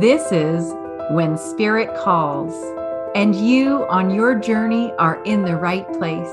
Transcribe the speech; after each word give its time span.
This 0.00 0.32
is 0.32 0.72
When 1.12 1.38
Spirit 1.38 1.88
Calls, 1.96 2.52
and 3.14 3.32
you 3.32 3.86
on 3.88 4.10
your 4.10 4.34
journey 4.34 4.92
are 4.98 5.22
in 5.22 5.44
the 5.44 5.54
right 5.54 5.86
place. 6.00 6.32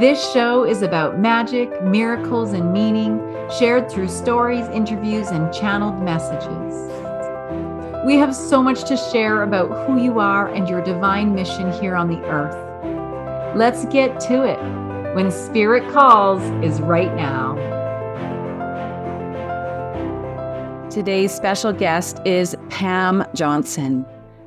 This 0.00 0.32
show 0.32 0.64
is 0.64 0.82
about 0.82 1.16
magic, 1.16 1.80
miracles, 1.84 2.54
and 2.54 2.72
meaning 2.72 3.20
shared 3.56 3.88
through 3.88 4.08
stories, 4.08 4.66
interviews, 4.70 5.28
and 5.28 5.54
channeled 5.54 6.02
messages. 6.02 6.74
We 8.04 8.16
have 8.16 8.34
so 8.34 8.60
much 8.64 8.82
to 8.88 8.96
share 8.96 9.44
about 9.44 9.86
who 9.86 10.02
you 10.02 10.18
are 10.18 10.48
and 10.48 10.68
your 10.68 10.82
divine 10.82 11.36
mission 11.36 11.70
here 11.70 11.94
on 11.94 12.08
the 12.08 12.20
earth. 12.24 12.56
Let's 13.56 13.84
get 13.84 14.18
to 14.22 14.42
it. 14.42 14.58
When 15.14 15.30
Spirit 15.30 15.88
Calls 15.92 16.42
is 16.64 16.80
right 16.80 17.14
now. 17.14 17.45
Today's 20.96 21.30
special 21.30 21.74
guest 21.74 22.22
is 22.24 22.56
Pam 22.70 23.22
Johnson. 23.34 24.06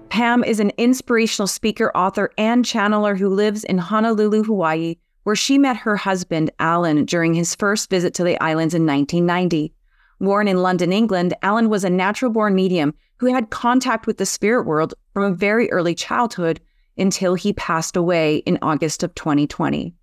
Pam 0.09 0.43
is 0.43 0.59
an 0.59 0.71
inspirational 0.79 1.45
speaker, 1.45 1.95
author, 1.95 2.31
and 2.39 2.65
channeler 2.65 3.15
who 3.15 3.29
lives 3.29 3.63
in 3.63 3.77
Honolulu, 3.77 4.41
Hawaii, 4.45 4.95
where 5.25 5.35
she 5.35 5.59
met 5.59 5.77
her 5.77 5.95
husband, 5.95 6.49
Alan, 6.57 7.05
during 7.05 7.35
his 7.35 7.53
first 7.53 7.91
visit 7.91 8.15
to 8.15 8.23
the 8.23 8.35
islands 8.41 8.73
in 8.73 8.87
1990. 8.87 9.75
Born 10.19 10.47
in 10.47 10.63
London, 10.63 10.91
England, 10.91 11.35
Alan 11.43 11.69
was 11.69 11.83
a 11.83 11.89
natural 11.91 12.31
born 12.31 12.55
medium 12.55 12.95
who 13.17 13.31
had 13.31 13.51
contact 13.51 14.07
with 14.07 14.17
the 14.17 14.25
spirit 14.25 14.65
world 14.65 14.95
from 15.13 15.25
a 15.25 15.35
very 15.35 15.71
early 15.71 15.93
childhood 15.93 16.59
until 16.97 17.35
he 17.35 17.53
passed 17.53 17.95
away 17.95 18.37
in 18.37 18.57
August 18.63 19.03
of 19.03 19.13
2020. 19.13 19.93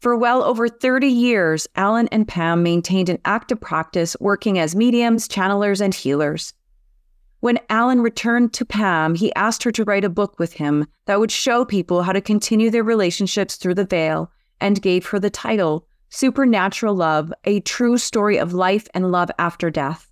For 0.00 0.16
well 0.16 0.44
over 0.44 0.68
30 0.68 1.08
years, 1.08 1.66
Alan 1.74 2.08
and 2.08 2.26
Pam 2.26 2.62
maintained 2.62 3.08
an 3.08 3.18
active 3.24 3.60
practice 3.60 4.16
working 4.20 4.56
as 4.56 4.76
mediums, 4.76 5.26
channelers, 5.26 5.80
and 5.80 5.92
healers. 5.92 6.54
When 7.40 7.58
Alan 7.68 8.00
returned 8.00 8.52
to 8.54 8.64
Pam, 8.64 9.16
he 9.16 9.34
asked 9.34 9.64
her 9.64 9.72
to 9.72 9.84
write 9.84 10.04
a 10.04 10.08
book 10.08 10.38
with 10.38 10.52
him 10.52 10.86
that 11.06 11.18
would 11.18 11.32
show 11.32 11.64
people 11.64 12.02
how 12.02 12.12
to 12.12 12.20
continue 12.20 12.70
their 12.70 12.84
relationships 12.84 13.56
through 13.56 13.74
the 13.74 13.84
veil 13.84 14.30
and 14.60 14.82
gave 14.82 15.06
her 15.06 15.18
the 15.18 15.30
title 15.30 15.86
Supernatural 16.10 16.94
Love 16.94 17.32
A 17.44 17.60
True 17.60 17.98
Story 17.98 18.38
of 18.38 18.54
Life 18.54 18.88
and 18.94 19.10
Love 19.10 19.30
After 19.38 19.68
Death. 19.68 20.10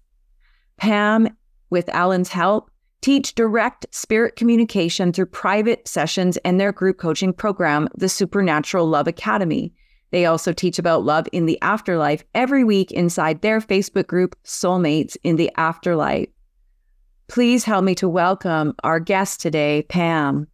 Pam, 0.77 1.29
with 1.71 1.89
Alan's 1.89 2.29
help, 2.29 2.71
teach 3.07 3.37
direct 3.37 3.87
spirit 3.93 4.35
communication 4.35 5.13
through 5.13 5.27
private 5.27 5.87
sessions 5.87 6.39
and 6.39 6.59
their 6.59 6.73
group 6.73 6.99
coaching 6.99 7.33
program, 7.33 7.89
the 7.97 8.09
Supernatural 8.09 8.85
Love 8.85 9.07
Academy. 9.07 9.73
They 10.11 10.27
also 10.27 10.53
teach 10.53 10.77
about 10.77 11.05
love 11.05 11.29
in 11.31 11.47
the 11.47 11.57
afterlife 11.63 12.25
every 12.35 12.65
week 12.65 12.91
inside 12.91 13.43
their 13.43 13.61
Facebook 13.61 14.09
group, 14.09 14.37
Soulmates 14.43 15.17
in 15.23 15.37
the 15.37 15.53
Afterlife. 15.57 16.29
Please 17.29 17.63
help 17.63 17.85
me 17.85 17.95
to 17.95 18.09
welcome 18.09 18.75
our 18.83 18.99
guest 18.99 19.41
today, 19.41 19.87
Pam. 19.89 20.49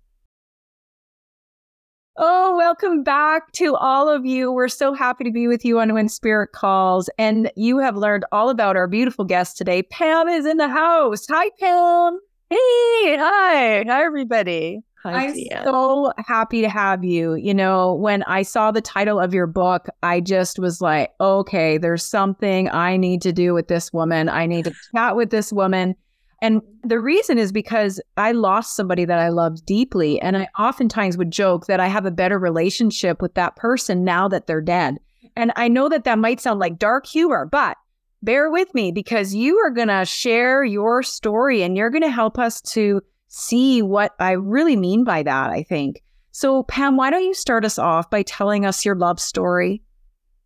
Oh, 2.18 2.54
welcome 2.58 3.02
back 3.02 3.50
to 3.52 3.76
all 3.76 4.10
of 4.10 4.26
you. 4.26 4.52
We're 4.52 4.68
so 4.68 4.92
happy 4.92 5.24
to 5.24 5.32
be 5.32 5.48
with 5.48 5.64
you 5.64 5.80
on 5.80 5.94
When 5.94 6.10
Spirit 6.10 6.52
Calls. 6.52 7.08
And 7.16 7.50
you 7.56 7.78
have 7.78 7.96
learned 7.96 8.26
all 8.30 8.50
about 8.50 8.76
our 8.76 8.88
beautiful 8.88 9.24
guest 9.24 9.56
today. 9.56 9.82
Pam 9.84 10.28
is 10.28 10.44
in 10.44 10.58
the 10.58 10.68
house. 10.68 11.24
Hi, 11.30 11.48
Pam. 11.58 12.20
Hey, 12.52 13.16
hi. 13.16 13.82
Hi, 13.88 14.04
everybody. 14.04 14.82
Hi, 15.04 15.24
I'm 15.24 15.32
Tia. 15.32 15.62
so 15.64 16.12
happy 16.18 16.60
to 16.60 16.68
have 16.68 17.02
you. 17.02 17.32
You 17.34 17.54
know, 17.54 17.94
when 17.94 18.22
I 18.24 18.42
saw 18.42 18.70
the 18.70 18.82
title 18.82 19.18
of 19.18 19.32
your 19.32 19.46
book, 19.46 19.86
I 20.02 20.20
just 20.20 20.58
was 20.58 20.82
like, 20.82 21.12
okay, 21.18 21.78
there's 21.78 22.04
something 22.04 22.68
I 22.68 22.98
need 22.98 23.22
to 23.22 23.32
do 23.32 23.54
with 23.54 23.68
this 23.68 23.90
woman. 23.90 24.28
I 24.28 24.44
need 24.44 24.66
to 24.66 24.74
chat 24.94 25.16
with 25.16 25.30
this 25.30 25.50
woman. 25.50 25.94
And 26.42 26.60
the 26.84 27.00
reason 27.00 27.38
is 27.38 27.52
because 27.52 28.02
I 28.18 28.32
lost 28.32 28.76
somebody 28.76 29.06
that 29.06 29.18
I 29.18 29.30
loved 29.30 29.64
deeply. 29.64 30.20
And 30.20 30.36
I 30.36 30.48
oftentimes 30.58 31.16
would 31.16 31.30
joke 31.30 31.68
that 31.68 31.80
I 31.80 31.86
have 31.86 32.04
a 32.04 32.10
better 32.10 32.38
relationship 32.38 33.22
with 33.22 33.32
that 33.32 33.56
person 33.56 34.04
now 34.04 34.28
that 34.28 34.46
they're 34.46 34.60
dead. 34.60 34.98
And 35.36 35.52
I 35.56 35.68
know 35.68 35.88
that 35.88 36.04
that 36.04 36.18
might 36.18 36.38
sound 36.38 36.60
like 36.60 36.78
dark 36.78 37.06
humor, 37.06 37.48
but 37.50 37.78
bear 38.22 38.50
with 38.50 38.72
me 38.74 38.92
because 38.92 39.34
you 39.34 39.58
are 39.58 39.70
going 39.70 39.88
to 39.88 40.04
share 40.04 40.64
your 40.64 41.02
story 41.02 41.62
and 41.62 41.76
you're 41.76 41.90
going 41.90 42.02
to 42.02 42.10
help 42.10 42.38
us 42.38 42.60
to 42.60 43.02
see 43.28 43.82
what 43.82 44.14
I 44.18 44.32
really 44.32 44.76
mean 44.76 45.04
by 45.04 45.22
that, 45.22 45.50
I 45.50 45.62
think. 45.62 46.02
So, 46.30 46.62
Pam, 46.62 46.96
why 46.96 47.10
don't 47.10 47.24
you 47.24 47.34
start 47.34 47.64
us 47.64 47.78
off 47.78 48.08
by 48.08 48.22
telling 48.22 48.64
us 48.64 48.84
your 48.84 48.94
love 48.94 49.20
story? 49.20 49.82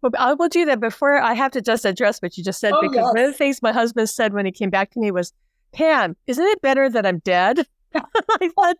Well, 0.02 0.12
I 0.18 0.34
will 0.34 0.48
do 0.48 0.64
that 0.66 0.80
before 0.80 1.18
I 1.18 1.34
have 1.34 1.52
to 1.52 1.60
just 1.60 1.84
address 1.84 2.20
what 2.20 2.36
you 2.36 2.44
just 2.44 2.60
said, 2.60 2.72
oh, 2.72 2.80
because 2.80 2.96
yes. 2.96 3.04
one 3.04 3.18
of 3.18 3.26
the 3.26 3.32
things 3.32 3.62
my 3.62 3.72
husband 3.72 4.08
said 4.08 4.32
when 4.32 4.46
he 4.46 4.52
came 4.52 4.70
back 4.70 4.90
to 4.92 5.00
me 5.00 5.10
was, 5.10 5.32
Pam, 5.72 6.16
isn't 6.26 6.44
it 6.44 6.60
better 6.62 6.88
that 6.88 7.06
I'm 7.06 7.18
dead? 7.20 7.66
I 7.94 8.50
thought, 8.54 8.76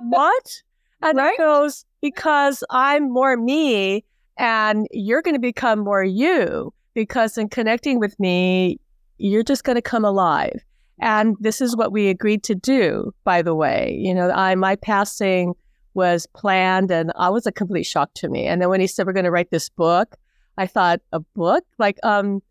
what? 0.00 0.62
And 1.02 1.18
right? 1.18 1.32
he 1.32 1.36
goes, 1.38 1.84
because 2.02 2.62
I'm 2.70 3.10
more 3.10 3.36
me 3.36 4.04
and 4.36 4.86
you're 4.90 5.22
going 5.22 5.34
to 5.34 5.40
become 5.40 5.80
more 5.80 6.04
you 6.04 6.72
because 6.94 7.38
in 7.38 7.48
connecting 7.48 7.98
with 7.98 8.18
me, 8.18 8.78
you're 9.18 9.42
just 9.42 9.64
going 9.64 9.76
to 9.76 9.82
come 9.82 10.04
alive. 10.04 10.64
And 11.00 11.36
this 11.40 11.60
is 11.60 11.76
what 11.76 11.92
we 11.92 12.08
agreed 12.08 12.42
to 12.44 12.54
do, 12.54 13.12
by 13.24 13.42
the 13.42 13.54
way. 13.54 13.96
You 13.98 14.14
know, 14.14 14.30
I 14.30 14.54
my 14.54 14.76
passing 14.76 15.54
was 15.94 16.26
planned 16.34 16.90
and 16.90 17.12
I 17.16 17.30
was 17.30 17.46
a 17.46 17.52
complete 17.52 17.84
shock 17.84 18.10
to 18.14 18.28
me. 18.28 18.46
And 18.46 18.60
then 18.60 18.68
when 18.68 18.80
he 18.80 18.86
said 18.86 19.06
we're 19.06 19.12
going 19.12 19.24
to 19.24 19.30
write 19.30 19.50
this 19.50 19.68
book, 19.68 20.16
I 20.56 20.66
thought, 20.66 21.00
a 21.12 21.20
book? 21.20 21.64
Like, 21.78 21.98
um, 22.02 22.42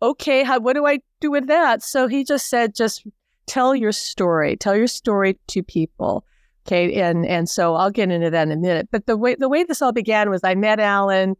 okay, 0.00 0.42
how, 0.42 0.58
what 0.58 0.74
do 0.74 0.86
I 0.86 1.00
do 1.20 1.30
with 1.30 1.46
that? 1.48 1.82
So 1.82 2.06
he 2.06 2.24
just 2.24 2.48
said, 2.48 2.74
just 2.74 3.06
tell 3.46 3.74
your 3.74 3.92
story, 3.92 4.56
tell 4.56 4.76
your 4.76 4.86
story 4.86 5.38
to 5.48 5.62
people. 5.62 6.24
Okay. 6.66 7.00
And, 7.00 7.26
and 7.26 7.48
so 7.48 7.74
I'll 7.74 7.90
get 7.90 8.10
into 8.10 8.30
that 8.30 8.42
in 8.42 8.52
a 8.52 8.56
minute. 8.56 8.88
But 8.90 9.06
the 9.06 9.16
way, 9.16 9.34
the 9.34 9.48
way 9.48 9.64
this 9.64 9.80
all 9.80 9.92
began 9.92 10.28
was 10.28 10.42
I 10.44 10.54
met 10.54 10.80
Alan 10.80 11.36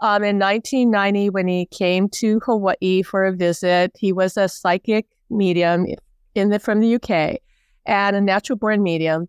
um, 0.00 0.22
in 0.22 0.38
1990 0.38 1.30
when 1.30 1.48
he 1.48 1.66
came 1.66 2.08
to 2.10 2.40
Hawaii 2.40 3.02
for 3.02 3.24
a 3.24 3.32
visit. 3.32 3.92
He 3.98 4.12
was 4.12 4.36
a 4.36 4.48
psychic 4.48 5.06
medium 5.30 5.86
in 6.34 6.50
the, 6.50 6.58
from 6.58 6.80
the 6.80 6.94
UK 6.96 7.40
and 7.86 8.16
a 8.16 8.20
natural 8.20 8.58
born 8.58 8.82
medium. 8.82 9.28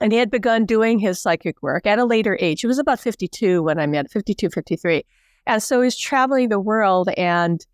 And 0.00 0.12
he 0.12 0.18
had 0.18 0.30
begun 0.30 0.64
doing 0.64 0.98
his 0.98 1.20
psychic 1.20 1.62
work 1.62 1.86
at 1.86 1.98
a 1.98 2.04
later 2.04 2.38
age. 2.40 2.62
He 2.62 2.66
was 2.66 2.78
about 2.78 3.00
52 3.00 3.62
when 3.62 3.78
I 3.78 3.86
met, 3.86 4.10
52, 4.10 4.48
53. 4.48 5.04
And 5.46 5.62
so 5.62 5.82
he's 5.82 5.96
traveling 5.96 6.48
the 6.48 6.60
world 6.60 7.10
and 7.16 7.64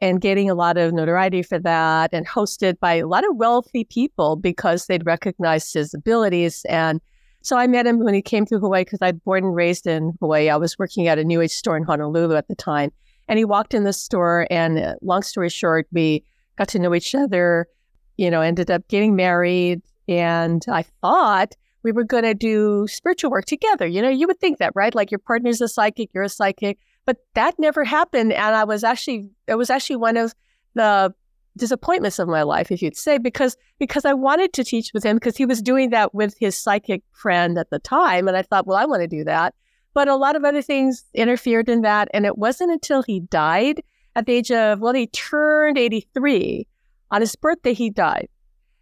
and 0.00 0.20
getting 0.20 0.50
a 0.50 0.54
lot 0.54 0.76
of 0.76 0.92
notoriety 0.92 1.42
for 1.42 1.58
that 1.58 2.12
and 2.12 2.26
hosted 2.26 2.78
by 2.78 2.94
a 2.94 3.06
lot 3.06 3.24
of 3.26 3.36
wealthy 3.36 3.84
people 3.84 4.36
because 4.36 4.86
they'd 4.86 5.06
recognized 5.06 5.72
his 5.72 5.94
abilities. 5.94 6.66
And 6.68 7.00
so 7.46 7.56
I 7.56 7.68
met 7.68 7.86
him 7.86 8.00
when 8.00 8.12
he 8.12 8.22
came 8.22 8.44
to 8.46 8.58
Hawaii 8.58 8.82
because 8.82 8.98
I'd 9.00 9.22
born 9.22 9.44
and 9.44 9.54
raised 9.54 9.86
in 9.86 10.14
Hawaii. 10.18 10.50
I 10.50 10.56
was 10.56 10.80
working 10.80 11.06
at 11.06 11.16
a 11.16 11.22
New 11.22 11.40
Age 11.40 11.52
store 11.52 11.76
in 11.76 11.84
Honolulu 11.84 12.34
at 12.34 12.48
the 12.48 12.56
time. 12.56 12.90
And 13.28 13.38
he 13.38 13.44
walked 13.44 13.72
in 13.72 13.84
the 13.84 13.92
store, 13.92 14.48
and 14.50 14.80
uh, 14.80 14.96
long 15.00 15.22
story 15.22 15.48
short, 15.48 15.86
we 15.92 16.24
got 16.56 16.66
to 16.70 16.80
know 16.80 16.92
each 16.92 17.14
other, 17.14 17.68
you 18.16 18.32
know, 18.32 18.40
ended 18.40 18.68
up 18.68 18.88
getting 18.88 19.14
married. 19.14 19.80
And 20.08 20.64
I 20.68 20.82
thought 21.00 21.54
we 21.84 21.92
were 21.92 22.02
going 22.02 22.24
to 22.24 22.34
do 22.34 22.88
spiritual 22.88 23.30
work 23.30 23.44
together. 23.44 23.86
You 23.86 24.02
know, 24.02 24.08
you 24.08 24.26
would 24.26 24.40
think 24.40 24.58
that, 24.58 24.72
right? 24.74 24.92
Like 24.92 25.12
your 25.12 25.20
partner's 25.20 25.60
a 25.60 25.68
psychic, 25.68 26.10
you're 26.12 26.24
a 26.24 26.28
psychic. 26.28 26.78
But 27.04 27.18
that 27.34 27.60
never 27.60 27.84
happened. 27.84 28.32
And 28.32 28.56
I 28.56 28.64
was 28.64 28.82
actually, 28.82 29.30
it 29.46 29.54
was 29.54 29.70
actually 29.70 29.96
one 29.96 30.16
of 30.16 30.34
the 30.74 31.14
disappointments 31.56 32.18
of 32.18 32.28
my 32.28 32.42
life, 32.42 32.70
if 32.70 32.82
you'd 32.82 32.96
say, 32.96 33.18
because 33.18 33.56
because 33.78 34.04
I 34.04 34.12
wanted 34.12 34.52
to 34.54 34.64
teach 34.64 34.92
with 34.92 35.04
him 35.04 35.16
because 35.16 35.36
he 35.36 35.46
was 35.46 35.62
doing 35.62 35.90
that 35.90 36.14
with 36.14 36.36
his 36.38 36.56
psychic 36.56 37.02
friend 37.12 37.58
at 37.58 37.70
the 37.70 37.78
time. 37.78 38.28
And 38.28 38.36
I 38.36 38.42
thought, 38.42 38.66
well, 38.66 38.76
I 38.76 38.84
want 38.84 39.02
to 39.02 39.08
do 39.08 39.24
that. 39.24 39.54
But 39.94 40.08
a 40.08 40.16
lot 40.16 40.36
of 40.36 40.44
other 40.44 40.62
things 40.62 41.04
interfered 41.14 41.68
in 41.68 41.82
that. 41.82 42.08
And 42.12 42.26
it 42.26 42.36
wasn't 42.36 42.72
until 42.72 43.02
he 43.02 43.20
died 43.20 43.82
at 44.14 44.26
the 44.26 44.32
age 44.32 44.50
of, 44.50 44.80
well, 44.80 44.92
he 44.92 45.06
turned 45.06 45.78
83. 45.78 46.66
On 47.10 47.20
his 47.20 47.36
birthday, 47.36 47.72
he 47.72 47.90
died. 47.90 48.28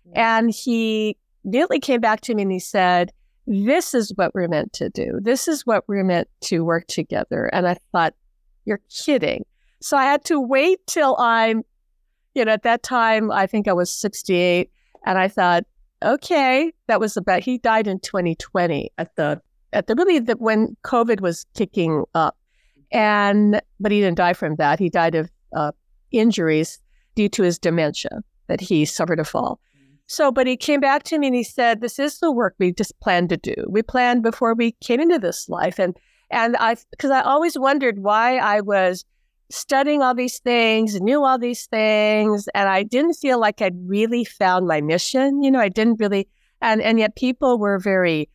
Mm. 0.08 0.18
And 0.18 0.50
he 0.50 1.16
immediately 1.44 1.80
came 1.80 2.00
back 2.00 2.20
to 2.22 2.34
me 2.34 2.42
and 2.42 2.52
he 2.52 2.58
said, 2.58 3.12
this 3.46 3.94
is 3.94 4.12
what 4.16 4.34
we're 4.34 4.48
meant 4.48 4.72
to 4.74 4.88
do. 4.88 5.18
This 5.20 5.48
is 5.48 5.66
what 5.66 5.84
we're 5.86 6.04
meant 6.04 6.28
to 6.42 6.64
work 6.64 6.86
together. 6.86 7.46
And 7.52 7.68
I 7.68 7.76
thought, 7.92 8.14
you're 8.64 8.80
kidding. 8.90 9.44
So 9.80 9.96
I 9.96 10.04
had 10.04 10.24
to 10.24 10.40
wait 10.40 10.78
till 10.86 11.16
I'm, 11.18 11.62
you 12.34 12.44
know, 12.44 12.52
at 12.52 12.62
that 12.62 12.82
time, 12.82 13.30
I 13.30 13.46
think 13.46 13.68
I 13.68 13.72
was 13.72 13.90
68. 13.90 14.70
And 15.06 15.18
I 15.18 15.28
thought, 15.28 15.64
okay, 16.02 16.72
that 16.86 17.00
was 17.00 17.16
about, 17.16 17.42
he 17.42 17.58
died 17.58 17.86
in 17.86 18.00
2020 18.00 18.90
at 18.98 19.14
the, 19.16 19.40
at 19.72 19.86
the 19.86 19.94
really, 19.94 20.18
the, 20.18 20.36
when 20.36 20.76
COVID 20.84 21.20
was 21.20 21.46
kicking 21.54 22.04
up. 22.14 22.36
And, 22.92 23.60
but 23.80 23.92
he 23.92 24.00
didn't 24.00 24.18
die 24.18 24.34
from 24.34 24.56
that. 24.56 24.78
He 24.78 24.88
died 24.88 25.14
of 25.14 25.30
uh, 25.54 25.72
injuries 26.12 26.80
due 27.14 27.28
to 27.30 27.42
his 27.42 27.58
dementia 27.58 28.22
that 28.46 28.60
he 28.60 28.84
suffered 28.84 29.20
a 29.20 29.24
fall. 29.24 29.60
So, 30.06 30.30
but 30.30 30.46
he 30.46 30.56
came 30.56 30.80
back 30.80 31.02
to 31.04 31.18
me 31.18 31.28
and 31.28 31.36
he 31.36 31.42
said, 31.42 31.80
"This 31.80 31.98
is 31.98 32.18
the 32.18 32.30
work 32.30 32.54
we 32.58 32.72
just 32.72 32.98
planned 33.00 33.30
to 33.30 33.38
do. 33.38 33.54
We 33.68 33.82
planned 33.82 34.22
before 34.22 34.54
we 34.54 34.72
came 34.82 35.00
into 35.00 35.18
this 35.18 35.48
life." 35.48 35.80
And 35.80 35.96
and 36.30 36.56
I, 36.58 36.76
because 36.90 37.10
I 37.10 37.22
always 37.22 37.58
wondered 37.58 37.98
why 37.98 38.36
I 38.36 38.60
was 38.60 39.04
studying 39.50 40.02
all 40.02 40.14
these 40.14 40.38
things, 40.38 41.00
knew 41.00 41.24
all 41.24 41.38
these 41.38 41.66
things, 41.66 42.48
and 42.54 42.68
I 42.68 42.82
didn't 42.82 43.14
feel 43.14 43.38
like 43.38 43.60
I'd 43.62 43.88
really 43.88 44.24
found 44.24 44.66
my 44.66 44.80
mission. 44.80 45.42
You 45.42 45.50
know, 45.50 45.60
I 45.60 45.68
didn't 45.68 46.00
really, 46.00 46.28
and 46.60 46.80
and 46.82 46.98
yet 46.98 47.16
people 47.16 47.58
were 47.58 47.78
very 47.78 48.28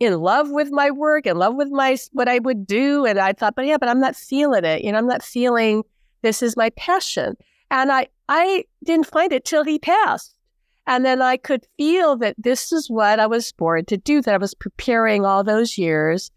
in 0.00 0.18
love 0.20 0.50
with 0.50 0.70
my 0.70 0.90
work, 0.90 1.26
in 1.26 1.36
love 1.36 1.54
with 1.54 1.68
my 1.70 1.96
what 2.12 2.28
I 2.28 2.38
would 2.38 2.66
do, 2.66 3.04
and 3.04 3.18
I 3.18 3.32
thought, 3.32 3.54
but 3.56 3.66
yeah, 3.66 3.78
but 3.78 3.88
I'm 3.88 4.00
not 4.00 4.16
feeling 4.16 4.64
it. 4.64 4.82
You 4.82 4.92
know, 4.92 4.98
I'm 4.98 5.06
not 5.06 5.22
feeling 5.22 5.82
this 6.22 6.42
is 6.42 6.56
my 6.56 6.70
passion, 6.70 7.36
and 7.70 7.92
I 7.92 8.08
I 8.28 8.64
didn't 8.84 9.06
find 9.06 9.32
it 9.32 9.44
till 9.44 9.64
he 9.64 9.78
passed. 9.78 10.34
And 10.86 11.04
then 11.04 11.20
I 11.20 11.36
could 11.36 11.66
feel 11.76 12.16
that 12.16 12.34
this 12.38 12.72
is 12.72 12.88
what 12.88 13.20
I 13.20 13.26
was 13.26 13.52
born 13.52 13.84
to 13.86 13.98
do, 13.98 14.22
that 14.22 14.34
I 14.34 14.38
was 14.38 14.54
preparing 14.54 15.26
all 15.26 15.44
those 15.44 15.76
years 15.76 16.30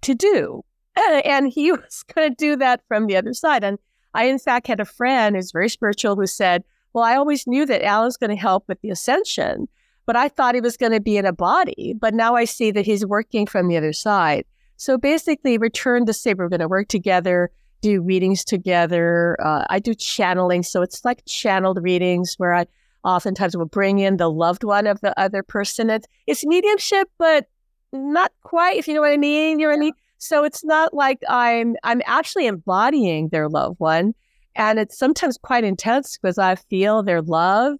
to 0.00 0.16
do. 0.16 0.64
And 1.24 1.48
he 1.48 1.72
was 1.72 2.04
going 2.14 2.30
to 2.30 2.34
do 2.34 2.56
that 2.56 2.82
from 2.88 3.06
the 3.06 3.16
other 3.16 3.34
side. 3.34 3.64
And 3.64 3.78
I, 4.14 4.26
in 4.26 4.38
fact, 4.38 4.66
had 4.66 4.80
a 4.80 4.84
friend 4.84 5.36
who's 5.36 5.52
very 5.52 5.68
spiritual 5.68 6.16
who 6.16 6.26
said, 6.26 6.64
Well, 6.92 7.04
I 7.04 7.16
always 7.16 7.46
knew 7.46 7.66
that 7.66 7.82
Al 7.82 8.04
was 8.04 8.16
going 8.16 8.30
to 8.30 8.36
help 8.36 8.64
with 8.68 8.80
the 8.80 8.90
ascension, 8.90 9.68
but 10.06 10.16
I 10.16 10.28
thought 10.28 10.54
he 10.54 10.60
was 10.60 10.76
going 10.76 10.92
to 10.92 11.00
be 11.00 11.16
in 11.16 11.26
a 11.26 11.32
body. 11.32 11.94
But 11.98 12.14
now 12.14 12.36
I 12.36 12.44
see 12.44 12.70
that 12.70 12.86
he's 12.86 13.04
working 13.04 13.46
from 13.46 13.68
the 13.68 13.76
other 13.76 13.92
side. 13.92 14.44
So 14.76 14.98
basically, 14.98 15.58
return 15.58 16.06
to 16.06 16.12
say 16.12 16.34
we're 16.34 16.48
going 16.48 16.60
to 16.60 16.68
work 16.68 16.88
together, 16.88 17.50
do 17.80 18.00
readings 18.00 18.44
together. 18.44 19.36
Uh, 19.42 19.64
I 19.70 19.78
do 19.78 19.94
channeling. 19.94 20.62
So 20.62 20.82
it's 20.82 21.04
like 21.04 21.24
channeled 21.26 21.82
readings 21.82 22.34
where 22.38 22.54
I 22.54 22.66
oftentimes 23.04 23.56
will 23.56 23.66
bring 23.66 23.98
in 23.98 24.16
the 24.16 24.30
loved 24.30 24.64
one 24.64 24.86
of 24.86 25.00
the 25.00 25.18
other 25.20 25.42
person. 25.42 25.90
It's, 25.90 26.06
it's 26.26 26.46
mediumship, 26.46 27.08
but 27.18 27.46
not 27.92 28.32
quite, 28.42 28.78
if 28.78 28.88
you 28.88 28.94
know 28.94 29.00
what 29.00 29.12
I 29.12 29.16
mean. 29.16 29.58
You 29.58 29.66
know 29.66 29.72
what 29.72 29.76
I 29.76 29.80
mean? 29.80 29.92
So 30.24 30.42
it's 30.42 30.64
not 30.64 30.94
like 30.94 31.22
I'm 31.28 31.76
I'm 31.82 32.00
actually 32.06 32.46
embodying 32.46 33.28
their 33.28 33.46
loved 33.48 33.78
one. 33.78 34.14
And 34.56 34.78
it's 34.78 34.96
sometimes 34.96 35.36
quite 35.36 35.64
intense 35.64 36.16
because 36.16 36.38
I 36.38 36.54
feel 36.54 37.02
their 37.02 37.20
love 37.20 37.76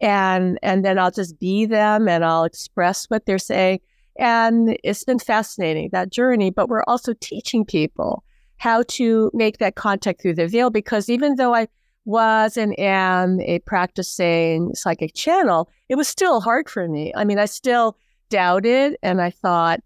and 0.00 0.56
and 0.62 0.84
then 0.84 1.00
I'll 1.00 1.10
just 1.10 1.40
be 1.40 1.66
them 1.66 2.08
and 2.08 2.24
I'll 2.24 2.44
express 2.44 3.06
what 3.06 3.26
they're 3.26 3.38
saying. 3.38 3.80
And 4.16 4.78
it's 4.84 5.02
been 5.02 5.18
fascinating 5.18 5.88
that 5.90 6.10
journey. 6.10 6.50
But 6.50 6.68
we're 6.68 6.84
also 6.86 7.12
teaching 7.14 7.64
people 7.64 8.22
how 8.58 8.84
to 8.84 9.32
make 9.34 9.58
that 9.58 9.74
contact 9.74 10.22
through 10.22 10.34
the 10.34 10.46
veil 10.46 10.70
because 10.70 11.08
even 11.08 11.34
though 11.34 11.56
I 11.56 11.66
was 12.04 12.56
and 12.56 12.78
am 12.78 13.40
a 13.40 13.58
practicing 13.60 14.76
psychic 14.76 15.14
channel, 15.14 15.68
it 15.88 15.96
was 15.96 16.06
still 16.06 16.40
hard 16.40 16.68
for 16.68 16.86
me. 16.86 17.12
I 17.16 17.24
mean, 17.24 17.40
I 17.40 17.46
still 17.46 17.96
doubted 18.28 18.96
and 19.02 19.20
I 19.20 19.30
thought, 19.30 19.80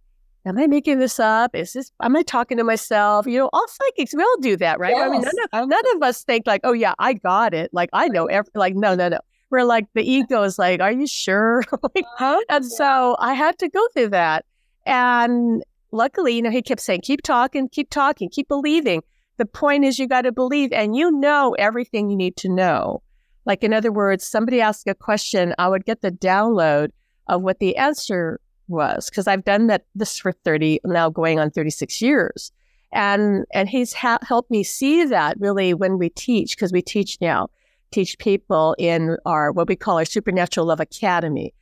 am 0.47 0.59
I 0.59 0.67
making 0.67 0.99
this 0.99 1.19
up? 1.19 1.55
Is 1.55 1.73
this, 1.73 1.91
am 2.03 2.17
I 2.17 2.23
talking 2.23 2.59
to 2.59 2.65
myself? 2.65 3.27
You 3.27 3.39
know, 3.39 3.51
all 3.53 3.67
psychics, 3.69 4.15
we 4.15 4.23
all 4.23 4.37
do 4.41 4.57
that, 4.59 4.79
right? 4.79 4.95
Yes. 4.95 5.07
I 5.07 5.11
mean, 5.11 5.23
none 5.23 5.35
of, 5.53 5.69
none 5.69 5.97
of 5.97 6.03
us 6.03 6.25
think 6.25 6.47
like, 6.47 6.61
oh 6.65 6.73
yeah, 6.73 6.95
I 6.99 7.15
got 7.15 7.55
it. 7.55 7.71
Like 7.73 7.91
I 7.93 8.09
know 8.09 8.27
every, 8.27 8.51
like, 8.55 8.75
no, 8.75 8.95
no, 8.95 9.09
no. 9.09 9.19
We're 9.51 9.65
like, 9.65 9.87
the 9.95 10.03
ego 10.03 10.43
is 10.43 10.59
like, 10.59 10.81
are 10.81 10.93
you 10.93 11.07
sure? 11.07 11.63
like, 11.95 12.05
huh? 12.17 12.41
And 12.49 12.65
so 12.65 13.17
I 13.19 13.35
had 13.35 13.59
to 13.59 13.69
go 13.69 13.87
through 13.95 14.11
that. 14.11 14.45
And 14.85 15.63
luckily, 15.93 16.35
you 16.35 16.43
know, 16.43 16.51
he 16.51 16.63
kept 16.63 16.81
saying, 16.81 17.03
keep 17.03 17.23
talking, 17.23 17.69
keep 17.69 17.91
talking, 17.91 18.29
keep 18.29 18.49
believing. 18.49 19.03
The 19.37 19.47
point 19.47 19.85
is 19.85 19.99
you 19.99 20.07
got 20.07 20.23
to 20.23 20.33
believe 20.33 20.73
and 20.73 20.95
you 20.95 21.11
know 21.11 21.55
everything 21.59 22.11
you 22.11 22.17
need 22.17 22.37
to 22.37 22.49
know. 22.49 23.03
Like, 23.47 23.63
in 23.63 23.73
other 23.73 23.93
words, 23.93 24.25
somebody 24.25 24.61
asked 24.61 24.87
a 24.89 24.95
question, 24.95 25.55
I 25.59 25.69
would 25.69 25.85
get 25.85 26.01
the 26.01 26.11
download 26.11 26.91
of 27.27 27.43
what 27.43 27.59
the 27.59 27.77
answer 27.77 28.41
was 28.69 29.11
because 29.11 29.27
I've 29.27 29.45
done 29.45 29.67
that 29.69 29.85
this 29.95 30.19
for 30.19 30.33
30 30.33 30.81
now 30.85 31.11
going 31.11 31.39
on 31.39 31.51
36 31.51 32.01
years. 32.01 32.53
And 32.93 33.45
and 33.53 33.69
he's 33.69 33.93
ha- 33.93 34.19
helped 34.23 34.51
me 34.51 34.63
see 34.63 35.05
that 35.05 35.37
really 35.41 35.75
when 35.75 35.99
we 35.99 36.11
teach 36.11 36.57
because 36.57 36.73
we 36.73 36.83
teach 36.83 37.19
now 37.21 37.49
teach 37.91 38.19
people 38.19 38.75
in 38.79 39.17
our 39.27 39.53
what 39.53 39.69
we 39.69 39.77
call 39.77 39.99
our 39.99 40.05
supernatural 40.05 40.67
love 40.67 40.81
academy 40.81 41.55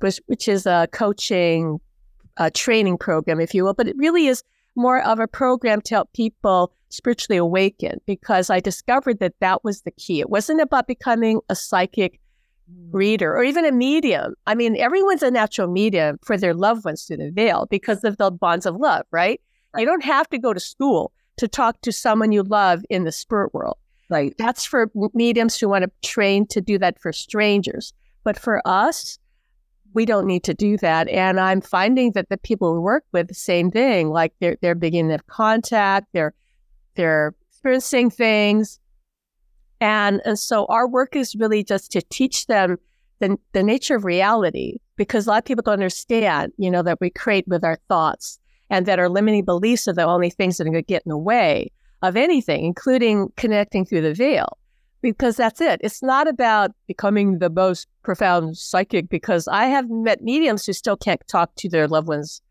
which, 0.00 0.20
which 0.26 0.48
is 0.48 0.66
a 0.66 0.86
coaching 0.92 1.80
uh, 2.36 2.50
training 2.52 2.98
program 2.98 3.40
if 3.40 3.54
you 3.54 3.64
will 3.64 3.74
but 3.74 3.88
it 3.88 3.96
really 3.96 4.26
is 4.26 4.42
more 4.78 5.02
of 5.02 5.18
a 5.18 5.26
program 5.26 5.80
to 5.82 5.94
help 5.94 6.12
people 6.12 6.72
spiritually 6.88 7.36
awaken 7.36 8.00
because 8.06 8.48
I 8.48 8.60
discovered 8.60 9.18
that 9.18 9.34
that 9.40 9.64
was 9.64 9.82
the 9.82 9.90
key. 9.90 10.20
It 10.20 10.30
wasn't 10.30 10.60
about 10.60 10.86
becoming 10.86 11.40
a 11.48 11.56
psychic 11.56 12.20
Mm. 12.70 12.92
reader 12.92 13.34
or 13.34 13.42
even 13.44 13.64
a 13.64 13.72
medium. 13.72 14.34
I 14.46 14.54
mean, 14.54 14.76
everyone's 14.76 15.22
a 15.22 15.30
natural 15.30 15.68
medium 15.68 16.18
for 16.22 16.36
their 16.36 16.52
loved 16.52 16.84
ones 16.84 17.04
through 17.04 17.18
the 17.18 17.30
veil 17.30 17.66
because 17.70 18.04
of 18.04 18.18
the 18.18 18.30
bonds 18.30 18.66
of 18.66 18.76
love, 18.76 19.06
right? 19.10 19.40
right? 19.72 19.80
You 19.80 19.86
don't 19.86 20.04
have 20.04 20.28
to 20.30 20.38
go 20.38 20.52
to 20.52 20.60
school 20.60 21.12
to 21.38 21.48
talk 21.48 21.80
to 21.82 21.92
someone 21.92 22.32
you 22.32 22.42
love 22.42 22.84
in 22.90 23.04
the 23.04 23.12
spirit 23.12 23.54
world. 23.54 23.78
Right. 24.10 24.34
That's 24.38 24.64
for 24.64 24.90
mediums 25.14 25.58
who 25.58 25.68
want 25.68 25.84
to 25.84 26.08
train 26.08 26.46
to 26.48 26.60
do 26.60 26.78
that 26.78 26.98
for 26.98 27.12
strangers. 27.12 27.92
But 28.24 28.38
for 28.38 28.62
us, 28.66 29.18
we 29.92 30.06
don't 30.06 30.26
need 30.26 30.44
to 30.44 30.54
do 30.54 30.78
that. 30.78 31.08
And 31.08 31.38
I'm 31.38 31.60
finding 31.60 32.12
that 32.12 32.30
the 32.30 32.38
people 32.38 32.72
we 32.72 32.80
work 32.80 33.04
with, 33.12 33.28
the 33.28 33.34
same 33.34 33.70
thing, 33.70 34.08
like 34.10 34.32
they're 34.40 34.56
they're 34.62 34.74
beginning 34.74 35.08
to 35.08 35.14
have 35.14 35.26
contact, 35.26 36.08
they're 36.12 36.32
they're 36.94 37.34
experiencing 37.50 38.10
things 38.10 38.80
and, 39.80 40.20
and 40.24 40.38
so 40.38 40.66
our 40.66 40.88
work 40.88 41.14
is 41.14 41.36
really 41.36 41.62
just 41.62 41.92
to 41.92 42.02
teach 42.02 42.46
them 42.46 42.78
the, 43.20 43.36
the 43.52 43.62
nature 43.62 43.96
of 43.96 44.04
reality 44.04 44.78
because 44.96 45.26
a 45.26 45.30
lot 45.30 45.38
of 45.38 45.44
people 45.44 45.62
don't 45.62 45.74
understand, 45.74 46.52
you 46.56 46.70
know, 46.70 46.82
that 46.82 47.00
we 47.00 47.10
create 47.10 47.46
with 47.48 47.64
our 47.64 47.78
thoughts 47.88 48.38
and 48.70 48.86
that 48.86 48.98
our 48.98 49.08
limiting 49.08 49.44
beliefs 49.44 49.88
are 49.88 49.92
the 49.92 50.04
only 50.04 50.30
things 50.30 50.56
that 50.56 50.66
are 50.66 50.70
going 50.70 50.82
to 50.82 50.82
get 50.82 51.02
in 51.04 51.10
the 51.10 51.18
way 51.18 51.70
of 52.02 52.16
anything, 52.16 52.64
including 52.64 53.28
connecting 53.36 53.84
through 53.84 54.02
the 54.02 54.14
veil. 54.14 54.58
Because 55.00 55.36
that's 55.36 55.60
it. 55.60 55.80
It's 55.84 56.02
not 56.02 56.26
about 56.26 56.72
becoming 56.88 57.38
the 57.38 57.50
most 57.50 57.86
profound 58.02 58.58
psychic 58.58 59.08
because 59.08 59.46
I 59.46 59.66
have 59.66 59.88
met 59.88 60.22
mediums 60.22 60.66
who 60.66 60.72
still 60.72 60.96
can't 60.96 61.22
talk 61.28 61.54
to 61.56 61.68
their 61.68 61.86
loved 61.86 62.08
ones 62.08 62.42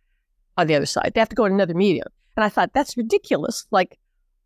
on 0.55 0.67
the 0.67 0.75
other 0.75 0.85
side. 0.85 1.11
They 1.13 1.19
have 1.19 1.29
to 1.29 1.35
go 1.35 1.47
to 1.47 1.53
another 1.53 1.73
medium. 1.73 2.07
And 2.37 2.45
I 2.45 2.49
thought, 2.49 2.71
that's 2.73 2.95
ridiculous. 2.95 3.65
Like, 3.71 3.99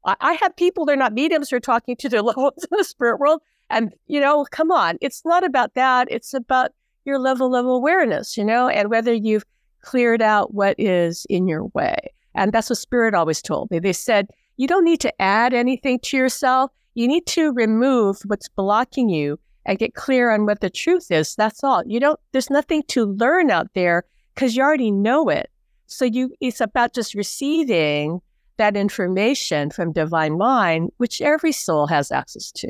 I, 0.06 0.15
I 0.19 0.33
have 0.33 0.56
people, 0.56 0.86
they're 0.86 0.95
not 0.95 1.13
mediums, 1.13 1.50
they're 1.50 1.59
talking 1.59 1.95
to 1.98 2.09
their 2.09 2.21
loved 2.24 2.38
ones 2.38 2.63
in 2.69 2.77
the 2.77 2.83
spirit 2.83 3.19
world. 3.19 3.42
And, 3.69 3.94
you 4.07 4.19
know, 4.19 4.45
come 4.51 4.71
on, 4.71 4.98
it's 5.01 5.24
not 5.24 5.44
about 5.44 5.75
that. 5.75 6.07
It's 6.12 6.33
about 6.33 6.71
your 7.06 7.19
level 7.19 7.56
of 7.56 7.65
awareness, 7.65 8.38
you 8.38 8.44
know, 8.44 8.68
and 8.68 8.89
whether 8.89 9.13
you've 9.13 9.45
cleared 9.81 10.21
out 10.21 10.53
what 10.53 10.75
is 10.77 11.25
in 11.30 11.48
your 11.48 11.65
way. 11.68 11.98
And 12.36 12.53
that's 12.53 12.69
what 12.69 12.80
Spirit 12.80 13.13
always 13.13 13.42
told 13.42 13.71
me. 13.71 13.80
They 13.80 13.94
said, 13.94 14.27
you 14.57 14.68
don't 14.68 14.86
need 14.86 15.00
to 15.01 15.21
add 15.21 15.53
anything 15.53 16.00
to 16.00 16.18
yourself. 16.18 16.71
You 16.94 17.07
need 17.07 17.25
to 17.27 17.51
remove 17.54 18.21
what's 18.25 18.50
blocking 18.50 19.09
you 19.09 19.40
and 19.66 19.80
get 19.80 19.95
clear 19.95 20.31
on 20.31 20.45
what 20.45 20.61
the 20.61 20.69
truth 20.69 21.11
is. 21.11 21.35
That's 21.35 21.64
all. 21.64 21.83
You 21.85 21.99
don't, 21.99 22.19
there's 22.31 22.49
nothing 22.49 22.83
to 22.90 23.06
learn 23.06 23.52
out 23.52 23.68
there 23.73 24.06
because 24.33 24.56
you 24.56 24.64
already 24.64 24.92
know 24.92 25.30
it. 25.30 25.49
So 25.87 26.06
you, 26.06 26.33
it's 26.40 26.61
about 26.61 26.94
just 26.94 27.14
receiving 27.14 28.21
that 28.61 28.77
information 28.77 29.71
from 29.71 29.91
divine 29.91 30.37
mind, 30.37 30.91
which 30.97 31.19
every 31.19 31.51
soul 31.51 31.87
has 31.87 32.11
access 32.11 32.51
to. 32.51 32.68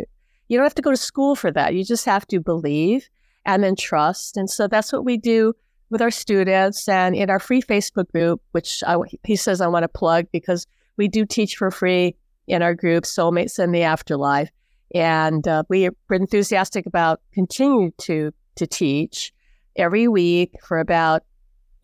You 0.48 0.58
don't 0.58 0.66
have 0.66 0.76
to 0.76 0.82
go 0.82 0.92
to 0.92 0.98
school 0.98 1.36
for 1.36 1.52
that. 1.52 1.76
You 1.76 1.84
just 1.84 2.06
have 2.06 2.26
to 2.28 2.40
believe 2.40 3.10
and 3.46 3.62
then 3.62 3.76
trust. 3.76 4.38
And 4.38 4.50
so 4.50 4.70
that's 4.70 4.94
what 4.94 5.04
we 5.04 5.18
do 5.18 5.54
with 5.90 6.02
our 6.02 6.10
students 6.10 6.88
and 6.88 7.14
in 7.14 7.30
our 7.30 7.40
free 7.40 7.62
Facebook 7.62 8.10
group, 8.14 8.42
which 8.54 8.82
I, 8.88 8.96
he 9.26 9.36
says 9.36 9.60
I 9.60 9.68
want 9.68 9.84
to 9.84 9.90
plug 9.90 10.28
because 10.32 10.66
we 10.96 11.10
do 11.10 11.26
teach 11.26 11.58
for 11.58 11.70
free 11.72 12.16
in 12.48 12.62
our 12.62 12.74
group, 12.74 13.04
Soulmates 13.04 13.62
in 13.62 13.74
the 13.74 13.84
Afterlife. 13.84 14.50
And 14.96 15.46
uh, 15.46 15.64
we 15.68 15.88
are 15.88 15.94
enthusiastic 16.10 16.86
about 16.86 17.20
continuing 17.34 17.92
to, 18.04 18.32
to 18.56 18.66
teach 18.66 19.34
every 19.76 20.08
week 20.08 20.56
for 20.66 20.80
about, 20.80 21.24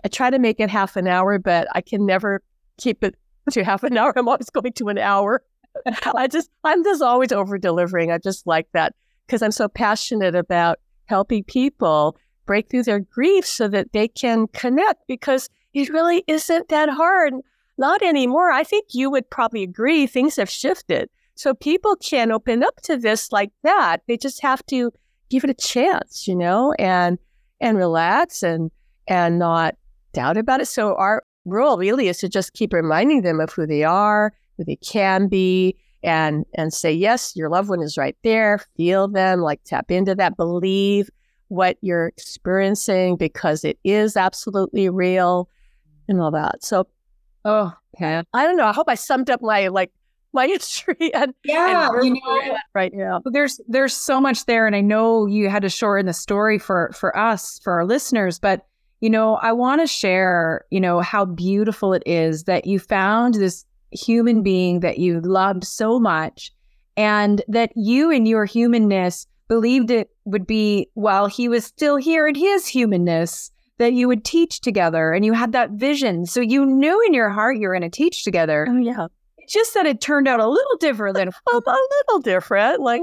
I 0.05 0.07
try 0.07 0.29
to 0.29 0.39
make 0.39 0.61
it 0.61 0.69
half 0.69 0.95
an 0.95 1.07
hour, 1.07 1.39
but 1.39 1.67
I 1.75 1.81
can 1.81 2.05
never 2.05 2.41
keep 2.77 3.03
it 3.03 3.15
to 3.51 3.63
half 3.63 3.83
an 3.83 3.97
hour. 3.97 4.13
I'm 4.15 4.27
always 4.27 4.49
going 4.49 4.73
to 4.73 4.87
an 4.89 4.97
hour. 4.97 5.43
I 6.15 6.27
just, 6.27 6.49
I'm 6.63 6.83
just 6.83 7.01
always 7.01 7.31
over 7.31 7.57
delivering. 7.57 8.11
I 8.11 8.17
just 8.17 8.47
like 8.47 8.67
that 8.73 8.95
because 9.25 9.41
I'm 9.41 9.51
so 9.51 9.67
passionate 9.67 10.35
about 10.35 10.79
helping 11.05 11.43
people 11.43 12.17
break 12.45 12.69
through 12.69 12.83
their 12.83 12.99
grief 12.99 13.45
so 13.45 13.67
that 13.67 13.91
they 13.93 14.07
can 14.07 14.47
connect 14.47 15.05
because 15.07 15.49
it 15.73 15.89
really 15.89 16.23
isn't 16.27 16.69
that 16.69 16.89
hard. 16.89 17.33
Not 17.77 18.01
anymore. 18.01 18.51
I 18.51 18.63
think 18.63 18.87
you 18.93 19.11
would 19.11 19.29
probably 19.29 19.63
agree 19.63 20.07
things 20.07 20.37
have 20.37 20.49
shifted. 20.49 21.09
So 21.35 21.53
people 21.53 21.95
can 21.97 22.31
open 22.31 22.63
up 22.63 22.81
to 22.83 22.97
this 22.97 23.31
like 23.31 23.51
that. 23.61 24.01
They 24.07 24.17
just 24.17 24.41
have 24.41 24.65
to 24.67 24.91
give 25.29 25.43
it 25.43 25.51
a 25.51 25.53
chance, 25.53 26.27
you 26.27 26.35
know, 26.35 26.73
and 26.79 27.19
and 27.61 27.77
relax 27.77 28.41
and 28.41 28.71
and 29.07 29.37
not 29.37 29.75
doubt 30.13 30.37
about 30.37 30.61
it. 30.61 30.67
So 30.67 30.95
our 30.95 31.23
role 31.47 31.77
really 31.77 32.07
is 32.07 32.17
to 32.19 32.29
just 32.29 32.53
keep 32.53 32.73
reminding 32.73 33.21
them 33.21 33.39
of 33.39 33.51
who 33.51 33.65
they 33.65 33.83
are, 33.83 34.33
who 34.57 34.65
they 34.65 34.77
can 34.77 35.27
be, 35.27 35.75
and 36.03 36.45
and 36.53 36.73
say, 36.73 36.91
yes, 36.91 37.35
your 37.35 37.49
loved 37.49 37.69
one 37.69 37.81
is 37.81 37.97
right 37.97 38.17
there. 38.23 38.59
Feel 38.75 39.07
them, 39.07 39.41
like 39.41 39.61
tap 39.63 39.91
into 39.91 40.15
that, 40.15 40.37
believe 40.37 41.09
what 41.49 41.77
you're 41.81 42.07
experiencing 42.07 43.15
because 43.15 43.63
it 43.63 43.79
is 43.83 44.17
absolutely 44.17 44.89
real 44.89 45.49
and 46.07 46.21
all 46.21 46.31
that. 46.31 46.63
So 46.63 46.87
oh, 47.45 47.73
okay. 47.95 48.21
I 48.33 48.43
don't 48.43 48.57
know. 48.57 48.65
I 48.65 48.73
hope 48.73 48.89
I 48.89 48.95
summed 48.95 49.29
up 49.29 49.41
my 49.41 49.67
like 49.67 49.91
my 50.33 50.45
history 50.45 51.11
and 51.13 51.33
yeah, 51.45 51.89
and 51.91 52.05
you 52.05 52.21
know, 52.21 52.57
right 52.75 52.91
now. 52.93 53.21
There's 53.25 53.59
there's 53.67 53.95
so 53.95 54.21
much 54.21 54.45
there, 54.45 54.67
and 54.67 54.75
I 54.75 54.81
know 54.81 55.25
you 55.25 55.49
had 55.49 55.63
to 55.63 55.69
shorten 55.69 56.05
the 56.05 56.13
story 56.13 56.59
for 56.59 56.91
for 56.93 57.17
us 57.17 57.59
for 57.63 57.73
our 57.73 57.85
listeners, 57.85 58.37
but 58.39 58.65
you 58.99 59.09
know 59.09 59.35
I 59.35 59.51
want 59.51 59.81
to 59.81 59.87
share 59.87 60.65
you 60.71 60.79
know 60.79 61.01
how 61.01 61.25
beautiful 61.25 61.93
it 61.93 62.03
is 62.05 62.45
that 62.45 62.65
you 62.65 62.79
found 62.79 63.35
this 63.35 63.65
human 63.91 64.43
being 64.43 64.81
that 64.81 64.97
you 64.97 65.21
loved 65.21 65.63
so 65.63 65.99
much, 65.99 66.51
and 66.95 67.41
that 67.47 67.71
you 67.75 68.11
in 68.11 68.25
your 68.25 68.45
humanness 68.45 69.27
believed 69.47 69.91
it 69.91 70.09
would 70.25 70.45
be 70.45 70.89
while 70.93 71.27
he 71.27 71.47
was 71.47 71.63
still 71.65 71.95
here 71.95 72.27
in 72.27 72.35
his 72.35 72.67
humanness 72.67 73.51
that 73.77 73.93
you 73.93 74.07
would 74.07 74.25
teach 74.25 74.61
together 74.61 75.13
and 75.13 75.23
you 75.23 75.33
had 75.33 75.51
that 75.51 75.71
vision. 75.71 76.25
So 76.25 76.41
you 76.41 76.65
knew 76.65 77.01
in 77.05 77.13
your 77.13 77.29
heart 77.29 77.57
you 77.57 77.67
were 77.67 77.77
going 77.77 77.89
to 77.89 77.95
teach 77.95 78.23
together. 78.23 78.67
Oh, 78.69 78.77
yeah. 78.77 79.07
It's 79.37 79.53
just 79.53 79.73
that 79.75 79.85
it 79.85 80.01
turned 80.01 80.27
out 80.27 80.39
a 80.39 80.47
little 80.47 80.77
different 80.79 81.15
than 81.15 81.29
a, 81.53 81.53
little 81.53 82.19
different. 82.21 82.81
Like, 82.81 83.01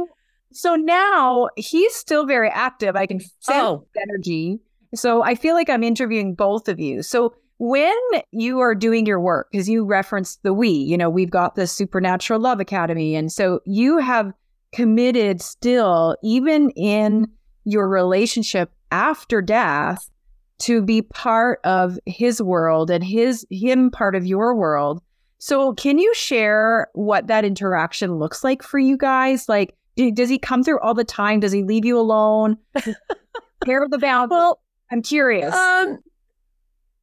so 0.53 0.75
now 0.75 1.49
he's 1.57 1.95
still 1.95 2.27
very 2.27 2.49
active. 2.49 2.97
I 2.97 3.07
can 3.07 3.21
sense 3.21 3.33
oh. 3.51 3.87
energy. 3.97 4.61
So 4.95 5.23
I 5.23 5.35
feel 5.35 5.55
like 5.55 5.71
I'm 5.71 5.83
interviewing 5.83 6.35
both 6.35 6.69
of 6.69 6.81
you. 6.81 7.03
So 7.03 7.35
when 7.59 7.97
you 8.33 8.61
are 8.61 8.75
doing 8.75 9.07
your 9.07 9.21
work, 9.21 9.49
because 9.51 9.69
you 9.69 9.85
referenced 9.85 10.43
the 10.43 10.53
we, 10.53 10.69
you 10.69 10.97
know, 10.97 11.09
we've 11.09 11.31
got 11.31 11.55
the 11.55 11.67
Supernatural 11.67 12.41
Love 12.41 12.61
Academy. 12.61 13.15
And 13.15 13.31
so 13.31 13.61
you 13.65 13.99
have 13.99 14.33
committed 14.73 15.41
still, 15.41 16.17
even 16.23 16.71
in 16.71 17.29
your 17.65 17.89
relationship 17.89 18.73
after 18.91 19.41
death, 19.41 20.11
to 20.61 20.83
be 20.83 21.03
part 21.03 21.61
of 21.65 21.99
his 22.07 22.41
world 22.41 22.91
and 22.91 23.03
his 23.03 23.47
him 23.51 23.91
part 23.91 24.15
of 24.15 24.27
your 24.27 24.55
world. 24.55 25.03
So, 25.39 25.75
can 25.75 25.99
you 25.99 26.15
share 26.15 26.89
what 26.95 27.27
that 27.27 27.45
interaction 27.45 28.15
looks 28.15 28.43
like 28.43 28.63
for 28.63 28.79
you 28.79 28.97
guys? 28.97 29.49
Like, 29.49 29.77
do, 29.97 30.11
does 30.11 30.29
he 30.29 30.39
come 30.39 30.63
through 30.63 30.81
all 30.81 30.95
the 30.95 31.05
time? 31.05 31.41
Does 31.41 31.53
he 31.53 31.63
leave 31.63 31.85
you 31.85 31.99
alone? 31.99 32.57
Pair 33.65 33.87
the 33.89 33.99
bound. 33.99 34.31
Well, 34.31 34.61
I'm 34.95 35.03
curious. 35.03 35.53
Um, 35.53 35.99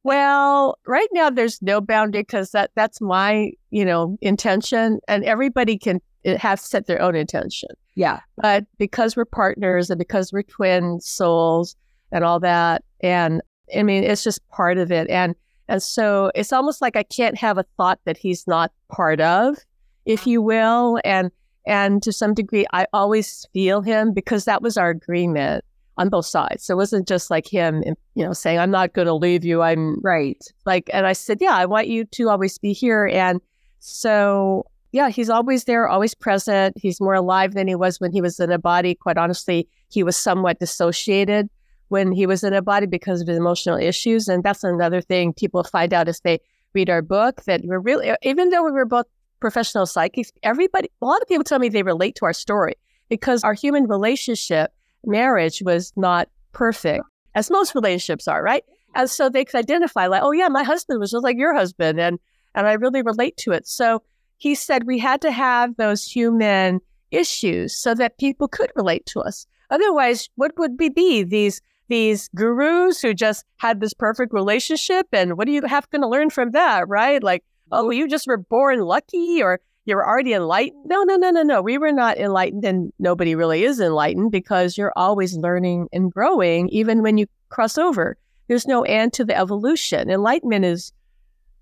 well, 0.02 0.78
right 0.86 1.08
now 1.12 1.28
there's 1.28 1.60
no 1.60 1.82
boundary 1.82 2.22
because 2.22 2.52
that 2.52 2.70
that's 2.74 3.02
my 3.02 3.52
you 3.70 3.84
know 3.84 4.16
intention, 4.22 4.98
and 5.08 5.22
everybody 5.24 5.76
can 5.76 6.00
have 6.24 6.58
set 6.58 6.86
their 6.86 7.02
own 7.02 7.14
intention. 7.14 7.68
Yeah, 7.94 8.20
but 8.38 8.64
because 8.78 9.14
we're 9.14 9.26
partners 9.26 9.90
and 9.90 9.98
because 9.98 10.32
we're 10.32 10.42
twin 10.42 11.02
souls, 11.02 11.76
and 12.12 12.24
all 12.24 12.40
that. 12.40 12.82
And 13.02 13.42
I 13.76 13.82
mean, 13.82 14.04
it's 14.04 14.24
just 14.24 14.46
part 14.48 14.78
of 14.78 14.90
it. 14.90 15.10
And 15.10 15.34
and 15.68 15.82
so 15.82 16.32
it's 16.34 16.50
almost 16.50 16.80
like 16.80 16.96
I 16.96 17.02
can't 17.02 17.36
have 17.36 17.58
a 17.58 17.66
thought 17.76 18.00
that 18.06 18.16
he's 18.16 18.46
not 18.46 18.72
part 18.88 19.20
of, 19.20 19.58
if 20.06 20.26
you 20.26 20.40
will. 20.40 20.98
And 21.04 21.30
and 21.66 22.02
to 22.04 22.10
some 22.10 22.32
degree, 22.32 22.64
I 22.72 22.86
always 22.94 23.46
feel 23.52 23.82
him 23.82 24.14
because 24.14 24.46
that 24.46 24.62
was 24.62 24.78
our 24.78 24.88
agreement 24.88 25.62
on 25.98 26.08
both 26.08 26.26
sides. 26.26 26.64
So 26.64 26.74
it 26.74 26.76
wasn't 26.76 27.06
just 27.06 27.30
like 27.30 27.46
him, 27.46 27.82
you 28.14 28.24
know, 28.24 28.32
saying, 28.32 28.58
I'm 28.58 28.70
not 28.70 28.94
going 28.94 29.06
to 29.06 29.14
leave 29.14 29.44
you. 29.44 29.62
I'm 29.62 30.00
right. 30.00 30.42
Like, 30.64 30.88
and 30.92 31.06
I 31.06 31.12
said, 31.12 31.38
yeah, 31.40 31.54
I 31.54 31.66
want 31.66 31.88
you 31.88 32.04
to 32.04 32.28
always 32.30 32.56
be 32.58 32.72
here. 32.72 33.06
And 33.12 33.40
so, 33.80 34.66
yeah, 34.92 35.10
he's 35.10 35.28
always 35.28 35.64
there, 35.64 35.88
always 35.88 36.14
present. 36.14 36.76
He's 36.78 37.00
more 37.00 37.14
alive 37.14 37.54
than 37.54 37.68
he 37.68 37.74
was 37.74 38.00
when 38.00 38.12
he 38.12 38.20
was 38.20 38.40
in 38.40 38.50
a 38.50 38.58
body. 38.58 38.94
Quite 38.94 39.18
honestly, 39.18 39.68
he 39.90 40.02
was 40.02 40.16
somewhat 40.16 40.60
dissociated 40.60 41.50
when 41.88 42.10
he 42.10 42.26
was 42.26 42.42
in 42.42 42.54
a 42.54 42.62
body 42.62 42.86
because 42.86 43.20
of 43.20 43.28
his 43.28 43.36
emotional 43.36 43.76
issues. 43.76 44.28
And 44.28 44.42
that's 44.42 44.64
another 44.64 45.02
thing 45.02 45.34
people 45.34 45.62
find 45.62 45.92
out 45.92 46.08
as 46.08 46.20
they 46.20 46.40
read 46.72 46.88
our 46.88 47.02
book 47.02 47.42
that 47.44 47.60
we're 47.64 47.78
really, 47.78 48.10
even 48.22 48.48
though 48.48 48.64
we 48.64 48.70
were 48.70 48.86
both 48.86 49.06
professional 49.40 49.84
psychics, 49.84 50.32
everybody, 50.42 50.88
a 51.02 51.06
lot 51.06 51.20
of 51.20 51.28
people 51.28 51.44
tell 51.44 51.58
me 51.58 51.68
they 51.68 51.82
relate 51.82 52.14
to 52.14 52.24
our 52.24 52.32
story 52.32 52.76
because 53.10 53.44
our 53.44 53.52
human 53.52 53.86
relationship, 53.86 54.72
marriage 55.04 55.62
was 55.64 55.92
not 55.96 56.28
perfect, 56.52 57.04
as 57.34 57.50
most 57.50 57.74
relationships 57.74 58.28
are, 58.28 58.42
right? 58.42 58.64
And 58.94 59.08
so 59.08 59.28
they 59.28 59.44
could 59.44 59.58
identify, 59.58 60.06
like, 60.06 60.22
oh, 60.22 60.32
yeah, 60.32 60.48
my 60.48 60.62
husband 60.62 61.00
was 61.00 61.12
just 61.12 61.24
like 61.24 61.38
your 61.38 61.54
husband. 61.54 61.98
And, 61.98 62.18
and 62.54 62.66
I 62.66 62.74
really 62.74 63.02
relate 63.02 63.36
to 63.38 63.52
it. 63.52 63.66
So 63.66 64.02
he 64.36 64.54
said 64.54 64.84
we 64.84 64.98
had 64.98 65.20
to 65.22 65.32
have 65.32 65.76
those 65.76 66.04
human 66.04 66.80
issues 67.10 67.76
so 67.76 67.94
that 67.94 68.18
people 68.18 68.48
could 68.48 68.70
relate 68.76 69.06
to 69.06 69.20
us. 69.20 69.46
Otherwise, 69.70 70.28
what 70.34 70.52
would 70.58 70.72
we 70.78 70.88
be? 70.88 71.22
These 71.22 71.60
these 71.88 72.28
gurus 72.34 73.02
who 73.02 73.12
just 73.12 73.44
had 73.58 73.80
this 73.80 73.92
perfect 73.92 74.32
relationship. 74.32 75.06
And 75.12 75.36
what 75.36 75.46
are 75.46 75.50
you 75.50 75.62
have 75.66 75.90
going 75.90 76.00
to 76.02 76.08
learn 76.08 76.30
from 76.30 76.52
that, 76.52 76.88
right? 76.88 77.22
Like, 77.22 77.44
oh, 77.70 77.90
you 77.90 78.08
just 78.08 78.26
were 78.26 78.38
born 78.38 78.80
lucky 78.80 79.42
or 79.42 79.60
you're 79.84 80.06
already 80.06 80.32
enlightened. 80.32 80.84
No, 80.86 81.02
no, 81.02 81.16
no, 81.16 81.30
no, 81.30 81.42
no. 81.42 81.62
We 81.62 81.78
were 81.78 81.92
not 81.92 82.18
enlightened 82.18 82.64
and 82.64 82.92
nobody 82.98 83.34
really 83.34 83.64
is 83.64 83.80
enlightened 83.80 84.30
because 84.30 84.78
you're 84.78 84.92
always 84.96 85.36
learning 85.36 85.88
and 85.92 86.12
growing, 86.12 86.68
even 86.68 87.02
when 87.02 87.18
you 87.18 87.26
cross 87.48 87.78
over. 87.78 88.16
There's 88.48 88.66
no 88.66 88.82
end 88.82 89.12
to 89.14 89.24
the 89.24 89.36
evolution. 89.36 90.10
Enlightenment 90.10 90.64
is 90.64 90.92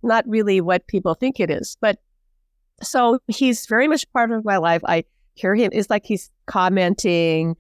not 0.03 0.27
really 0.29 0.61
what 0.61 0.87
people 0.87 1.15
think 1.15 1.41
it 1.41 1.51
is. 1.51 1.77
But 1.81 1.99
so 2.83 3.21
he's 3.29 3.67
very 3.67 3.89
much 3.89 4.11
part 4.13 4.31
of 4.31 4.45
my 4.45 4.57
life. 4.57 4.83
I 4.85 5.05
hear 5.35 5.55
him. 5.55 5.71
It's 5.73 5.91
like 5.91 6.05
he's 6.05 6.31
commenting 6.47 7.57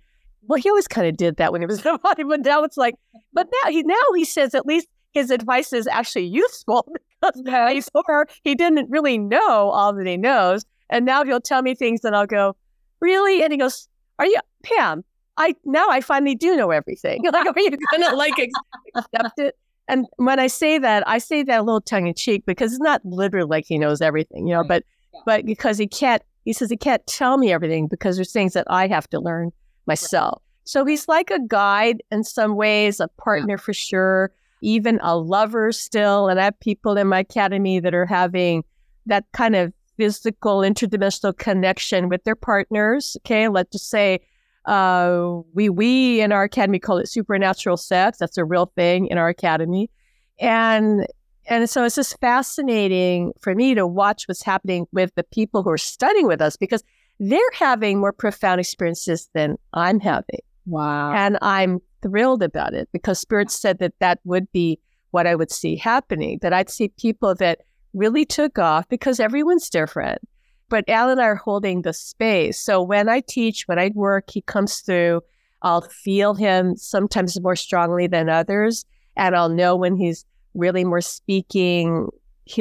well, 0.51 0.61
he 0.61 0.69
always 0.69 0.89
kind 0.89 1.07
of 1.07 1.17
did 1.17 1.37
that 1.37 1.53
when 1.53 1.61
he 1.61 1.67
was 1.67 1.85
in 1.85 1.95
a 1.95 1.99
body, 1.99 2.25
but 2.25 2.41
now 2.41 2.65
it's 2.65 2.77
like, 2.77 2.97
but 3.33 3.47
now 3.63 3.71
he 3.71 3.85
now 3.85 3.95
he 4.17 4.25
says 4.25 4.53
at 4.53 4.67
least 4.67 4.89
his 5.13 5.31
advice 5.31 5.73
is 5.73 5.87
actually 5.87 6.25
useful 6.27 6.87
because 7.21 7.89
before 7.91 8.27
he 8.45 8.55
didn't 8.55 8.91
really 8.91 9.19
know 9.19 9.71
all 9.71 9.93
that 9.95 10.07
he 10.07 10.17
knows, 10.17 10.65
and 10.89 11.05
now 11.05 11.25
he'll 11.25 11.41
tell 11.41 11.63
me 11.63 11.75
things, 11.75 12.05
and 12.05 12.17
I'll 12.17 12.27
go, 12.27 12.57
really? 13.01 13.43
And 13.43 13.53
he 13.53 13.59
goes, 13.59 13.89
"Are 14.19 14.27
you 14.27 14.39
Pam? 14.63 15.05
I 15.37 15.55
now 15.65 15.87
I 15.89 16.01
finally 16.01 16.35
do 16.35 16.57
know 16.57 16.71
everything. 16.71 17.23
like, 17.33 17.47
are 17.47 17.61
you 17.61 17.77
gonna 17.93 18.15
like 18.15 18.35
accept 18.39 19.39
it?" 19.39 19.57
And 19.89 20.07
when 20.17 20.39
I 20.39 20.47
say 20.47 20.79
that, 20.79 21.07
I 21.09 21.19
say 21.19 21.43
that 21.43 21.61
a 21.61 21.63
little 21.63 21.81
tongue 21.81 22.07
in 22.07 22.15
cheek 22.15 22.45
because 22.47 22.73
it's 22.73 22.81
not 22.81 23.05
literally 23.05 23.49
like 23.49 23.65
he 23.67 23.77
knows 23.77 24.01
everything, 24.01 24.47
you 24.47 24.55
know, 24.55 24.61
right. 24.61 24.69
but 24.69 24.85
yeah. 25.15 25.21
but 25.27 25.47
because 25.47 25.79
he 25.79 25.87
can't. 25.87 26.23
He 26.47 26.55
says 26.55 26.71
he 26.71 26.77
can't 26.77 27.07
tell 27.07 27.37
me 27.37 27.53
everything 27.53 27.87
because 27.87 28.17
there's 28.17 28.33
things 28.33 28.55
that 28.55 28.67
I 28.71 28.89
have 28.89 29.09
to 29.11 29.21
learn 29.21 29.53
myself. 29.87 30.43
So 30.65 30.87
he's 30.87 31.07
like 31.07 31.31
a 31.31 31.39
guide 31.39 32.03
in 32.11 32.25
some 32.25 32.57
ways, 32.57 32.99
a 32.99 33.09
partner 33.09 33.59
for 33.59 33.75
sure, 33.75 34.33
even 34.61 34.99
a 35.03 35.17
lover 35.17 35.73
still. 35.73 36.29
And 36.29 36.41
I 36.41 36.45
have 36.45 36.61
people 36.61 36.97
in 36.97 37.07
my 37.07 37.21
academy 37.21 37.81
that 37.81 37.95
are 37.95 38.07
having 38.07 38.65
that 39.07 39.25
kind 39.33 39.57
of 39.57 39.73
physical 39.97 40.59
interdimensional 40.59 41.37
connection 41.37 42.09
with 42.09 42.25
their 42.25 42.35
partners. 42.35 43.17
Okay, 43.21 43.49
let's 43.49 43.73
just 43.73 43.91
say 43.91 44.21
uh, 44.67 45.41
we 45.55 45.69
we 45.69 46.21
in 46.21 46.33
our 46.33 46.45
academy 46.45 46.79
call 46.79 46.99
it 46.99 47.09
supernatural 47.09 47.77
sex. 47.77 48.19
That's 48.19 48.39
a 48.39 48.45
real 48.45 48.73
thing 48.77 49.07
in 49.07 49.19
our 49.19 49.29
academy, 49.29 49.91
and 50.39 51.07
and 51.47 51.69
so 51.69 51.85
it's 51.85 51.97
just 51.97 52.19
fascinating 52.21 53.33
for 53.41 53.55
me 53.55 53.75
to 53.75 53.87
watch 53.87 54.29
what's 54.29 54.43
happening 54.43 54.87
with 54.93 55.15
the 55.17 55.25
people 55.25 55.63
who 55.63 55.71
are 55.71 55.79
studying 55.79 56.27
with 56.27 56.41
us 56.41 56.57
because 56.57 56.85
they're 57.19 57.41
having 57.53 57.99
more 57.99 58.13
profound 58.13 58.61
experiences 58.61 59.29
than 59.35 59.57
I'm 59.75 60.01
having. 60.01 60.41
Wow. 60.67 61.13
And 61.13 61.39
I'm 61.43 61.81
thrilled 62.03 62.43
about 62.43 62.75
it 62.75 62.89
because 62.93 63.19
Spirit 63.19 63.51
said 63.51 63.79
that 63.79 63.95
that 64.01 64.21
would 64.25 64.51
be 64.53 64.79
what 65.11 65.27
I 65.27 65.35
would 65.35 65.51
see 65.51 65.77
happening, 65.77 66.39
that 66.43 66.53
I'd 66.53 66.71
see 66.71 66.89
people 66.89 67.35
that 67.37 67.61
really 67.93 68.25
took 68.25 68.59
off 68.59 68.89
because 68.89 69.21
everyone's 69.21 69.69
different. 69.69 70.21
But 70.69 70.89
Al 70.89 71.11
and 71.11 71.21
I 71.21 71.25
are 71.25 71.35
holding 71.35 71.83
the 71.83 71.93
space. 71.93 72.61
So 72.61 72.81
when 72.81 73.09
I 73.09 73.21
teach, 73.21 73.67
when 73.67 73.79
I 73.79 73.91
work, 73.95 74.31
he 74.31 74.43
comes 74.43 74.81
through. 74.81 75.23
I'll 75.63 75.83
feel 75.83 76.35
him 76.35 76.77
sometimes 76.77 77.41
more 77.41 77.57
strongly 77.57 78.07
than 78.07 78.29
others. 78.29 78.85
And 79.17 79.37
I'll 79.37 79.49
know 79.49 79.75
when 79.77 79.97
he's 79.97 80.25
really 80.55 80.85
more 80.85 81.01
speaking 81.01 82.09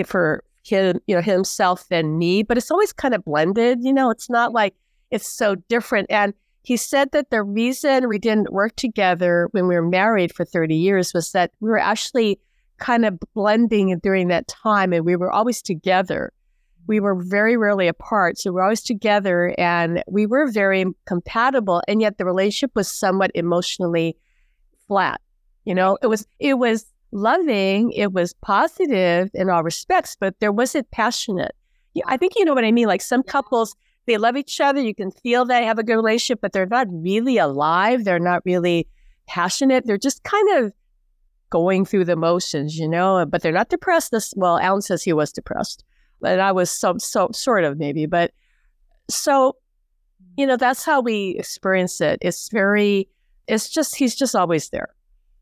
for 0.05 0.43
him, 0.63 1.00
you 1.08 1.15
know, 1.15 1.22
himself 1.22 1.88
than 1.89 2.17
me. 2.17 2.43
But 2.43 2.58
it's 2.58 2.72
always 2.72 2.91
kind 2.91 3.13
of 3.13 3.24
blended, 3.24 3.79
you 3.81 3.93
know, 3.93 4.10
it's 4.10 4.29
not 4.29 4.53
like 4.53 4.75
it's 5.12 5.27
so 5.27 5.55
different. 5.55 6.08
And 6.10 6.34
he 6.69 6.77
said 6.77 7.11
that 7.13 7.31
the 7.31 7.41
reason 7.41 8.07
we 8.07 8.19
didn't 8.19 8.53
work 8.53 8.75
together 8.75 9.49
when 9.53 9.67
we 9.67 9.73
were 9.73 9.89
married 9.89 10.31
for 10.31 10.45
30 10.45 10.75
years 10.75 11.15
was 11.15 11.31
that 11.31 11.49
we 11.61 11.67
were 11.67 11.79
actually 11.79 12.39
kind 12.77 13.05
of 13.05 13.17
blending 13.33 13.97
during 14.03 14.27
that 14.27 14.47
time 14.47 14.93
and 14.93 15.03
we 15.03 15.15
were 15.15 15.31
always 15.31 15.63
together. 15.63 16.31
We 16.85 16.99
were 16.99 17.15
very 17.15 17.57
rarely 17.57 17.88
apart. 17.88 18.38
So 18.38 18.51
we 18.51 18.57
were 18.57 18.61
always 18.61 18.83
together 18.83 19.55
and 19.57 20.03
we 20.07 20.27
were 20.27 20.45
very 20.51 20.85
compatible. 21.07 21.81
And 21.88 22.01
yet 22.01 22.19
the 22.19 22.25
relationship 22.25 22.69
was 22.75 22.88
somewhat 22.88 23.31
emotionally 23.33 24.15
flat. 24.88 25.21
You 25.65 25.73
know, 25.73 25.97
it 26.03 26.07
was, 26.07 26.27
it 26.38 26.59
was 26.59 26.85
loving, 27.11 27.93
it 27.93 28.13
was 28.13 28.35
positive 28.43 29.31
in 29.33 29.49
all 29.49 29.63
respects, 29.63 30.15
but 30.19 30.39
there 30.39 30.51
wasn't 30.51 30.91
passionate. 30.91 31.55
I 32.05 32.17
think 32.17 32.33
you 32.35 32.45
know 32.45 32.53
what 32.53 32.63
I 32.63 32.71
mean. 32.71 32.85
Like 32.85 33.01
some 33.01 33.23
couples, 33.23 33.75
they 34.06 34.18
love 34.18 34.38
each 34.38 34.60
other. 34.60 34.82
You 34.82 34.96
can 34.96 35.12
feel 35.12 35.46
they 35.46 35.65
have 35.65 35.79
a 35.79 35.84
good 35.84 35.96
relationship, 35.96 36.39
but 36.41 36.51
they're 36.51 36.65
not 36.65 36.88
really 36.89 37.38
alive. 37.38 38.03
They're 38.03 38.20
not 38.20 38.41
really 38.46 38.88
passionate. 39.27 39.86
They're 39.86 39.98
just 39.98 40.24
kind 40.24 40.58
of 40.58 40.74
going 41.50 41.86
through 41.86 42.06
the 42.06 42.15
motions, 42.15 42.77
you 42.77 42.88
know, 42.88 43.25
but 43.25 43.41
they're 43.41 43.51
not 43.51 43.70
depressed. 43.70 44.12
This, 44.12 44.34
well, 44.36 44.60
Alan 44.60 44.82
says 44.82 45.03
he 45.03 45.13
was 45.13 45.32
depressed. 45.32 45.84
and 46.24 46.41
I 46.41 46.51
was 46.51 46.70
some 46.72 47.00
so 47.00 47.29
sort 47.34 47.63
of 47.63 47.77
maybe, 47.77 48.06
but 48.06 48.32
so 49.10 49.56
you 50.38 50.46
know 50.46 50.58
that's 50.58 50.86
how 50.86 51.01
we 51.01 51.36
experience 51.38 52.00
it. 52.01 52.20
It's 52.22 52.50
very, 52.50 53.10
it's 53.48 53.70
just 53.70 53.96
he's 53.96 54.15
just 54.15 54.36
always 54.36 54.70
there, 54.70 54.89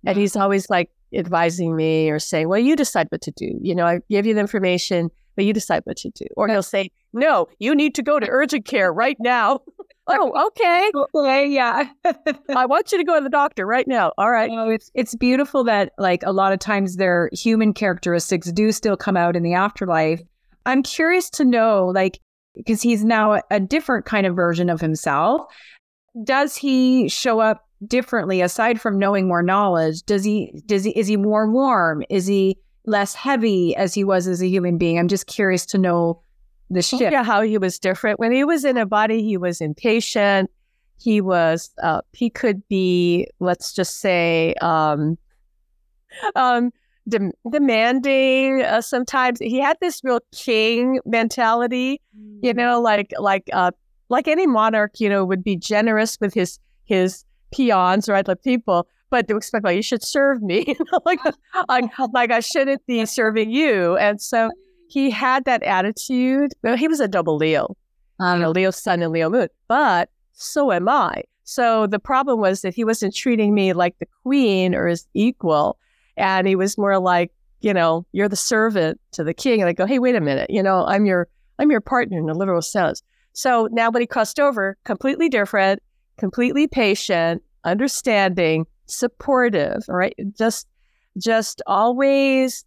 and 0.06 0.18
he's 0.18 0.36
always 0.36 0.70
like 0.70 0.90
advising 1.14 1.76
me 1.76 2.10
or 2.10 2.20
saying, 2.20 2.48
"Well, 2.48 2.60
you 2.60 2.76
decide 2.76 3.08
what 3.10 3.22
to 3.22 3.32
do." 3.32 3.60
You 3.62 3.76
know, 3.76 3.86
I 3.86 4.00
give 4.10 4.26
you 4.26 4.34
the 4.34 4.40
information, 4.40 5.10
but 5.38 5.46
you 5.46 5.54
decide 5.54 5.84
what 5.86 5.96
to 5.98 6.10
do. 6.10 6.26
Or 6.36 6.50
he'll 6.50 6.62
say, 6.62 6.92
"No, 7.14 7.48
you 7.60 7.74
need 7.74 7.96
to 7.96 8.04
go 8.04 8.20
to 8.20 8.28
urgent 8.30 8.66
care 8.66 8.92
right 8.92 9.16
now." 9.22 9.62
oh, 10.08 10.48
okay. 10.48 10.92
Okay, 11.16 11.48
yeah. 11.48 11.90
I 12.56 12.66
want 12.66 12.92
you 12.92 12.98
to 12.98 13.04
go 13.06 13.18
to 13.18 13.24
the 13.24 13.30
doctor 13.30 13.66
right 13.66 13.88
now. 13.88 14.12
All 14.18 14.32
right. 14.32 14.50
Oh, 14.52 14.70
it's 14.70 14.92
it's 14.94 15.16
beautiful 15.16 15.64
that 15.66 15.94
like 15.98 16.24
a 16.24 16.34
lot 16.34 16.52
of 16.52 16.60
times 16.60 16.98
their 16.98 17.30
human 17.32 17.74
characteristics 17.74 18.52
do 18.52 18.74
still 18.74 18.98
come 18.98 19.16
out 19.16 19.38
in 19.38 19.44
the 19.44 19.54
afterlife. 19.54 20.22
I'm 20.66 20.84
curious 20.84 21.30
to 21.32 21.46
know, 21.46 21.92
like, 21.96 22.20
because 22.56 22.82
he's 22.82 23.06
now 23.06 23.36
a, 23.36 23.44
a 23.52 23.60
different 23.60 24.06
kind 24.06 24.28
of 24.28 24.36
version 24.36 24.70
of 24.70 24.82
himself. 24.82 25.44
Does 26.26 26.58
he 26.58 27.08
show 27.08 27.40
up 27.40 27.64
differently 27.86 28.42
aside 28.42 28.82
from 28.82 28.98
knowing 28.98 29.28
more 29.28 29.44
knowledge? 29.44 30.02
Does 30.04 30.24
he 30.24 30.62
does 30.66 30.84
he 30.84 30.92
is 30.98 31.08
he 31.08 31.16
more 31.16 31.50
warm? 31.50 32.04
Is 32.10 32.26
he 32.26 32.58
less 32.88 33.14
heavy 33.14 33.76
as 33.76 33.94
he 33.94 34.04
was 34.04 34.28
as 34.28 34.42
a 34.42 34.48
human 34.48 34.78
being? 34.78 34.98
I'm 34.98 35.08
just 35.08 35.28
curious 35.28 35.66
to 35.68 35.78
know 35.78 36.22
the 36.70 36.82
shift. 36.82 37.04
Yeah, 37.04 37.24
how 37.24 37.42
he 37.42 37.58
was 37.58 37.78
different. 37.78 38.20
When 38.20 38.32
he 38.32 38.44
was 38.44 38.66
in 38.66 38.78
a 38.78 38.86
body, 38.86 39.22
he 39.24 39.38
was 39.38 39.62
impatient. 39.62 40.50
He 41.00 41.22
was, 41.22 41.70
uh, 41.84 42.02
he 42.14 42.30
could 42.30 42.68
be, 42.68 43.28
let's 43.40 43.72
just 43.72 44.00
say, 44.00 44.56
um, 44.62 45.18
um, 46.36 46.72
de- 47.08 47.32
demanding. 47.50 48.64
Uh, 48.64 48.82
sometimes 48.82 49.40
he 49.40 49.60
had 49.60 49.78
this 49.80 50.02
real 50.04 50.20
king 50.34 51.00
mentality, 51.06 52.02
you 52.42 52.54
mm. 52.54 52.58
know, 52.58 52.82
like 52.82 53.14
like 53.20 53.50
uh, 53.54 53.72
like 54.10 54.28
any 54.28 54.48
monarch, 54.48 55.00
you 55.00 55.10
know, 55.10 55.24
would 55.24 55.44
be 55.44 55.56
generous 55.56 56.18
with 56.20 56.34
his 56.34 56.60
his 56.86 57.24
peons, 57.52 58.10
right, 58.10 58.28
like 58.28 58.44
people. 58.44 58.88
But 59.10 59.28
to 59.28 59.38
expect, 59.38 59.64
like, 59.64 59.78
you 59.78 59.82
should 59.82 60.04
serve 60.04 60.42
me, 60.42 60.76
like, 61.06 61.20
like, 61.70 61.92
like 62.14 62.32
I 62.32 62.40
shouldn't 62.42 62.86
be 62.88 63.06
serving 63.06 63.50
you. 63.52 63.96
And 63.98 64.22
so 64.22 64.50
he 64.90 65.10
had 65.10 65.46
that 65.46 65.64
attitude. 65.64 66.54
Well, 66.64 66.76
he 66.76 66.88
was 66.88 67.00
a 67.00 67.08
double 67.08 67.38
Leo, 67.38 67.76
um, 68.20 68.42
know, 68.42 68.52
Leo 68.52 68.72
Sun 68.72 69.02
and 69.02 69.12
Leo 69.12 69.30
Moon, 69.30 69.48
but 69.68 70.10
so 70.34 70.72
am 70.72 70.90
I. 70.90 71.24
So 71.44 71.88
the 71.88 72.00
problem 72.00 72.40
was 72.40 72.62
that 72.62 72.74
he 72.74 72.84
wasn't 72.84 73.16
treating 73.16 73.54
me 73.54 73.72
like 73.74 73.98
the 74.00 74.08
queen 74.24 74.76
or 74.76 74.88
his 74.88 75.08
equal, 75.14 75.78
and 76.18 76.46
he 76.46 76.56
was 76.56 76.78
more 76.78 77.00
like, 77.00 77.32
you 77.62 77.74
know, 77.74 78.06
you're 78.12 78.28
the 78.28 78.36
servant 78.36 79.00
to 79.14 79.24
the 79.24 79.34
king. 79.34 79.62
And 79.62 79.70
I 79.70 79.74
go, 79.74 79.86
hey, 79.86 80.00
wait 80.00 80.16
a 80.16 80.22
minute, 80.22 80.50
you 80.50 80.62
know, 80.62 80.86
I'm 80.86 81.06
your 81.06 81.28
I'm 81.60 81.72
your 81.72 81.82
partner 81.82 82.20
in 82.20 82.30
a 82.30 82.34
literal 82.34 82.62
sense. 82.62 83.02
So 83.34 83.68
now 83.72 83.90
when 83.90 84.02
he 84.02 84.08
crossed 84.08 84.40
over, 84.40 84.78
completely 84.84 85.30
different, 85.30 85.82
completely 86.18 86.68
patient, 86.68 87.42
understanding, 87.64 88.66
supportive, 88.88 89.84
right? 89.88 90.16
Just 90.38 90.68
just 91.18 91.62
always 91.68 92.66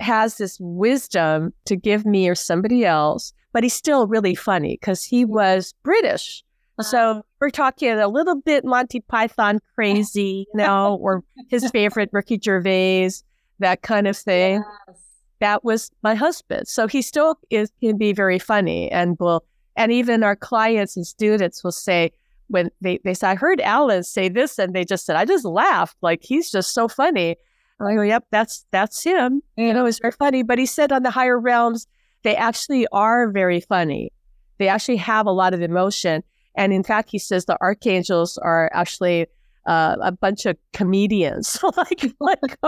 has 0.00 0.36
this 0.36 0.58
wisdom 0.60 1.52
to 1.66 1.76
give 1.76 2.04
me 2.04 2.28
or 2.28 2.34
somebody 2.34 2.84
else, 2.84 3.32
but 3.52 3.62
he's 3.62 3.74
still 3.74 4.06
really 4.06 4.34
funny 4.34 4.76
because 4.80 5.04
he 5.04 5.24
was 5.24 5.74
British. 5.82 6.42
Uh-huh. 6.78 6.88
So 6.88 7.22
we're 7.40 7.50
talking 7.50 7.90
a 7.90 8.08
little 8.08 8.40
bit 8.40 8.64
Monty 8.64 9.00
Python 9.00 9.60
crazy, 9.74 10.46
you 10.52 10.54
know, 10.58 10.98
or 11.00 11.22
his 11.48 11.70
favorite 11.70 12.10
Ricky 12.12 12.38
Gervais, 12.42 13.10
that 13.60 13.82
kind 13.82 14.08
of 14.08 14.16
thing. 14.16 14.62
Yes. 14.88 14.98
That 15.40 15.64
was 15.64 15.90
my 16.02 16.14
husband. 16.14 16.68
So 16.68 16.86
he 16.86 17.02
still 17.02 17.38
is 17.50 17.70
can 17.80 17.96
be 17.96 18.12
very 18.12 18.38
funny 18.38 18.90
and 18.90 19.16
will 19.20 19.44
and 19.76 19.92
even 19.92 20.22
our 20.22 20.36
clients 20.36 20.96
and 20.96 21.06
students 21.06 21.64
will 21.64 21.72
say 21.72 22.12
when 22.48 22.70
they, 22.80 23.00
they 23.04 23.14
say, 23.14 23.28
I 23.28 23.34
heard 23.34 23.60
Alan 23.60 24.02
say 24.02 24.28
this 24.28 24.58
and 24.58 24.74
they 24.74 24.84
just 24.84 25.06
said, 25.06 25.16
I 25.16 25.24
just 25.24 25.44
laughed. 25.44 25.96
Like 26.02 26.22
he's 26.22 26.50
just 26.50 26.74
so 26.74 26.88
funny. 26.88 27.36
I 27.80 27.94
go, 27.94 28.02
yep, 28.02 28.24
that's 28.30 28.64
that's 28.70 29.02
him. 29.02 29.42
You 29.56 29.72
know, 29.72 29.86
it's 29.86 29.98
very 29.98 30.12
funny. 30.12 30.42
But 30.42 30.58
he 30.58 30.66
said 30.66 30.92
on 30.92 31.02
the 31.02 31.10
higher 31.10 31.38
realms, 31.38 31.86
they 32.22 32.36
actually 32.36 32.86
are 32.92 33.30
very 33.30 33.60
funny. 33.60 34.12
They 34.58 34.68
actually 34.68 34.96
have 34.96 35.26
a 35.26 35.32
lot 35.32 35.54
of 35.54 35.60
emotion. 35.60 36.22
And 36.56 36.72
in 36.72 36.82
fact, 36.82 37.10
he 37.10 37.18
says 37.18 37.44
the 37.44 37.60
archangels 37.60 38.38
are 38.38 38.70
actually 38.72 39.26
uh, 39.66 39.96
a 40.00 40.12
bunch 40.12 40.46
of 40.46 40.56
comedians. 40.72 41.58
like, 41.76 42.04
like, 42.20 42.58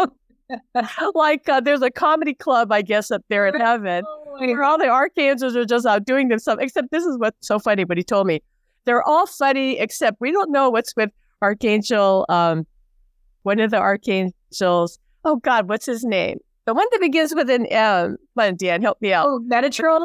like 1.15 1.49
uh, 1.49 1.61
there's 1.61 1.83
a 1.83 1.91
comedy 1.91 2.35
club, 2.35 2.73
I 2.73 2.83
guess, 2.83 3.11
up 3.11 3.23
there 3.29 3.47
in 3.47 3.55
heaven, 3.55 4.05
oh 4.07 4.37
where 4.39 4.65
all 4.65 4.79
the 4.79 4.89
archangels 4.89 5.57
are 5.57 5.65
just 5.65 5.87
out 5.87 6.05
doing 6.05 6.29
themselves. 6.29 6.61
Except 6.63 6.91
this 6.91 7.05
is 7.05 7.17
what's 7.19 7.47
so 7.47 7.59
funny. 7.59 7.85
But 7.85 7.97
he 7.97 8.03
told 8.03 8.27
me 8.27 8.43
they're 8.87 9.03
all 9.03 9.27
funny, 9.27 9.79
except 9.79 10.21
we 10.21 10.33
don't 10.33 10.51
know 10.51 10.71
what's 10.71 10.97
with 10.97 11.11
Archangel. 11.43 12.25
Um, 12.29 12.67
one 13.47 13.61
of 13.61 13.71
the 13.71 13.79
archangels. 13.79 14.99
Oh 15.25 15.37
God, 15.37 15.69
what's 15.69 15.87
his 15.87 16.05
name? 16.05 16.39
The 16.65 16.75
one 16.75 16.87
that 16.91 17.01
begins 17.01 17.33
with 17.33 17.49
an 17.49 17.67
M. 17.67 18.17
Come 18.37 18.45
on, 18.45 18.57
Dan, 18.57 18.83
help 18.83 19.01
me 19.01 19.13
out. 19.13 19.27
Oh, 19.29 19.41
Metatron. 19.49 20.05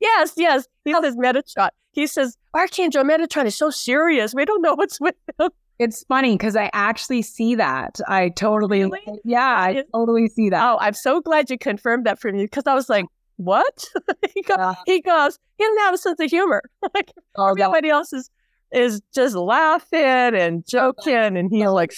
Yes, 0.00 0.32
yes. 0.36 0.66
He 0.84 0.92
oh. 0.92 1.00
says 1.00 1.14
Metatron. 1.16 1.68
He 1.92 2.08
says 2.08 2.36
Archangel 2.54 3.04
Metatron 3.04 3.46
is 3.46 3.56
so 3.56 3.70
serious. 3.70 4.34
We 4.34 4.44
don't 4.44 4.62
know 4.62 4.74
what's 4.74 5.00
with 5.00 5.14
him. 5.38 5.50
It's 5.78 6.04
funny 6.04 6.34
because 6.34 6.56
I 6.56 6.70
actually 6.72 7.22
see 7.22 7.54
that. 7.54 8.00
I 8.08 8.30
totally, 8.30 8.84
really? 8.84 9.20
yeah, 9.24 9.46
I 9.46 9.84
totally 9.92 10.28
see 10.28 10.50
that. 10.50 10.62
Oh, 10.62 10.78
I'm 10.80 10.94
so 10.94 11.20
glad 11.20 11.50
you 11.50 11.58
confirmed 11.58 12.06
that 12.06 12.18
for 12.18 12.32
me 12.32 12.44
because 12.44 12.64
I 12.66 12.74
was 12.74 12.88
like, 12.88 13.04
what? 13.36 13.84
he, 14.34 14.42
goes, 14.42 14.58
uh, 14.58 14.74
he 14.86 15.00
goes, 15.00 15.38
he 15.58 15.64
doesn't 15.64 15.78
have 15.78 15.94
a 15.94 15.98
sense 15.98 16.20
of 16.20 16.30
humor. 16.30 16.62
like 16.94 17.12
oh, 17.36 17.50
everybody 17.50 17.88
else 17.88 18.12
is 18.12 18.30
is 18.72 19.00
just 19.14 19.36
laughing 19.36 20.00
and 20.00 20.66
joking, 20.66 21.36
and 21.36 21.50
he 21.50 21.66
like, 21.68 21.92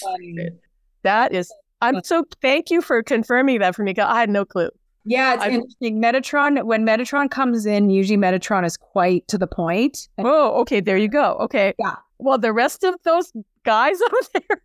that 1.03 1.33
is. 1.33 1.53
I'm 1.81 2.03
so 2.03 2.25
thank 2.43 2.71
you 2.71 2.83
for 2.83 3.03
confirming 3.05 3.61
that 3.61 3.75
for 3.75 3.85
me. 3.85 3.95
I 3.97 4.19
had 4.19 4.31
no 4.31 4.45
clue. 4.45 4.71
Yeah, 5.09 5.35
it's 5.35 5.43
i 5.43 5.51
interesting. 5.51 6.03
Metatron, 6.03 6.65
when 6.65 6.85
Metatron 6.85 7.31
comes 7.31 7.65
in, 7.65 7.89
usually 7.89 8.19
Metatron 8.19 8.67
is 8.67 8.77
quite 8.77 9.27
to 9.29 9.39
the 9.39 9.47
point. 9.47 10.09
Oh, 10.19 10.61
okay. 10.61 10.81
There 10.81 10.99
you 10.99 11.09
go. 11.09 11.35
Okay. 11.41 11.73
Yeah. 11.79 11.97
Well, 12.19 12.37
the 12.37 12.53
rest 12.53 12.85
of 12.85 12.95
those 13.05 13.33
guys 13.65 13.99
over 14.07 14.17
there, 14.35 14.63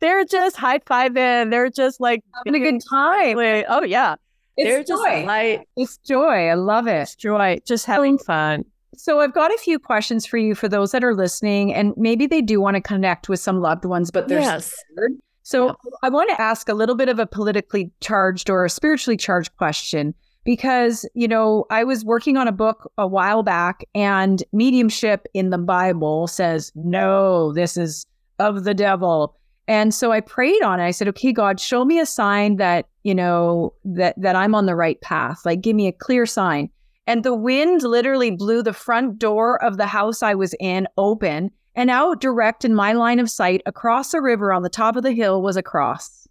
they're 0.00 0.24
just 0.24 0.56
high 0.56 0.80
fiving. 0.80 1.50
They're 1.50 1.70
just 1.70 2.00
like 2.00 2.22
having 2.44 2.60
a 2.60 2.70
good 2.70 2.82
time. 2.88 3.38
oh, 3.68 3.82
yeah. 3.84 4.16
It's 4.56 4.68
they're 4.68 4.84
joy. 4.84 5.04
just 5.04 5.26
light. 5.26 5.68
It's 5.76 5.96
joy. 5.98 6.48
I 6.48 6.54
love 6.54 6.86
it. 6.86 7.02
It's 7.02 7.14
joy. 7.14 7.58
Just 7.66 7.86
having 7.86 8.18
fun. 8.18 8.64
So 8.96 9.20
I've 9.20 9.32
got 9.32 9.52
a 9.52 9.58
few 9.58 9.78
questions 9.78 10.26
for 10.26 10.36
you 10.36 10.54
for 10.54 10.68
those 10.68 10.92
that 10.92 11.02
are 11.02 11.14
listening, 11.14 11.72
and 11.72 11.94
maybe 11.96 12.26
they 12.26 12.42
do 12.42 12.60
want 12.60 12.76
to 12.76 12.80
connect 12.80 13.28
with 13.28 13.40
some 13.40 13.60
loved 13.60 13.84
ones, 13.84 14.10
but 14.10 14.28
they're 14.28 14.40
yes. 14.40 14.74
scared. 14.92 15.12
So 15.42 15.68
yeah. 15.68 15.72
I 16.02 16.08
want 16.08 16.30
to 16.30 16.40
ask 16.40 16.68
a 16.68 16.74
little 16.74 16.94
bit 16.94 17.08
of 17.08 17.18
a 17.18 17.26
politically 17.26 17.90
charged 18.00 18.50
or 18.50 18.64
a 18.64 18.70
spiritually 18.70 19.16
charged 19.16 19.56
question 19.56 20.14
because, 20.44 21.08
you 21.14 21.26
know, 21.26 21.64
I 21.70 21.84
was 21.84 22.04
working 22.04 22.36
on 22.36 22.48
a 22.48 22.52
book 22.52 22.90
a 22.98 23.06
while 23.06 23.42
back 23.42 23.84
and 23.94 24.42
mediumship 24.52 25.26
in 25.34 25.50
the 25.50 25.58
Bible 25.58 26.26
says, 26.26 26.70
no, 26.74 27.52
this 27.52 27.76
is 27.76 28.06
of 28.38 28.64
the 28.64 28.74
devil. 28.74 29.36
And 29.68 29.94
so 29.94 30.10
I 30.12 30.20
prayed 30.20 30.62
on 30.62 30.80
it. 30.80 30.84
I 30.84 30.90
said, 30.90 31.08
okay, 31.08 31.32
God, 31.32 31.60
show 31.60 31.84
me 31.84 32.00
a 32.00 32.06
sign 32.06 32.56
that, 32.56 32.88
you 33.04 33.14
know, 33.14 33.74
that 33.84 34.20
that 34.20 34.36
I'm 34.36 34.54
on 34.54 34.66
the 34.66 34.74
right 34.74 35.00
path. 35.00 35.46
Like 35.46 35.60
give 35.60 35.76
me 35.76 35.86
a 35.86 35.92
clear 35.92 36.26
sign. 36.26 36.68
And 37.06 37.24
the 37.24 37.34
wind 37.34 37.82
literally 37.82 38.30
blew 38.30 38.62
the 38.62 38.72
front 38.72 39.18
door 39.18 39.62
of 39.62 39.76
the 39.76 39.86
house 39.86 40.22
I 40.22 40.34
was 40.34 40.54
in 40.60 40.86
open, 40.96 41.50
and 41.74 41.90
out 41.90 42.20
direct 42.20 42.64
in 42.64 42.74
my 42.74 42.92
line 42.92 43.18
of 43.18 43.30
sight 43.30 43.62
across 43.66 44.14
a 44.14 44.20
river 44.20 44.52
on 44.52 44.62
the 44.62 44.68
top 44.68 44.94
of 44.96 45.02
the 45.02 45.12
hill 45.12 45.42
was 45.42 45.56
a 45.56 45.62
cross. 45.62 46.28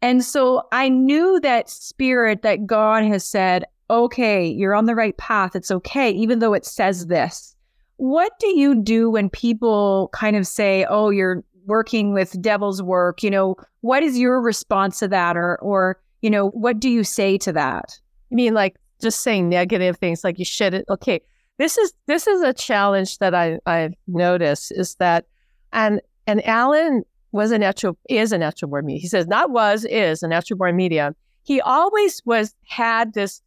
And 0.00 0.24
so 0.24 0.66
I 0.72 0.88
knew 0.88 1.38
that 1.40 1.70
spirit 1.70 2.42
that 2.42 2.66
God 2.66 3.04
has 3.04 3.24
said, 3.24 3.64
okay, 3.88 4.46
you're 4.46 4.74
on 4.74 4.86
the 4.86 4.96
right 4.96 5.16
path. 5.16 5.54
It's 5.54 5.70
okay, 5.70 6.10
even 6.10 6.40
though 6.40 6.54
it 6.54 6.64
says 6.64 7.06
this. 7.06 7.54
What 7.98 8.32
do 8.40 8.48
you 8.58 8.74
do 8.74 9.10
when 9.10 9.30
people 9.30 10.10
kind 10.12 10.34
of 10.34 10.46
say, 10.46 10.86
oh, 10.88 11.10
you're 11.10 11.44
working 11.66 12.12
with 12.12 12.40
devil's 12.40 12.82
work? 12.82 13.22
You 13.22 13.30
know, 13.30 13.56
what 13.80 14.02
is 14.02 14.18
your 14.18 14.40
response 14.40 14.98
to 15.00 15.08
that? 15.08 15.36
Or, 15.36 15.56
or, 15.60 16.00
you 16.20 16.30
know, 16.30 16.48
what 16.50 16.80
do 16.80 16.88
you 16.88 17.04
say 17.04 17.38
to 17.38 17.52
that? 17.52 17.98
I 18.30 18.34
mean, 18.34 18.54
like 18.54 18.76
just 19.02 19.20
saying 19.20 19.48
negative 19.48 19.98
things 19.98 20.24
like 20.24 20.38
you 20.38 20.44
should 20.44 20.84
okay 20.88 21.20
this 21.58 21.76
is 21.76 21.92
this 22.06 22.26
is 22.26 22.40
a 22.40 22.54
challenge 22.54 23.18
that 23.18 23.34
i 23.34 23.58
i've 23.66 23.92
noticed 24.06 24.72
is 24.72 24.94
that 24.94 25.26
and 25.72 26.00
and 26.26 26.46
alan 26.46 27.02
was 27.32 27.50
a 27.50 27.58
natural 27.58 27.98
is 28.08 28.32
a 28.32 28.38
natural 28.38 28.70
born 28.70 28.86
medium 28.86 29.02
he 29.02 29.08
says 29.08 29.26
not 29.26 29.50
was 29.50 29.84
is 29.86 30.22
a 30.22 30.28
natural 30.28 30.56
born 30.56 30.76
medium 30.76 31.14
he 31.42 31.60
always 31.60 32.22
was 32.24 32.54
had 32.66 33.12
this 33.12 33.42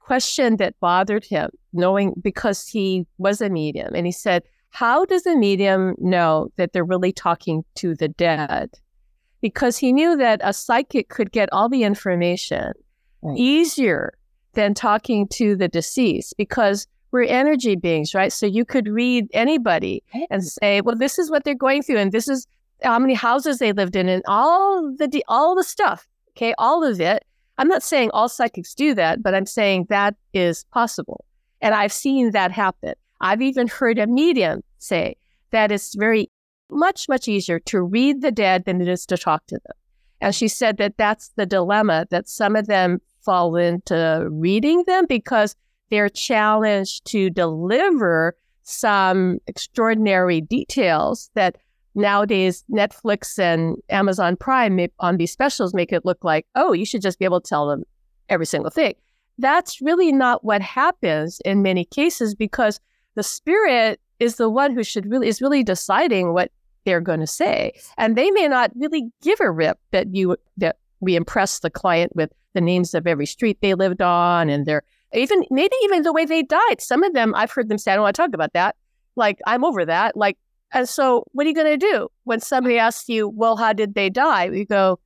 question 0.00 0.56
that 0.56 0.74
bothered 0.80 1.24
him 1.24 1.50
knowing 1.74 2.14
because 2.20 2.66
he 2.66 3.06
was 3.18 3.42
a 3.42 3.50
medium 3.50 3.94
and 3.94 4.06
he 4.06 4.12
said 4.12 4.42
how 4.70 5.04
does 5.04 5.26
a 5.26 5.36
medium 5.36 5.94
know 5.98 6.50
that 6.56 6.72
they're 6.72 6.84
really 6.84 7.12
talking 7.12 7.64
to 7.76 7.94
the 7.94 8.08
dead 8.08 8.70
because 9.40 9.78
he 9.78 9.92
knew 9.92 10.16
that 10.16 10.40
a 10.42 10.52
psychic 10.52 11.08
could 11.08 11.32
get 11.32 11.48
all 11.52 11.68
the 11.68 11.84
information 11.84 12.72
right. 13.22 13.38
easier 13.38 14.12
than 14.54 14.74
talking 14.74 15.28
to 15.28 15.54
the 15.56 15.68
deceased 15.68 16.34
because 16.36 16.86
we're 17.10 17.22
energy 17.22 17.76
beings, 17.76 18.14
right? 18.14 18.32
So 18.32 18.46
you 18.46 18.64
could 18.64 18.88
read 18.88 19.28
anybody 19.32 20.02
and 20.30 20.44
say, 20.44 20.80
well, 20.80 20.96
this 20.96 21.18
is 21.18 21.30
what 21.30 21.44
they're 21.44 21.54
going 21.54 21.82
through, 21.82 21.98
and 21.98 22.12
this 22.12 22.28
is 22.28 22.46
how 22.82 22.98
many 22.98 23.14
houses 23.14 23.58
they 23.58 23.72
lived 23.72 23.96
in, 23.96 24.08
and 24.08 24.22
all 24.26 24.94
the 24.98 25.24
all 25.28 25.54
the 25.54 25.64
stuff. 25.64 26.06
Okay, 26.36 26.54
all 26.58 26.84
of 26.84 27.00
it. 27.00 27.24
I'm 27.56 27.68
not 27.68 27.82
saying 27.82 28.10
all 28.12 28.28
psychics 28.28 28.74
do 28.74 28.94
that, 28.94 29.22
but 29.22 29.34
I'm 29.34 29.46
saying 29.46 29.86
that 29.88 30.14
is 30.34 30.64
possible, 30.72 31.24
and 31.60 31.74
I've 31.74 31.92
seen 31.92 32.32
that 32.32 32.52
happen. 32.52 32.94
I've 33.20 33.42
even 33.42 33.68
heard 33.68 33.98
a 33.98 34.06
medium 34.06 34.62
say 34.78 35.16
that 35.50 35.72
it's 35.72 35.94
very 35.94 36.30
much 36.70 37.08
much 37.08 37.28
easier 37.28 37.58
to 37.58 37.82
read 37.82 38.20
the 38.20 38.30
dead 38.30 38.64
than 38.64 38.80
it 38.80 38.88
is 38.88 39.06
to 39.06 39.16
talk 39.16 39.46
to 39.46 39.56
them. 39.64 39.76
And 40.20 40.34
she 40.34 40.48
said 40.48 40.76
that 40.78 40.96
that's 40.96 41.30
the 41.36 41.46
dilemma 41.46 42.06
that 42.10 42.28
some 42.28 42.56
of 42.56 42.66
them 42.66 43.00
fall 43.24 43.56
into 43.56 44.26
reading 44.30 44.84
them 44.86 45.06
because 45.06 45.54
they're 45.90 46.08
challenged 46.08 47.04
to 47.06 47.30
deliver 47.30 48.36
some 48.62 49.38
extraordinary 49.46 50.40
details 50.40 51.30
that 51.34 51.56
nowadays 51.94 52.64
Netflix 52.70 53.38
and 53.38 53.76
Amazon 53.88 54.36
Prime 54.36 54.78
on 55.00 55.16
these 55.16 55.32
specials 55.32 55.72
make 55.72 55.92
it 55.92 56.04
look 56.04 56.22
like, 56.22 56.46
oh, 56.54 56.72
you 56.72 56.84
should 56.84 57.02
just 57.02 57.18
be 57.18 57.24
able 57.24 57.40
to 57.40 57.48
tell 57.48 57.66
them 57.66 57.84
every 58.28 58.46
single 58.46 58.70
thing. 58.70 58.94
That's 59.38 59.80
really 59.80 60.12
not 60.12 60.44
what 60.44 60.60
happens 60.60 61.40
in 61.44 61.62
many 61.62 61.84
cases 61.84 62.34
because 62.34 62.80
the 63.18 63.24
spirit 63.24 64.00
is 64.20 64.36
the 64.36 64.48
one 64.48 64.72
who 64.72 64.84
should 64.84 65.10
really 65.10 65.26
is 65.26 65.42
really 65.42 65.64
deciding 65.64 66.32
what 66.32 66.52
they're 66.84 67.00
going 67.00 67.18
to 67.18 67.26
say. 67.26 67.72
And 67.96 68.14
they 68.14 68.30
may 68.30 68.46
not 68.46 68.70
really 68.76 69.10
give 69.22 69.40
a 69.40 69.50
rip 69.50 69.76
that 69.90 70.14
you 70.14 70.36
that 70.56 70.76
we 71.00 71.16
impress 71.16 71.58
the 71.58 71.68
client 71.68 72.14
with 72.14 72.30
the 72.54 72.60
names 72.60 72.94
of 72.94 73.08
every 73.08 73.26
street 73.26 73.58
they 73.60 73.74
lived 73.74 74.00
on 74.00 74.48
and 74.48 74.66
their 74.66 74.84
even 75.12 75.42
maybe 75.50 75.74
even 75.82 76.04
the 76.04 76.12
way 76.12 76.26
they 76.26 76.44
died. 76.44 76.80
Some 76.80 77.02
of 77.02 77.12
them 77.12 77.34
I've 77.34 77.50
heard 77.50 77.68
them 77.68 77.76
say, 77.76 77.90
I 77.90 77.96
don't 77.96 78.04
want 78.04 78.14
to 78.14 78.22
talk 78.22 78.34
about 78.34 78.52
that. 78.52 78.76
Like, 79.16 79.40
I'm 79.48 79.64
over 79.64 79.84
that. 79.84 80.16
Like, 80.16 80.38
and 80.72 80.88
so 80.88 81.24
what 81.32 81.44
are 81.44 81.48
you 81.48 81.56
going 81.56 81.76
to 81.76 81.86
do 81.92 82.08
when 82.22 82.38
somebody 82.38 82.78
asks 82.78 83.08
you, 83.08 83.28
well, 83.28 83.56
how 83.56 83.72
did 83.72 83.94
they 83.94 84.10
die? 84.10 84.44
You 84.44 84.64
go, 84.64 85.00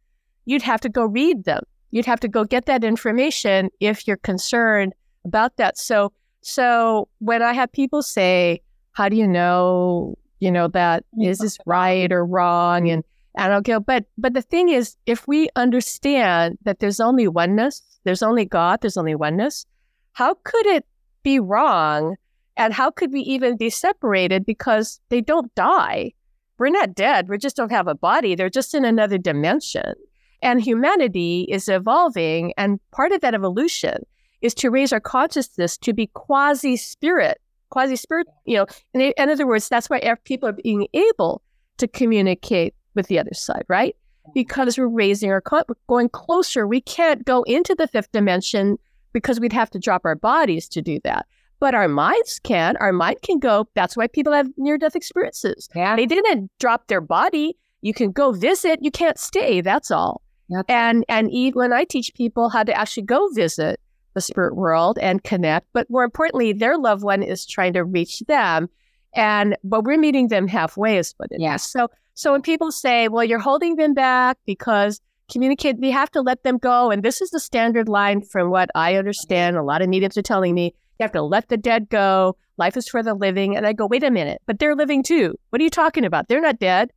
you'd 0.44 0.61
have 0.61 0.83
to 0.83 0.90
go 0.90 1.07
read 1.07 1.44
them. 1.44 1.62
You'd 1.92 2.05
have 2.05 2.20
to 2.20 2.29
go 2.29 2.44
get 2.44 2.66
that 2.66 2.85
information 2.85 3.70
if 3.81 4.07
you're 4.07 4.18
concerned 4.18 4.92
about 5.25 5.57
that. 5.57 5.79
So, 5.79 6.12
so 6.42 7.09
when 7.20 7.40
I 7.40 7.52
have 7.52 7.72
people 7.72 8.02
say, 8.02 8.61
how 8.92 9.09
do 9.09 9.16
you 9.16 9.26
know, 9.26 10.18
you 10.40 10.50
know, 10.50 10.68
that 10.68 11.05
is 11.20 11.38
this 11.38 11.59
right 11.66 12.11
or 12.12 12.26
wrong? 12.26 12.90
And, 12.90 13.05
and 13.37 13.52
I'll 13.52 13.62
go, 13.62 13.81
but, 13.81 14.05
but 14.18 14.35
the 14.35 14.42
thing 14.42 14.68
is, 14.68 14.96
if 15.07 15.26
we 15.26 15.48
understand 15.57 16.59
that 16.64 16.81
there's 16.81 17.00
only 17.00 17.28
oneness, 17.28 17.81
there's 18.05 18.22
only 18.22 18.44
God, 18.44 18.81
there's 18.83 18.96
only 18.96 19.14
oneness, 19.14 19.64
how 20.12 20.35
could 20.44 20.66
it 20.66 20.85
be 21.22 21.38
wrong? 21.38 22.16
And 22.57 22.74
how 22.74 22.90
could 22.90 23.12
we 23.12 23.20
even 23.20 23.57
be 23.57 23.70
separated 23.70 24.44
because 24.44 25.00
they 25.09 25.20
don't 25.22 25.55
die? 25.55 26.12
We're 26.59 26.68
not 26.68 26.94
dead. 26.94 27.28
We 27.28 27.38
just 27.38 27.57
don't 27.57 27.72
have 27.72 27.88
a 27.88 27.94
body. 27.94 28.35
They're 28.35 28.50
just 28.50 28.74
in 28.74 28.85
another 28.85 29.16
dimension. 29.16 29.94
And 30.42 30.61
humanity 30.61 31.46
is 31.48 31.68
evolving. 31.68 32.52
And 32.59 32.78
part 32.90 33.12
of 33.12 33.20
that 33.22 33.35
evolution 33.35 34.05
is 34.42 34.55
to 34.55 34.70
raise 34.70 34.92
our 34.92 35.00
consciousness 35.00 35.76
to 35.78 35.92
be 35.92 36.09
quasi 36.09 36.76
spirit, 36.76 37.40
quasi 37.70 37.96
spirit. 37.96 38.26
You 38.44 38.59
know, 38.59 38.66
in, 38.92 39.12
in 39.16 39.31
other 39.31 39.46
words, 39.46 39.68
that's 39.68 39.88
why 39.88 40.14
people 40.24 40.48
are 40.48 40.52
being 40.52 40.87
able 40.92 41.42
to 41.78 41.88
communicate 41.88 42.74
with 42.94 43.07
the 43.07 43.18
other 43.18 43.35
side, 43.35 43.64
right? 43.68 43.96
Because 44.35 44.78
we're 44.78 44.87
raising 44.87 45.31
our, 45.31 45.40
con- 45.40 45.64
going 45.88 46.09
closer. 46.11 46.66
We 46.66 46.81
can't 46.81 47.24
go 47.24 47.42
into 47.44 47.74
the 47.74 47.88
fifth 47.88 48.12
dimension 48.12 48.78
because 49.12 49.40
we'd 49.40 49.52
have 49.52 49.70
to 49.70 49.78
drop 49.78 50.02
our 50.05 50.14
bodies 50.14 50.68
to 50.70 50.83
do 50.83 51.00
that. 51.05 51.26
But 51.61 51.74
our 51.74 51.88
minds 51.88 52.40
can. 52.42 52.76
Our 52.78 52.92
mind 52.92 53.18
can 53.22 53.38
go. 53.38 53.68
That's 53.74 53.96
why 53.96 54.09
people 54.09 54.33
have 54.33 54.48
near 54.57 54.78
death 54.78 54.96
experiences. 54.96 55.68
Yeah. 55.74 55.96
They 55.96 56.07
didn't 56.07 56.50
drop 56.59 56.88
their 56.88 57.00
body. 57.00 57.57
You 57.83 57.94
can 57.94 58.11
go 58.11 58.33
visit. 58.33 58.81
You 58.83 58.90
can't 58.90 59.18
stay. 59.18 59.61
That's 59.61 59.90
all. 59.90 60.22
Yep. 60.48 60.66
And 60.68 61.05
and 61.09 61.31
when 61.55 61.72
I 61.72 61.85
teach 61.85 62.12
people 62.14 62.48
how 62.48 62.62
to 62.64 62.74
actually 62.74 63.05
go 63.05 63.28
visit 63.33 63.81
the 64.14 64.20
spirit 64.20 64.57
world 64.57 64.98
and 64.98 65.22
connect, 65.22 65.66
but 65.72 65.88
more 65.90 66.05
importantly, 66.05 66.53
their 66.53 66.79
loved 66.79 67.03
one 67.03 67.22
is 67.22 67.46
trying 67.46 67.72
to 67.75 67.85
reach 67.85 68.20
them, 68.29 68.68
and 69.14 69.57
but 69.64 69.85
we're 69.85 69.98
meeting 69.98 70.29
them 70.29 70.48
halfway 70.48 70.98
is 70.98 71.14
what 71.16 71.31
it 71.31 71.40
yeah. 71.40 71.57
is. 71.57 71.62
So 71.62 71.88
so 72.14 72.33
when 72.33 72.42
people 72.42 72.72
say, 72.72 73.09
"Well, 73.09 73.25
you're 73.25 73.38
holding 73.38 73.77
them 73.77 73.94
back 73.94 74.38
because 74.46 75.01
communicate. 75.33 75.79
We 75.79 75.90
have 75.90 76.11
to 76.12 76.20
let 76.20 76.42
them 76.42 76.59
go. 76.59 76.90
And 76.90 77.03
this 77.03 77.20
is 77.20 77.31
the 77.31 77.40
standard 77.40 77.88
line 77.88 78.22
from 78.22 78.51
what 78.51 78.70
I 78.75 78.96
understand. 78.96 79.57
A 79.57 79.62
lot 79.62 79.83
of 79.83 79.88
mediums 79.88 80.16
are 80.16 80.22
telling 80.22 80.55
me 80.55 80.75
you 80.98 81.05
have 81.05 81.12
to 81.12 81.22
let 81.22 81.48
the 81.48 81.57
dead 81.57 81.88
go. 81.88 82.37
Life 82.59 82.77
is 82.77 82.88
for 82.88 83.03
the 83.03 83.14
living. 83.14 83.57
And 83.57 83.66
I 83.66 83.72
go, 83.72 83.87
wait 83.87 84.05
a 84.05 84.11
minute, 84.11 84.42
but 84.46 84.59
they're 84.59 84.77
living 84.77 85.03
too. 85.03 85.35
What 85.51 85.61
are 85.61 85.64
you 85.64 85.70
talking 85.70 86.05
about? 86.05 86.29
They're 86.29 86.40
not 86.40 86.59
dead. 86.59 86.90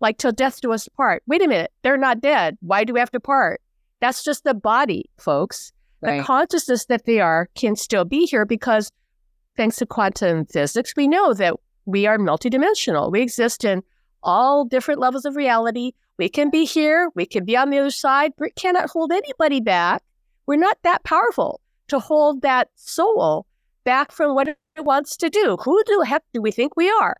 Like 0.00 0.18
till 0.18 0.32
death 0.32 0.60
do 0.60 0.72
us 0.72 0.88
part. 0.88 1.22
Wait 1.26 1.42
a 1.42 1.48
minute, 1.48 1.72
they're 1.82 1.96
not 1.96 2.20
dead. 2.20 2.56
Why 2.60 2.84
do 2.84 2.92
we 2.92 3.00
have 3.00 3.10
to 3.12 3.20
part? 3.20 3.60
That's 4.00 4.22
just 4.22 4.44
the 4.44 4.54
body, 4.54 5.08
folks. 5.16 5.72
Right. 6.00 6.18
The 6.18 6.24
consciousness 6.24 6.86
that 6.86 7.04
they 7.06 7.20
are 7.20 7.48
can 7.54 7.76
still 7.76 8.04
be 8.04 8.26
here 8.26 8.44
because 8.44 8.90
thanks 9.56 9.76
to 9.76 9.86
quantum 9.86 10.44
physics, 10.46 10.94
we 10.96 11.08
know 11.08 11.32
that 11.34 11.54
we 11.86 12.06
are 12.06 12.18
multidimensional. 12.18 13.10
We 13.10 13.22
exist 13.22 13.64
in 13.64 13.82
all 14.22 14.64
different 14.64 15.00
levels 15.00 15.24
of 15.24 15.36
reality. 15.36 15.92
We 16.18 16.28
can 16.28 16.50
be 16.50 16.64
here, 16.64 17.10
we 17.14 17.26
can 17.26 17.44
be 17.44 17.56
on 17.56 17.70
the 17.70 17.78
other 17.78 17.90
side, 17.90 18.32
but 18.38 18.56
cannot 18.56 18.90
hold 18.90 19.12
anybody 19.12 19.60
back. 19.60 20.02
We're 20.46 20.56
not 20.56 20.78
that 20.82 21.04
powerful 21.04 21.60
to 21.88 21.98
hold 21.98 22.42
that 22.42 22.68
soul 22.74 23.46
back 23.84 24.12
from 24.12 24.34
what 24.34 24.48
it 24.48 24.56
wants 24.78 25.16
to 25.18 25.30
do. 25.30 25.56
Who 25.62 25.82
the 25.86 26.04
heck 26.06 26.24
do 26.32 26.42
we 26.42 26.50
think 26.50 26.76
we 26.76 26.90
are? 26.90 27.16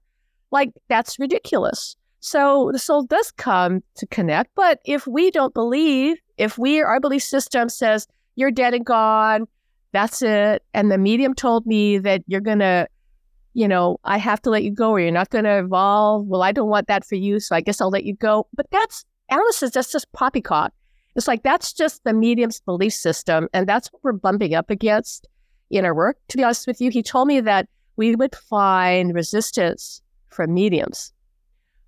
Like, 0.50 0.70
that's 0.88 1.18
ridiculous. 1.18 1.96
So 2.20 2.70
the 2.72 2.78
soul 2.78 3.04
does 3.04 3.30
come 3.30 3.82
to 3.96 4.06
connect, 4.06 4.50
but 4.54 4.80
if 4.84 5.06
we 5.06 5.30
don't 5.30 5.54
believe, 5.54 6.16
if 6.38 6.58
we 6.58 6.82
our 6.82 6.98
belief 6.98 7.22
system 7.22 7.68
says 7.68 8.06
you're 8.36 8.50
dead 8.50 8.74
and 8.74 8.86
gone, 8.86 9.46
that's 9.92 10.22
it, 10.22 10.62
and 10.72 10.90
the 10.90 10.98
medium 10.98 11.34
told 11.34 11.66
me 11.66 11.98
that 11.98 12.22
you're 12.26 12.40
gonna 12.40 12.86
you 13.56 13.66
know, 13.66 13.98
I 14.04 14.18
have 14.18 14.42
to 14.42 14.50
let 14.50 14.64
you 14.64 14.70
go 14.70 14.90
or 14.90 15.00
you're 15.00 15.10
not 15.10 15.30
going 15.30 15.44
to 15.44 15.60
evolve. 15.60 16.26
Well, 16.26 16.42
I 16.42 16.52
don't 16.52 16.68
want 16.68 16.88
that 16.88 17.06
for 17.06 17.14
you. 17.14 17.40
So 17.40 17.56
I 17.56 17.62
guess 17.62 17.80
I'll 17.80 17.88
let 17.88 18.04
you 18.04 18.14
go. 18.14 18.46
But 18.52 18.66
that's, 18.70 19.06
Alice 19.30 19.56
says 19.56 19.70
that's 19.70 19.90
just 19.90 20.12
poppycock. 20.12 20.74
It's 21.14 21.26
like 21.26 21.42
that's 21.42 21.72
just 21.72 22.04
the 22.04 22.12
medium's 22.12 22.60
belief 22.60 22.92
system. 22.92 23.48
And 23.54 23.66
that's 23.66 23.90
what 23.90 24.04
we're 24.04 24.12
bumping 24.12 24.54
up 24.54 24.68
against 24.68 25.26
in 25.70 25.86
our 25.86 25.94
work. 25.94 26.18
To 26.28 26.36
be 26.36 26.44
honest 26.44 26.66
with 26.66 26.82
you, 26.82 26.90
he 26.90 27.02
told 27.02 27.28
me 27.28 27.40
that 27.40 27.66
we 27.96 28.14
would 28.14 28.36
find 28.36 29.14
resistance 29.14 30.02
from 30.28 30.52
mediums 30.52 31.14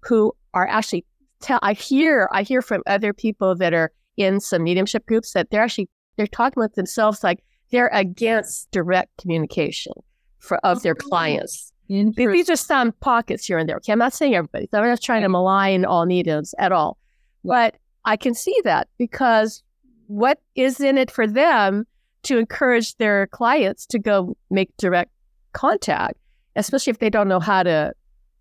who 0.00 0.34
are 0.54 0.66
actually 0.66 1.04
tell 1.42 1.58
I 1.60 1.74
hear 1.74 2.30
I 2.32 2.44
hear 2.44 2.62
from 2.62 2.82
other 2.86 3.12
people 3.12 3.54
that 3.56 3.74
are 3.74 3.92
in 4.16 4.40
some 4.40 4.64
mediumship 4.64 5.04
groups 5.04 5.32
that 5.34 5.50
they're 5.50 5.62
actually 5.62 5.90
they're 6.18 6.26
talking 6.26 6.60
with 6.60 6.74
themselves 6.74 7.24
like 7.24 7.42
they're 7.70 7.88
against 7.92 8.70
direct 8.72 9.16
communication 9.18 9.92
for, 10.40 10.58
of 10.58 10.82
their 10.82 10.94
clients. 10.94 11.72
These 11.88 12.50
are 12.50 12.56
some 12.56 12.92
pockets 12.92 13.46
here 13.46 13.56
and 13.56 13.66
there. 13.66 13.76
Okay, 13.76 13.92
I'm 13.92 13.98
not 13.98 14.12
saying 14.12 14.34
everybody. 14.34 14.68
So 14.70 14.78
I'm 14.78 14.86
not 14.86 15.00
trying 15.00 15.22
to 15.22 15.28
malign 15.30 15.86
all 15.86 16.04
natives 16.04 16.54
at 16.58 16.72
all, 16.72 16.98
but 17.44 17.76
I 18.04 18.16
can 18.16 18.34
see 18.34 18.60
that 18.64 18.88
because 18.98 19.62
what 20.08 20.40
is 20.54 20.80
in 20.80 20.98
it 20.98 21.10
for 21.10 21.26
them 21.26 21.86
to 22.24 22.36
encourage 22.36 22.96
their 22.96 23.28
clients 23.28 23.86
to 23.86 23.98
go 23.98 24.36
make 24.50 24.76
direct 24.76 25.12
contact, 25.52 26.18
especially 26.56 26.90
if 26.90 26.98
they 26.98 27.10
don't 27.10 27.28
know 27.28 27.40
how 27.40 27.62
to 27.62 27.92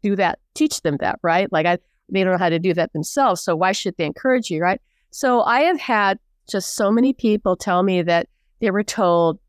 do 0.01 0.15
that, 0.15 0.39
teach 0.55 0.81
them 0.81 0.97
that, 0.99 1.19
right? 1.21 1.51
Like 1.51 1.65
I, 1.65 1.77
they 2.09 2.23
don't 2.23 2.33
know 2.33 2.39
how 2.39 2.49
to 2.49 2.59
do 2.59 2.73
that 2.73 2.91
themselves. 2.93 3.41
So 3.41 3.55
why 3.55 3.71
should 3.71 3.95
they 3.97 4.05
encourage 4.05 4.49
you, 4.49 4.61
right? 4.61 4.81
So 5.11 5.43
I 5.43 5.61
have 5.61 5.79
had 5.79 6.19
just 6.47 6.75
so 6.75 6.91
many 6.91 7.13
people 7.13 7.55
tell 7.55 7.83
me 7.83 8.01
that 8.01 8.27
they 8.59 8.71
were 8.71 8.83
told 8.83 9.39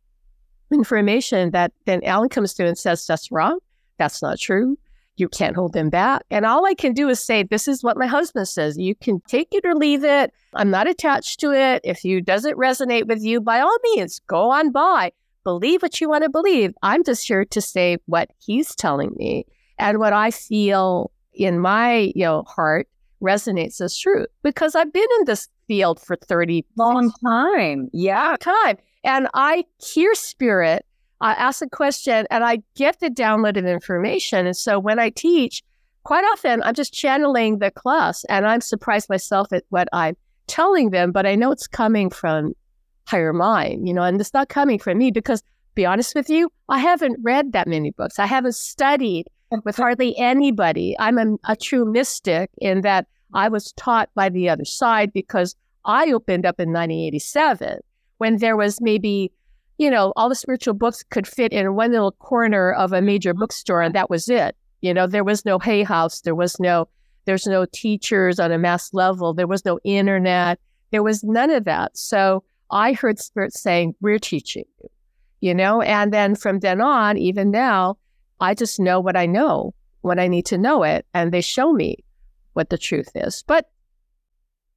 information 0.72 1.50
that 1.52 1.72
then 1.86 2.02
Alan 2.04 2.28
comes 2.28 2.52
through 2.52 2.66
and 2.66 2.78
says, 2.78 3.06
that's 3.06 3.32
wrong. 3.32 3.58
That's 3.98 4.22
not 4.22 4.38
true. 4.38 4.78
You 5.16 5.28
can't 5.28 5.56
hold 5.56 5.72
them 5.72 5.90
back. 5.90 6.22
And 6.30 6.46
all 6.46 6.64
I 6.64 6.74
can 6.74 6.92
do 6.92 7.08
is 7.08 7.18
say, 7.18 7.42
this 7.42 7.66
is 7.66 7.82
what 7.82 7.96
my 7.96 8.06
husband 8.06 8.46
says. 8.46 8.78
You 8.78 8.94
can 8.94 9.20
take 9.26 9.48
it 9.52 9.64
or 9.64 9.74
leave 9.74 10.04
it. 10.04 10.32
I'm 10.54 10.70
not 10.70 10.86
attached 10.86 11.40
to 11.40 11.52
it. 11.52 11.80
If 11.82 12.04
you 12.04 12.20
doesn't 12.20 12.56
resonate 12.56 13.08
with 13.08 13.22
you, 13.22 13.40
by 13.40 13.60
all 13.60 13.76
means, 13.94 14.20
go 14.26 14.50
on 14.50 14.70
by. 14.70 15.12
Believe 15.42 15.82
what 15.82 16.00
you 16.00 16.08
want 16.08 16.24
to 16.24 16.30
believe. 16.30 16.74
I'm 16.82 17.02
just 17.02 17.26
here 17.26 17.44
to 17.46 17.60
say 17.60 17.96
what 18.06 18.30
he's 18.38 18.76
telling 18.76 19.14
me 19.16 19.46
and 19.78 19.98
what 19.98 20.12
I 20.12 20.30
feel 20.30 21.10
in 21.38 21.58
my 21.58 22.12
you 22.14 22.24
know 22.24 22.42
heart 22.42 22.88
resonates 23.22 23.80
as 23.80 23.96
truth 23.96 24.28
because 24.42 24.74
I've 24.74 24.92
been 24.92 25.06
in 25.18 25.24
this 25.26 25.48
field 25.66 26.00
for 26.00 26.16
30 26.16 26.64
long 26.76 27.12
time. 27.24 27.88
Yeah, 27.92 28.36
time. 28.40 28.78
And 29.04 29.28
I 29.34 29.64
hear 29.78 30.14
spirit, 30.14 30.84
I 31.20 31.32
ask 31.32 31.62
a 31.62 31.68
question, 31.68 32.26
and 32.30 32.44
I 32.44 32.62
get 32.74 33.00
the 33.00 33.10
download 33.10 33.56
of 33.56 33.66
information. 33.66 34.46
And 34.46 34.56
so 34.56 34.78
when 34.78 34.98
I 34.98 35.10
teach, 35.10 35.62
quite 36.04 36.24
often 36.32 36.62
I'm 36.62 36.74
just 36.74 36.92
channeling 36.92 37.58
the 37.58 37.70
class 37.70 38.24
and 38.24 38.46
I'm 38.46 38.60
surprised 38.60 39.08
myself 39.08 39.52
at 39.52 39.64
what 39.70 39.88
I'm 39.92 40.16
telling 40.46 40.90
them, 40.90 41.12
but 41.12 41.26
I 41.26 41.34
know 41.34 41.52
it's 41.52 41.66
coming 41.66 42.10
from 42.10 42.54
higher 43.06 43.32
mind, 43.32 43.86
you 43.86 43.94
know, 43.94 44.02
and 44.02 44.20
it's 44.20 44.34
not 44.34 44.48
coming 44.48 44.78
from 44.78 44.98
me 44.98 45.10
because, 45.10 45.42
be 45.74 45.86
honest 45.86 46.14
with 46.14 46.28
you, 46.28 46.50
I 46.68 46.78
haven't 46.78 47.18
read 47.22 47.52
that 47.52 47.68
many 47.68 47.90
books. 47.90 48.18
I 48.18 48.26
haven't 48.26 48.54
studied 48.54 49.28
with 49.64 49.76
hardly 49.76 50.16
anybody. 50.18 50.94
I'm 50.98 51.18
a, 51.18 51.36
a 51.44 51.56
true 51.56 51.84
mystic 51.84 52.50
in 52.58 52.82
that 52.82 53.06
I 53.34 53.48
was 53.48 53.72
taught 53.72 54.10
by 54.14 54.28
the 54.28 54.48
other 54.48 54.64
side 54.64 55.12
because 55.12 55.54
I 55.84 56.12
opened 56.12 56.46
up 56.46 56.60
in 56.60 56.72
1987 56.72 57.78
when 58.18 58.38
there 58.38 58.56
was 58.56 58.80
maybe, 58.80 59.32
you 59.78 59.90
know, 59.90 60.12
all 60.16 60.28
the 60.28 60.34
spiritual 60.34 60.74
books 60.74 61.04
could 61.10 61.26
fit 61.26 61.52
in 61.52 61.74
one 61.74 61.92
little 61.92 62.12
corner 62.12 62.72
of 62.72 62.92
a 62.92 63.02
major 63.02 63.32
bookstore, 63.32 63.82
and 63.82 63.94
that 63.94 64.10
was 64.10 64.28
it. 64.28 64.56
You 64.80 64.92
know, 64.92 65.06
there 65.06 65.24
was 65.24 65.44
no 65.44 65.58
Hay 65.58 65.82
House, 65.82 66.20
there 66.20 66.34
was 66.34 66.58
no, 66.60 66.88
there's 67.24 67.46
no 67.46 67.66
teachers 67.72 68.38
on 68.38 68.52
a 68.52 68.58
mass 68.58 68.92
level, 68.92 69.34
there 69.34 69.46
was 69.46 69.64
no 69.64 69.78
internet, 69.84 70.58
there 70.90 71.02
was 71.02 71.24
none 71.24 71.50
of 71.50 71.64
that. 71.64 71.96
So 71.96 72.44
I 72.70 72.92
heard 72.92 73.18
Spirit 73.18 73.54
saying, 73.54 73.94
"We're 74.00 74.18
teaching 74.18 74.64
you," 74.82 74.90
you 75.40 75.54
know, 75.54 75.80
and 75.82 76.12
then 76.12 76.34
from 76.34 76.60
then 76.60 76.80
on, 76.80 77.16
even 77.16 77.50
now, 77.50 77.96
I 78.40 78.54
just 78.54 78.78
know 78.80 79.00
what 79.00 79.16
I 79.16 79.26
know 79.26 79.74
when 80.02 80.18
I 80.18 80.28
need 80.28 80.46
to 80.46 80.58
know 80.58 80.82
it, 80.82 81.06
and 81.14 81.32
they 81.32 81.40
show 81.40 81.72
me 81.72 82.04
what 82.52 82.70
the 82.70 82.78
truth 82.78 83.10
is. 83.14 83.42
But 83.46 83.68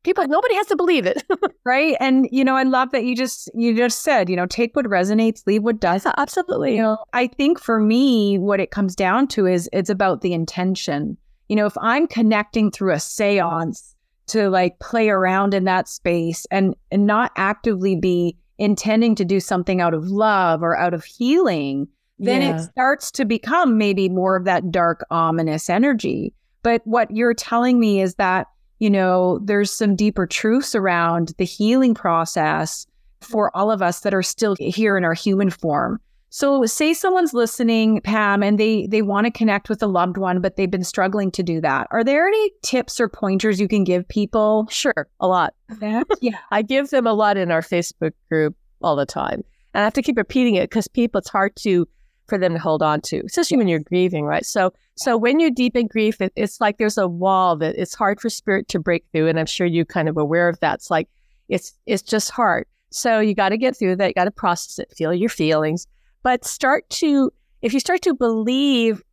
people 0.04 0.28
nobody 0.28 0.56
has 0.56 0.68
to 0.68 0.76
believe 0.76 1.06
it. 1.06 1.24
Right? 1.64 1.96
And 2.00 2.28
you 2.32 2.44
know 2.44 2.56
i 2.56 2.64
love 2.64 2.90
that 2.92 3.06
you 3.06 3.16
just 3.16 3.50
you 3.54 3.76
just 3.78 4.02
said 4.02 4.30
you 4.30 4.36
know 4.36 4.48
take 4.48 4.76
what 4.76 4.86
resonates 4.86 5.46
leave 5.46 5.62
what 5.62 5.80
doesn't. 5.80 6.16
Absolutely. 6.18 6.76
You 6.76 6.82
know 6.82 6.98
i 7.14 7.28
think 7.28 7.60
for 7.60 7.80
me 7.80 8.40
what 8.40 8.60
it 8.60 8.72
comes 8.72 8.96
down 8.96 9.28
to 9.28 9.46
is 9.46 9.70
it's 9.72 9.90
about 9.90 10.22
the 10.22 10.34
intention. 10.34 11.18
You 11.50 11.56
know 11.56 11.68
if 11.68 11.78
i'm 11.80 12.08
connecting 12.08 12.72
through 12.72 12.94
a 12.94 13.00
seance 13.00 13.96
to 14.28 14.50
like 14.50 14.80
play 14.80 15.10
around 15.10 15.54
in 15.54 15.66
that 15.66 15.88
space 15.88 16.48
and 16.50 16.76
and 16.92 17.06
not 17.06 17.32
actively 17.36 17.96
be 17.96 18.38
intending 18.58 19.16
to 19.16 19.26
do 19.26 19.40
something 19.40 19.82
out 19.82 19.94
of 19.94 20.08
love 20.08 20.64
or 20.64 20.78
out 20.78 20.94
of 20.94 21.04
healing 21.04 21.88
then 22.24 22.42
yeah. 22.42 22.56
it 22.56 22.64
starts 22.64 23.12
to 23.12 23.26
become 23.26 23.78
maybe 23.78 24.08
more 24.10 24.36
of 24.36 24.46
that 24.46 24.72
dark 24.72 25.06
ominous 25.10 25.70
energy 25.70 26.34
but 26.64 26.82
what 26.86 27.10
you're 27.12 27.34
telling 27.34 27.80
me 27.80 28.02
is 28.02 28.16
that 28.16 28.48
you 28.82 28.90
know, 28.90 29.38
there's 29.44 29.70
some 29.70 29.96
deeper 29.96 30.26
truths 30.26 30.74
around 30.74 31.36
the 31.38 31.46
healing 31.46 31.94
process 31.94 32.88
for 33.22 33.56
all 33.56 33.70
of 33.70 33.84
us 33.84 34.00
that 34.00 34.12
are 34.12 34.24
still 34.24 34.56
here 34.60 34.98
in 34.98 35.06
our 35.06 35.14
human 35.14 35.52
form. 35.52 36.02
So 36.32 36.66
say 36.66 36.96
someone's 36.96 37.32
listening, 37.32 38.02
Pam, 38.02 38.42
and 38.42 38.60
they 38.60 38.88
they 38.88 39.04
want 39.04 39.26
to 39.26 39.32
connect 39.32 39.70
with 39.70 39.84
a 39.84 39.88
loved 39.88 40.18
one, 40.18 40.42
but 40.42 40.56
they've 40.56 40.72
been 40.72 40.84
struggling 40.84 41.30
to 41.32 41.44
do 41.44 41.62
that. 41.62 41.90
Are 41.92 42.04
there 42.04 42.28
any 42.28 42.52
tips 42.64 43.00
or 43.00 43.08
pointers 43.08 43.62
you 43.62 43.68
can 43.68 43.84
give 43.84 44.08
people? 44.08 44.66
Sure, 44.72 45.08
a 45.20 45.28
lot. 45.28 45.54
yeah. 46.22 46.40
I 46.50 46.64
give 46.64 46.90
them 46.90 47.06
a 47.06 47.14
lot 47.14 47.38
in 47.38 47.52
our 47.52 47.62
Facebook 47.62 48.14
group 48.30 48.56
all 48.82 48.96
the 48.96 49.06
time. 49.06 49.44
And 49.76 49.82
I 49.82 49.84
have 49.84 49.94
to 49.94 50.02
keep 50.02 50.18
repeating 50.18 50.56
it 50.56 50.72
because 50.72 50.88
people 50.88 51.20
it's 51.20 51.30
hard 51.30 51.56
to 51.58 51.88
for 52.32 52.38
them 52.38 52.54
to 52.54 52.60
hold 52.60 52.82
on 52.82 53.02
to, 53.02 53.22
especially 53.26 53.58
when 53.58 53.68
you're 53.68 53.80
grieving, 53.80 54.24
right? 54.24 54.46
So, 54.46 54.72
so 54.96 55.18
when 55.18 55.42
you're 55.42 55.52
deep 55.52 55.76
in 55.76 55.88
grief, 55.88 56.22
it, 56.22 56.32
it's 56.38 56.62
like 56.62 56.78
there's 56.78 56.98
a 56.98 57.06
wall 57.06 57.58
that 57.58 57.76
it's 57.76 57.94
hard 57.94 58.22
for 58.22 58.30
spirit 58.30 58.70
to 58.70 58.80
break 58.80 59.04
through, 59.12 59.28
and 59.28 59.38
I'm 59.38 59.46
sure 59.46 59.68
you're 59.68 59.84
kind 59.84 60.08
of 60.08 60.16
aware 60.16 60.48
of 60.48 60.58
that. 60.62 60.76
It's 60.76 60.90
like 60.90 61.10
it's 61.50 61.74
it's 61.86 62.02
just 62.02 62.32
hard. 62.32 62.68
So 62.90 63.20
you 63.20 63.36
got 63.36 63.50
to 63.50 63.58
get 63.58 63.76
through 63.76 63.98
that. 63.98 64.08
You 64.08 64.14
got 64.14 64.26
to 64.26 64.32
process 64.32 64.80
it, 64.80 64.94
feel 64.96 65.14
your 65.14 65.28
feelings, 65.28 65.88
but 66.24 66.46
start 66.46 66.90
to 66.92 67.34
if 67.62 67.74
you 67.74 67.82
start 67.82 68.02
to 68.04 68.14
believe, 68.14 69.04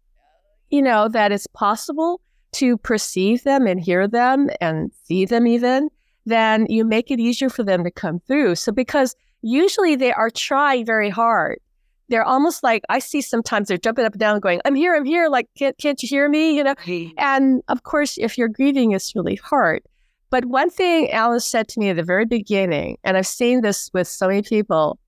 you 0.71 0.81
know, 0.81 1.09
that 1.09 1.33
it's 1.33 1.49
possible 1.49 2.21
to 2.53 2.79
perceive 2.79 3.43
them 3.43 3.67
and 3.67 3.81
hear 3.81 4.07
them 4.07 4.49
and 4.61 4.93
see 5.03 5.25
them 5.25 5.49
even, 5.49 5.89
then 6.25 6.67
you 6.69 6.85
make 6.85 7.11
it 7.11 7.19
easier 7.19 7.51
for 7.51 7.65
them 7.65 7.83
to 7.83 7.91
come 7.91 8.21
through. 8.21 8.55
So 8.55 8.71
because 8.71 9.17
usually 9.43 9.97
they 9.97 10.13
are 10.13 10.31
trying 10.31 10.87
very 10.87 11.11
hard 11.11 11.59
they're 12.09 12.25
almost 12.25 12.63
like 12.63 12.83
I 12.89 12.99
see 12.99 13.21
sometimes 13.21 13.69
they're 13.69 13.79
jumping 13.79 14.05
up 14.05 14.13
and 14.13 14.21
down, 14.21 14.41
going, 14.41 14.61
"I'm 14.65 14.75
here, 14.75 14.95
I'm 14.95 15.05
here!" 15.05 15.29
Like, 15.29 15.49
can't 15.57 15.77
can't 15.79 16.03
you 16.03 16.09
hear 16.09 16.29
me? 16.29 16.57
You 16.57 16.65
know. 16.65 16.75
And 17.19 17.63
of 17.69 17.83
course, 17.83 18.17
if 18.19 18.39
you're 18.39 18.49
grieving, 18.49 18.93
it's 18.93 19.15
really 19.15 19.37
hard. 19.37 19.83
But 20.31 20.47
one 20.47 20.71
thing 20.71 21.11
Alice 21.11 21.47
said 21.47 21.69
to 21.69 21.81
me 21.81 21.91
at 21.91 21.97
the 21.97 22.03
very 22.03 22.25
beginning, 22.25 22.99
and 23.05 23.17
I've 23.17 23.27
seen 23.27 23.61
this 23.63 23.91
with 23.95 24.09
so 24.09 24.29
many 24.29 24.43
people, 24.43 24.99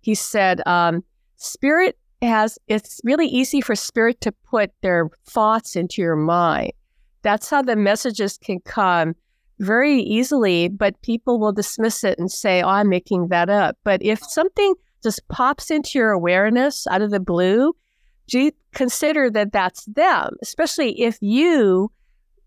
he 0.00 0.14
said, 0.14 0.66
um, 0.66 1.02
"Spirit 1.36 1.98
has 2.22 2.58
it's 2.68 3.00
really 3.04 3.26
easy 3.26 3.62
for 3.62 3.74
spirit 3.74 4.20
to 4.20 4.32
put 4.50 4.70
their 4.82 5.08
thoughts 5.26 5.76
into 5.76 6.02
your 6.02 6.16
mind. 6.16 6.72
That's 7.22 7.48
how 7.48 7.62
the 7.62 7.76
messages 7.76 8.38
can 8.38 8.60
come." 8.60 9.14
Very 9.58 10.00
easily, 10.00 10.68
but 10.68 11.00
people 11.02 11.38
will 11.38 11.52
dismiss 11.52 12.02
it 12.02 12.18
and 12.18 12.30
say, 12.32 12.62
Oh, 12.62 12.68
I'm 12.68 12.88
making 12.88 13.28
that 13.28 13.50
up. 13.50 13.76
But 13.84 14.02
if 14.02 14.18
something 14.24 14.72
just 15.02 15.26
pops 15.28 15.70
into 15.70 15.98
your 15.98 16.10
awareness 16.10 16.86
out 16.86 17.02
of 17.02 17.10
the 17.10 17.20
blue, 17.20 17.74
do 18.28 18.38
you 18.38 18.52
consider 18.72 19.30
that 19.30 19.52
that's 19.52 19.84
them, 19.86 20.36
especially 20.42 21.00
if 21.00 21.18
you 21.20 21.90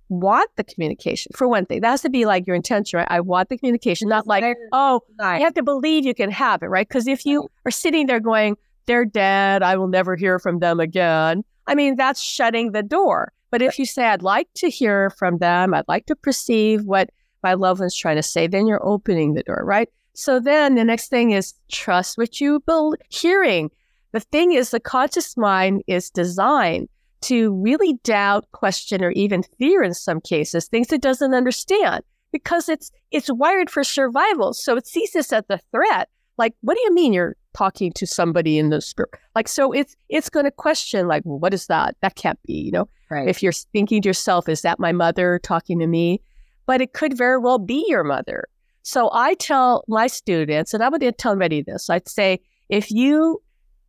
want 0.09 0.49
the 0.55 0.63
communication 0.63 1.31
for 1.35 1.47
one 1.47 1.65
thing. 1.65 1.81
That 1.81 1.89
has 1.91 2.01
to 2.01 2.09
be 2.09 2.25
like 2.25 2.45
your 2.45 2.55
intention, 2.55 2.97
right? 2.97 3.07
I 3.09 3.19
want 3.19 3.49
the 3.49 3.57
communication, 3.57 4.09
not 4.09 4.27
like, 4.27 4.43
oh, 4.71 5.01
you 5.19 5.43
have 5.43 5.53
to 5.55 5.63
believe 5.63 6.05
you 6.05 6.13
can 6.13 6.31
have 6.31 6.61
it, 6.61 6.67
right? 6.67 6.87
Because 6.87 7.07
if 7.07 7.25
you 7.25 7.49
are 7.65 7.71
sitting 7.71 8.07
there 8.07 8.19
going, 8.19 8.55
they're 8.85 9.05
dead, 9.05 9.63
I 9.63 9.77
will 9.77 9.87
never 9.87 10.15
hear 10.15 10.39
from 10.39 10.59
them 10.59 10.79
again. 10.79 11.43
I 11.67 11.75
mean, 11.75 11.95
that's 11.95 12.21
shutting 12.21 12.73
the 12.73 12.83
door. 12.83 13.31
But 13.49 13.61
if 13.61 13.77
you 13.77 13.85
say, 13.85 14.05
I'd 14.05 14.23
like 14.23 14.47
to 14.55 14.69
hear 14.69 15.11
from 15.11 15.37
them, 15.37 15.73
I'd 15.73 15.87
like 15.87 16.07
to 16.07 16.15
perceive 16.15 16.83
what 16.85 17.09
my 17.43 17.53
loved 17.53 17.79
one's 17.79 17.95
trying 17.95 18.15
to 18.15 18.23
say, 18.23 18.47
then 18.47 18.67
you're 18.67 18.85
opening 18.85 19.33
the 19.35 19.43
door, 19.43 19.61
right? 19.63 19.89
So 20.13 20.39
then 20.39 20.75
the 20.75 20.83
next 20.83 21.09
thing 21.09 21.31
is 21.31 21.53
trust 21.71 22.17
what 22.17 22.39
you 22.39 22.59
believe. 22.61 22.99
Hearing. 23.09 23.71
The 24.11 24.19
thing 24.19 24.53
is, 24.53 24.69
the 24.69 24.79
conscious 24.79 25.35
mind 25.35 25.83
is 25.87 26.11
designed 26.11 26.87
to 27.21 27.53
really 27.55 27.93
doubt, 28.03 28.45
question, 28.51 29.03
or 29.03 29.11
even 29.11 29.43
fear 29.57 29.81
in 29.81 29.93
some 29.93 30.21
cases 30.21 30.67
things 30.67 30.91
it 30.91 31.01
doesn't 31.01 31.33
understand 31.33 32.03
because 32.31 32.67
it's 32.67 32.91
it's 33.11 33.31
wired 33.31 33.69
for 33.69 33.83
survival. 33.83 34.53
So 34.53 34.75
it 34.75 34.85
sees 34.85 35.13
this 35.13 35.31
as 35.31 35.45
a 35.49 35.59
threat. 35.71 36.09
Like, 36.37 36.53
what 36.61 36.75
do 36.75 36.81
you 36.81 36.93
mean 36.93 37.13
you're 37.13 37.35
talking 37.53 37.93
to 37.93 38.05
somebody 38.05 38.57
in 38.57 38.69
the 38.69 38.81
spirit? 38.81 39.11
Like, 39.35 39.47
so 39.47 39.71
it's 39.71 39.95
it's 40.09 40.29
going 40.29 40.45
to 40.45 40.51
question, 40.51 41.07
like, 41.07 41.23
well, 41.25 41.39
what 41.39 41.53
is 41.53 41.67
that? 41.67 41.95
That 42.01 42.15
can't 42.15 42.41
be, 42.43 42.53
you 42.53 42.71
know. 42.71 42.89
Right. 43.09 43.27
If 43.27 43.41
you're 43.41 43.51
thinking 43.51 44.01
to 44.01 44.09
yourself, 44.09 44.49
is 44.49 44.61
that 44.61 44.79
my 44.79 44.91
mother 44.91 45.39
talking 45.43 45.79
to 45.79 45.87
me? 45.87 46.21
But 46.65 46.81
it 46.81 46.93
could 46.93 47.17
very 47.17 47.37
well 47.37 47.59
be 47.59 47.85
your 47.87 48.03
mother. 48.03 48.45
So 48.83 49.09
I 49.13 49.33
tell 49.35 49.83
my 49.87 50.07
students, 50.07 50.73
and 50.73 50.83
I 50.83 50.89
would 50.89 51.01
tell 51.17 51.31
everybody 51.31 51.61
this 51.61 51.89
I'd 51.89 52.07
say, 52.07 52.39
if 52.69 52.91
you 52.91 53.41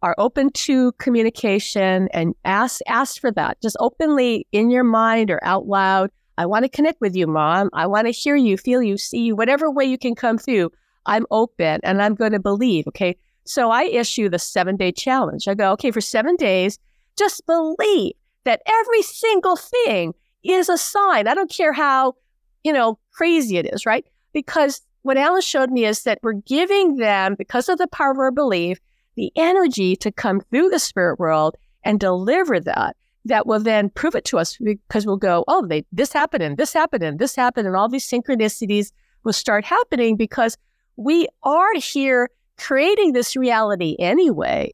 are 0.02 0.14
open 0.18 0.50
to 0.50 0.92
communication 0.92 2.08
and 2.12 2.34
ask 2.44 2.80
ask 2.86 3.20
for 3.20 3.32
that, 3.32 3.60
just 3.62 3.76
openly 3.80 4.46
in 4.52 4.70
your 4.70 4.84
mind 4.84 5.30
or 5.30 5.42
out 5.42 5.66
loud. 5.66 6.10
I 6.36 6.46
want 6.46 6.64
to 6.64 6.68
connect 6.68 7.00
with 7.00 7.14
you, 7.16 7.26
mom. 7.26 7.70
I 7.72 7.86
want 7.86 8.06
to 8.06 8.10
hear 8.10 8.36
you, 8.36 8.56
feel 8.56 8.82
you, 8.82 8.98
see 8.98 9.20
you, 9.20 9.36
whatever 9.36 9.70
way 9.70 9.84
you 9.84 9.96
can 9.96 10.14
come 10.14 10.36
through. 10.36 10.72
I'm 11.06 11.26
open 11.30 11.80
and 11.84 12.02
I'm 12.02 12.14
going 12.14 12.32
to 12.32 12.40
believe. 12.40 12.86
Okay. 12.88 13.16
So 13.44 13.70
I 13.70 13.84
issue 13.84 14.28
the 14.28 14.38
seven 14.38 14.76
day 14.76 14.90
challenge. 14.92 15.48
I 15.48 15.54
go, 15.54 15.72
okay, 15.72 15.90
for 15.90 16.00
seven 16.00 16.36
days, 16.36 16.78
just 17.16 17.46
believe 17.46 18.14
that 18.44 18.62
every 18.66 19.02
single 19.02 19.56
thing 19.56 20.12
is 20.42 20.68
a 20.68 20.76
sign. 20.76 21.28
I 21.28 21.34
don't 21.34 21.50
care 21.50 21.72
how, 21.72 22.14
you 22.62 22.72
know, 22.72 22.98
crazy 23.12 23.56
it 23.56 23.72
is, 23.72 23.86
right? 23.86 24.04
Because 24.34 24.82
what 25.00 25.16
Alice 25.16 25.46
showed 25.46 25.70
me 25.70 25.86
is 25.86 26.02
that 26.02 26.18
we're 26.22 26.34
giving 26.34 26.96
them, 26.96 27.36
because 27.38 27.70
of 27.70 27.78
the 27.78 27.86
power 27.86 28.10
of 28.10 28.18
our 28.18 28.30
belief, 28.30 28.78
the 29.16 29.32
energy 29.36 29.96
to 29.96 30.12
come 30.12 30.40
through 30.40 30.68
the 30.68 30.78
spirit 30.78 31.18
world 31.18 31.56
and 31.84 31.98
deliver 31.98 32.60
that. 32.60 32.96
That 33.26 33.46
will 33.46 33.60
then 33.60 33.88
prove 33.88 34.14
it 34.14 34.26
to 34.26 34.38
us 34.38 34.58
because 34.58 35.06
we'll 35.06 35.16
go, 35.16 35.44
oh, 35.48 35.66
they, 35.66 35.86
this 35.90 36.12
happened 36.12 36.42
and 36.42 36.58
this 36.58 36.74
happened 36.74 37.02
and 37.02 37.18
this 37.18 37.34
happened, 37.34 37.66
and 37.66 37.74
all 37.74 37.88
these 37.88 38.06
synchronicities 38.06 38.92
will 39.22 39.32
start 39.32 39.64
happening 39.64 40.18
because 40.18 40.58
we 40.96 41.26
are 41.42 41.74
here 41.76 42.28
creating 42.58 43.12
this 43.12 43.34
reality 43.34 43.96
anyway. 43.98 44.70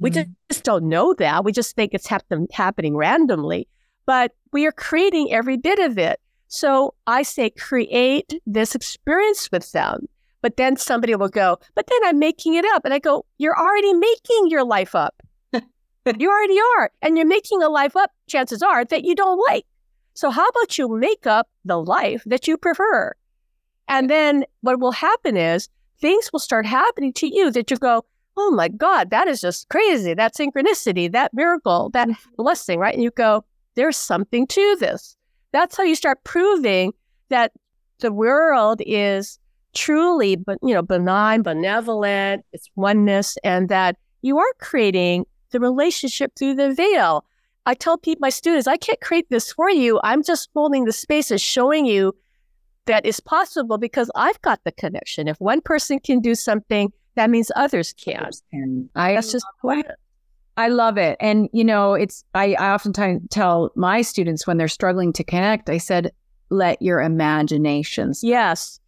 We 0.00 0.10
mm-hmm. 0.10 0.32
just 0.50 0.64
don't 0.64 0.88
know 0.88 1.14
that. 1.14 1.44
We 1.44 1.52
just 1.52 1.76
think 1.76 1.94
it's 1.94 2.08
happen- 2.08 2.48
happening 2.52 2.96
randomly, 2.96 3.68
but 4.06 4.32
we 4.52 4.66
are 4.66 4.72
creating 4.72 5.32
every 5.32 5.56
bit 5.56 5.78
of 5.78 5.96
it. 5.96 6.18
So 6.54 6.94
I 7.08 7.24
say, 7.24 7.50
create 7.50 8.40
this 8.46 8.76
experience 8.76 9.50
with 9.50 9.72
them. 9.72 10.08
But 10.40 10.56
then 10.56 10.76
somebody 10.76 11.12
will 11.16 11.28
go, 11.28 11.58
but 11.74 11.88
then 11.88 11.98
I'm 12.04 12.20
making 12.20 12.54
it 12.54 12.64
up. 12.74 12.84
And 12.84 12.94
I 12.94 13.00
go, 13.00 13.26
you're 13.38 13.58
already 13.58 13.92
making 13.92 14.50
your 14.50 14.62
life 14.62 14.94
up. 14.94 15.20
you 15.52 16.30
already 16.30 16.58
are. 16.76 16.92
And 17.02 17.16
you're 17.16 17.26
making 17.26 17.62
a 17.62 17.68
life 17.68 17.96
up, 17.96 18.12
chances 18.28 18.62
are, 18.62 18.84
that 18.84 19.04
you 19.04 19.16
don't 19.16 19.42
like. 19.48 19.66
So 20.14 20.30
how 20.30 20.46
about 20.46 20.78
you 20.78 20.88
make 20.96 21.26
up 21.26 21.48
the 21.64 21.82
life 21.82 22.22
that 22.26 22.46
you 22.46 22.56
prefer? 22.56 23.14
And 23.88 24.08
then 24.08 24.44
what 24.60 24.78
will 24.78 24.92
happen 24.92 25.36
is 25.36 25.68
things 25.98 26.30
will 26.32 26.38
start 26.38 26.66
happening 26.66 27.12
to 27.14 27.26
you 27.26 27.50
that 27.50 27.68
you 27.68 27.78
go, 27.78 28.04
oh 28.36 28.52
my 28.52 28.68
God, 28.68 29.10
that 29.10 29.26
is 29.26 29.40
just 29.40 29.68
crazy. 29.70 30.14
That 30.14 30.36
synchronicity, 30.36 31.10
that 31.10 31.34
miracle, 31.34 31.90
that 31.94 32.10
blessing, 32.36 32.78
right? 32.78 32.94
And 32.94 33.02
you 33.02 33.10
go, 33.10 33.44
there's 33.74 33.96
something 33.96 34.46
to 34.46 34.76
this. 34.78 35.16
That's 35.54 35.76
how 35.76 35.84
you 35.84 35.94
start 35.94 36.24
proving 36.24 36.92
that 37.28 37.52
the 38.00 38.12
world 38.12 38.82
is 38.84 39.38
truly, 39.72 40.34
but 40.34 40.58
you 40.64 40.74
know, 40.74 40.82
benign, 40.82 41.42
benevolent, 41.42 42.44
it's 42.52 42.68
oneness, 42.74 43.38
and 43.44 43.68
that 43.68 43.96
you 44.22 44.36
are 44.36 44.52
creating 44.58 45.26
the 45.52 45.60
relationship 45.60 46.32
through 46.36 46.56
the 46.56 46.74
veil. 46.74 47.24
I 47.66 47.74
tell 47.74 47.96
people, 47.96 48.18
my 48.20 48.30
students, 48.30 48.66
I 48.66 48.76
can't 48.76 49.00
create 49.00 49.30
this 49.30 49.52
for 49.52 49.70
you. 49.70 50.00
I'm 50.02 50.24
just 50.24 50.50
holding 50.56 50.86
the 50.86 50.92
space 50.92 51.30
and 51.30 51.40
showing 51.40 51.86
you 51.86 52.16
that 52.86 53.06
it's 53.06 53.20
possible 53.20 53.78
because 53.78 54.10
I've 54.16 54.42
got 54.42 54.58
the 54.64 54.72
connection. 54.72 55.28
If 55.28 55.40
one 55.40 55.60
person 55.60 56.00
can 56.00 56.18
do 56.18 56.34
something, 56.34 56.92
that 57.14 57.30
means 57.30 57.52
others 57.54 57.92
can. 57.92 58.28
And 58.52 58.90
I 58.96 59.14
That's 59.14 59.30
just 59.30 59.46
I 60.56 60.68
love 60.68 60.98
it. 60.98 61.16
And 61.20 61.48
you 61.52 61.64
know, 61.64 61.94
it's 61.94 62.24
I, 62.34 62.54
I 62.54 62.72
oftentimes 62.72 63.22
tell 63.30 63.70
my 63.74 64.02
students 64.02 64.46
when 64.46 64.56
they're 64.56 64.68
struggling 64.68 65.12
to 65.14 65.24
connect, 65.24 65.68
I 65.68 65.78
said, 65.78 66.12
let 66.50 66.80
your 66.80 67.00
imaginations. 67.00 68.22
Yes. 68.22 68.80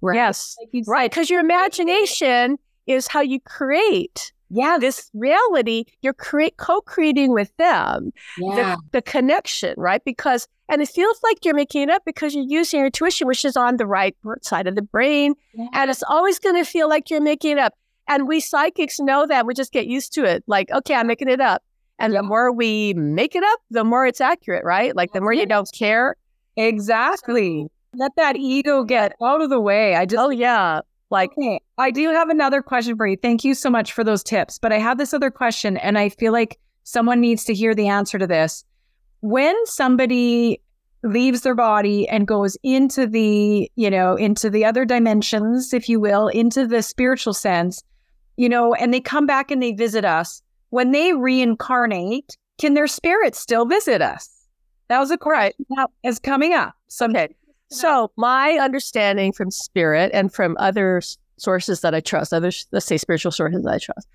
Right. 0.00 0.16
Yes. 0.16 0.56
Like 0.72 0.84
right. 0.86 1.10
Because 1.10 1.28
your 1.28 1.40
imagination 1.40 2.58
is 2.86 3.06
how 3.06 3.20
you 3.20 3.40
create 3.40 4.32
yeah, 4.50 4.78
this 4.78 5.08
reality, 5.14 5.84
you're 6.02 6.12
create 6.12 6.56
co-creating 6.56 7.32
with 7.32 7.56
them 7.56 8.12
yeah. 8.36 8.74
the, 8.74 8.82
the 8.98 9.02
connection, 9.02 9.74
right? 9.76 10.04
Because 10.04 10.48
and 10.68 10.82
it 10.82 10.88
feels 10.88 11.20
like 11.22 11.44
you're 11.44 11.54
making 11.54 11.82
it 11.82 11.90
up 11.90 12.02
because 12.04 12.34
you're 12.34 12.44
using 12.46 12.78
your 12.78 12.86
intuition, 12.86 13.26
which 13.26 13.44
is 13.44 13.56
on 13.56 13.76
the 13.76 13.86
right 13.86 14.16
side 14.42 14.66
of 14.66 14.74
the 14.74 14.82
brain. 14.82 15.34
Yeah. 15.54 15.66
And 15.72 15.90
it's 15.90 16.02
always 16.08 16.38
going 16.38 16.56
to 16.56 16.64
feel 16.64 16.88
like 16.88 17.10
you're 17.10 17.20
making 17.20 17.52
it 17.52 17.58
up. 17.58 17.74
And 18.10 18.26
we 18.26 18.40
psychics 18.40 18.98
know 18.98 19.24
that. 19.26 19.46
We 19.46 19.54
just 19.54 19.72
get 19.72 19.86
used 19.86 20.12
to 20.14 20.24
it. 20.24 20.42
Like, 20.48 20.70
okay, 20.72 20.96
I'm 20.96 21.06
making 21.06 21.28
it 21.28 21.40
up. 21.40 21.62
And 22.00 22.12
yeah. 22.12 22.20
the 22.20 22.26
more 22.26 22.52
we 22.52 22.92
make 22.94 23.36
it 23.36 23.44
up, 23.44 23.60
the 23.70 23.84
more 23.84 24.04
it's 24.04 24.20
accurate, 24.20 24.64
right? 24.64 24.96
Like 24.96 25.12
the 25.12 25.20
more 25.20 25.32
you 25.32 25.46
don't 25.46 25.70
care. 25.72 26.16
Exactly. 26.56 27.68
Let 27.94 28.10
that 28.16 28.36
ego 28.36 28.82
get 28.82 29.12
out 29.22 29.40
of 29.40 29.48
the 29.48 29.60
way. 29.60 29.94
I 29.94 30.06
just 30.06 30.20
Oh 30.20 30.30
yeah. 30.30 30.80
Like, 31.10 31.30
okay, 31.38 31.60
I 31.78 31.90
do 31.90 32.08
have 32.10 32.28
another 32.28 32.62
question 32.62 32.96
for 32.96 33.06
you. 33.06 33.16
Thank 33.16 33.44
you 33.44 33.54
so 33.54 33.70
much 33.70 33.92
for 33.92 34.02
those 34.04 34.22
tips. 34.22 34.58
But 34.58 34.72
I 34.72 34.78
have 34.78 34.98
this 34.98 35.14
other 35.14 35.30
question, 35.30 35.76
and 35.76 35.98
I 35.98 36.08
feel 36.08 36.32
like 36.32 36.58
someone 36.84 37.20
needs 37.20 37.44
to 37.44 37.54
hear 37.54 37.74
the 37.74 37.88
answer 37.88 38.18
to 38.18 38.26
this. 38.26 38.64
When 39.20 39.54
somebody 39.66 40.60
leaves 41.02 41.42
their 41.42 41.54
body 41.54 42.08
and 42.08 42.26
goes 42.26 42.56
into 42.62 43.06
the, 43.06 43.70
you 43.74 43.90
know, 43.90 44.14
into 44.14 44.50
the 44.50 44.64
other 44.64 44.84
dimensions, 44.84 45.72
if 45.72 45.88
you 45.88 45.98
will, 45.98 46.28
into 46.28 46.66
the 46.66 46.82
spiritual 46.82 47.34
sense, 47.34 47.82
you 48.40 48.48
know, 48.48 48.72
and 48.72 48.94
they 48.94 49.02
come 49.02 49.26
back 49.26 49.50
and 49.50 49.62
they 49.62 49.72
visit 49.72 50.02
us, 50.02 50.40
when 50.70 50.92
they 50.92 51.12
reincarnate, 51.12 52.38
can 52.56 52.72
their 52.72 52.86
spirit 52.86 53.34
still 53.34 53.66
visit 53.66 54.00
us? 54.00 54.30
That 54.88 54.98
was 54.98 55.10
a 55.10 55.18
question 55.18 55.66
that 55.76 55.90
is 56.04 56.18
coming 56.18 56.54
up. 56.54 56.74
Okay. 57.02 57.28
So 57.68 58.10
my 58.16 58.52
understanding 58.52 59.32
from 59.34 59.50
spirit 59.50 60.10
and 60.14 60.32
from 60.32 60.56
other 60.58 61.02
sources 61.36 61.82
that 61.82 61.94
I 61.94 62.00
trust, 62.00 62.32
other 62.32 62.50
let's 62.72 62.86
say 62.86 62.96
spiritual 62.96 63.30
sources 63.30 63.62
that 63.62 63.74
I 63.74 63.78
trust, 63.78 64.08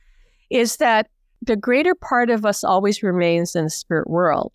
is 0.50 0.78
that 0.78 1.08
the 1.44 1.56
greater 1.56 1.94
part 1.94 2.32
of 2.32 2.48
us 2.48 2.64
always 2.64 3.04
remains 3.04 3.56
in 3.56 3.66
the 3.66 3.70
spirit 3.70 4.10
world. 4.10 4.54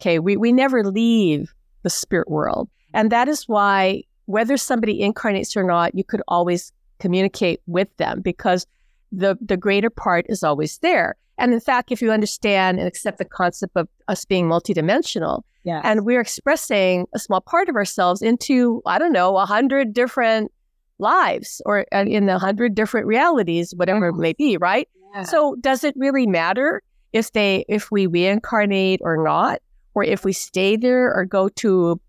Okay, 0.00 0.20
we, 0.20 0.36
we 0.36 0.52
never 0.52 0.84
leave 0.84 1.52
the 1.82 1.90
spirit 1.90 2.30
world. 2.30 2.70
And 2.94 3.10
that 3.10 3.26
is 3.26 3.48
why 3.48 4.04
whether 4.26 4.56
somebody 4.56 5.00
incarnates 5.02 5.56
or 5.56 5.64
not, 5.64 5.92
you 5.96 6.04
could 6.04 6.22
always 6.28 6.72
communicate 7.00 7.60
with 7.66 7.88
them 7.96 8.20
because 8.20 8.64
the 9.12 9.36
the 9.40 9.56
greater 9.56 9.90
part 9.90 10.26
is 10.28 10.42
always 10.42 10.78
there. 10.78 11.14
And 11.38 11.52
in 11.52 11.60
fact, 11.60 11.92
if 11.92 12.02
you 12.02 12.10
understand 12.10 12.78
and 12.78 12.88
accept 12.88 13.18
the 13.18 13.24
concept 13.24 13.76
of 13.76 13.88
us 14.08 14.24
being 14.24 14.48
multidimensional, 14.48 15.42
yes. 15.64 15.82
and 15.84 16.04
we're 16.04 16.20
expressing 16.20 17.06
a 17.14 17.18
small 17.18 17.40
part 17.40 17.68
of 17.68 17.76
ourselves 17.76 18.22
into, 18.22 18.82
I 18.86 18.98
don't 18.98 19.12
know, 19.12 19.36
a 19.36 19.46
hundred 19.46 19.92
different 19.92 20.52
lives 20.98 21.60
or 21.66 21.80
in 21.92 22.28
a 22.28 22.38
hundred 22.38 22.74
different 22.74 23.06
realities, 23.06 23.74
whatever 23.76 24.08
it 24.08 24.14
may 24.14 24.34
be, 24.34 24.56
right? 24.56 24.88
Yeah. 25.14 25.24
So 25.24 25.56
does 25.56 25.84
it 25.84 25.94
really 25.96 26.26
matter 26.26 26.82
if 27.12 27.32
they 27.32 27.64
if 27.68 27.90
we 27.90 28.06
reincarnate 28.06 29.00
or 29.02 29.22
not, 29.22 29.60
or 29.94 30.04
if 30.04 30.24
we 30.24 30.32
stay 30.32 30.76
there 30.76 31.12
or 31.14 31.24
go 31.24 31.48
to 31.48 32.00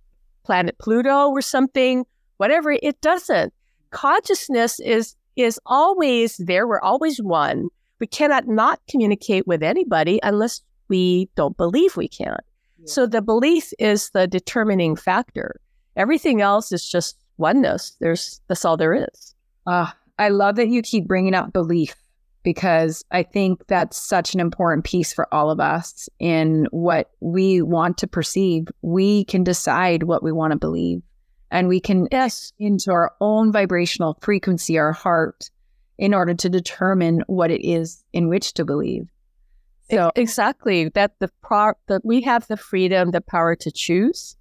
planet 0.43 0.77
Pluto 0.77 1.29
or 1.29 1.41
something, 1.41 2.05
whatever, 2.37 2.71
it 2.71 2.99
doesn't. 3.01 3.53
Consciousness 3.91 4.79
is 4.79 5.15
is 5.35 5.59
always 5.65 6.37
there. 6.37 6.67
We're 6.67 6.81
always 6.81 7.21
one. 7.21 7.69
We 7.99 8.07
cannot 8.07 8.47
not 8.47 8.79
communicate 8.89 9.47
with 9.47 9.63
anybody 9.63 10.19
unless 10.23 10.61
we 10.89 11.29
don't 11.35 11.57
believe 11.57 11.95
we 11.95 12.07
can. 12.07 12.37
Yeah. 12.79 12.85
So 12.85 13.07
the 13.07 13.21
belief 13.21 13.71
is 13.79 14.09
the 14.09 14.27
determining 14.27 14.95
factor. 14.95 15.59
Everything 15.95 16.41
else 16.41 16.71
is 16.71 16.87
just 16.87 17.17
oneness. 17.37 17.95
There's 17.99 18.41
that's 18.47 18.65
all 18.65 18.77
there 18.77 18.93
is. 18.93 19.35
Uh, 19.65 19.91
I 20.19 20.29
love 20.29 20.55
that 20.57 20.69
you 20.69 20.81
keep 20.81 21.07
bringing 21.07 21.33
up 21.33 21.53
belief 21.53 21.95
because 22.43 23.03
I 23.11 23.23
think 23.23 23.65
that's 23.67 24.01
such 24.01 24.33
an 24.33 24.39
important 24.39 24.83
piece 24.83 25.13
for 25.13 25.33
all 25.33 25.49
of 25.49 25.59
us 25.59 26.09
in 26.19 26.67
what 26.71 27.11
we 27.21 27.61
want 27.61 27.97
to 27.99 28.07
perceive. 28.07 28.67
We 28.81 29.25
can 29.25 29.43
decide 29.43 30.03
what 30.03 30.23
we 30.23 30.31
want 30.31 30.51
to 30.51 30.59
believe 30.59 31.01
and 31.53 31.67
we 31.67 31.79
can 31.79 32.07
yes. 32.11 32.51
into 32.59 32.91
our 32.91 33.13
own 33.21 33.51
vibrational 33.51 34.17
frequency, 34.21 34.77
our 34.77 34.91
heart, 34.91 35.51
in 35.99 36.13
order 36.13 36.33
to 36.33 36.49
determine 36.49 37.23
what 37.27 37.51
it 37.51 37.65
is 37.65 38.03
in 38.11 38.27
which 38.27 38.53
to 38.55 38.65
believe. 38.65 39.07
So 39.91 40.11
exactly 40.15 40.89
that 40.89 41.11
the 41.19 41.29
pro 41.43 41.73
that 41.87 42.03
we 42.03 42.21
have 42.21 42.47
the 42.47 42.57
freedom, 42.57 43.11
the 43.11 43.21
power 43.21 43.55
to 43.57 43.71
choose, 43.71 44.35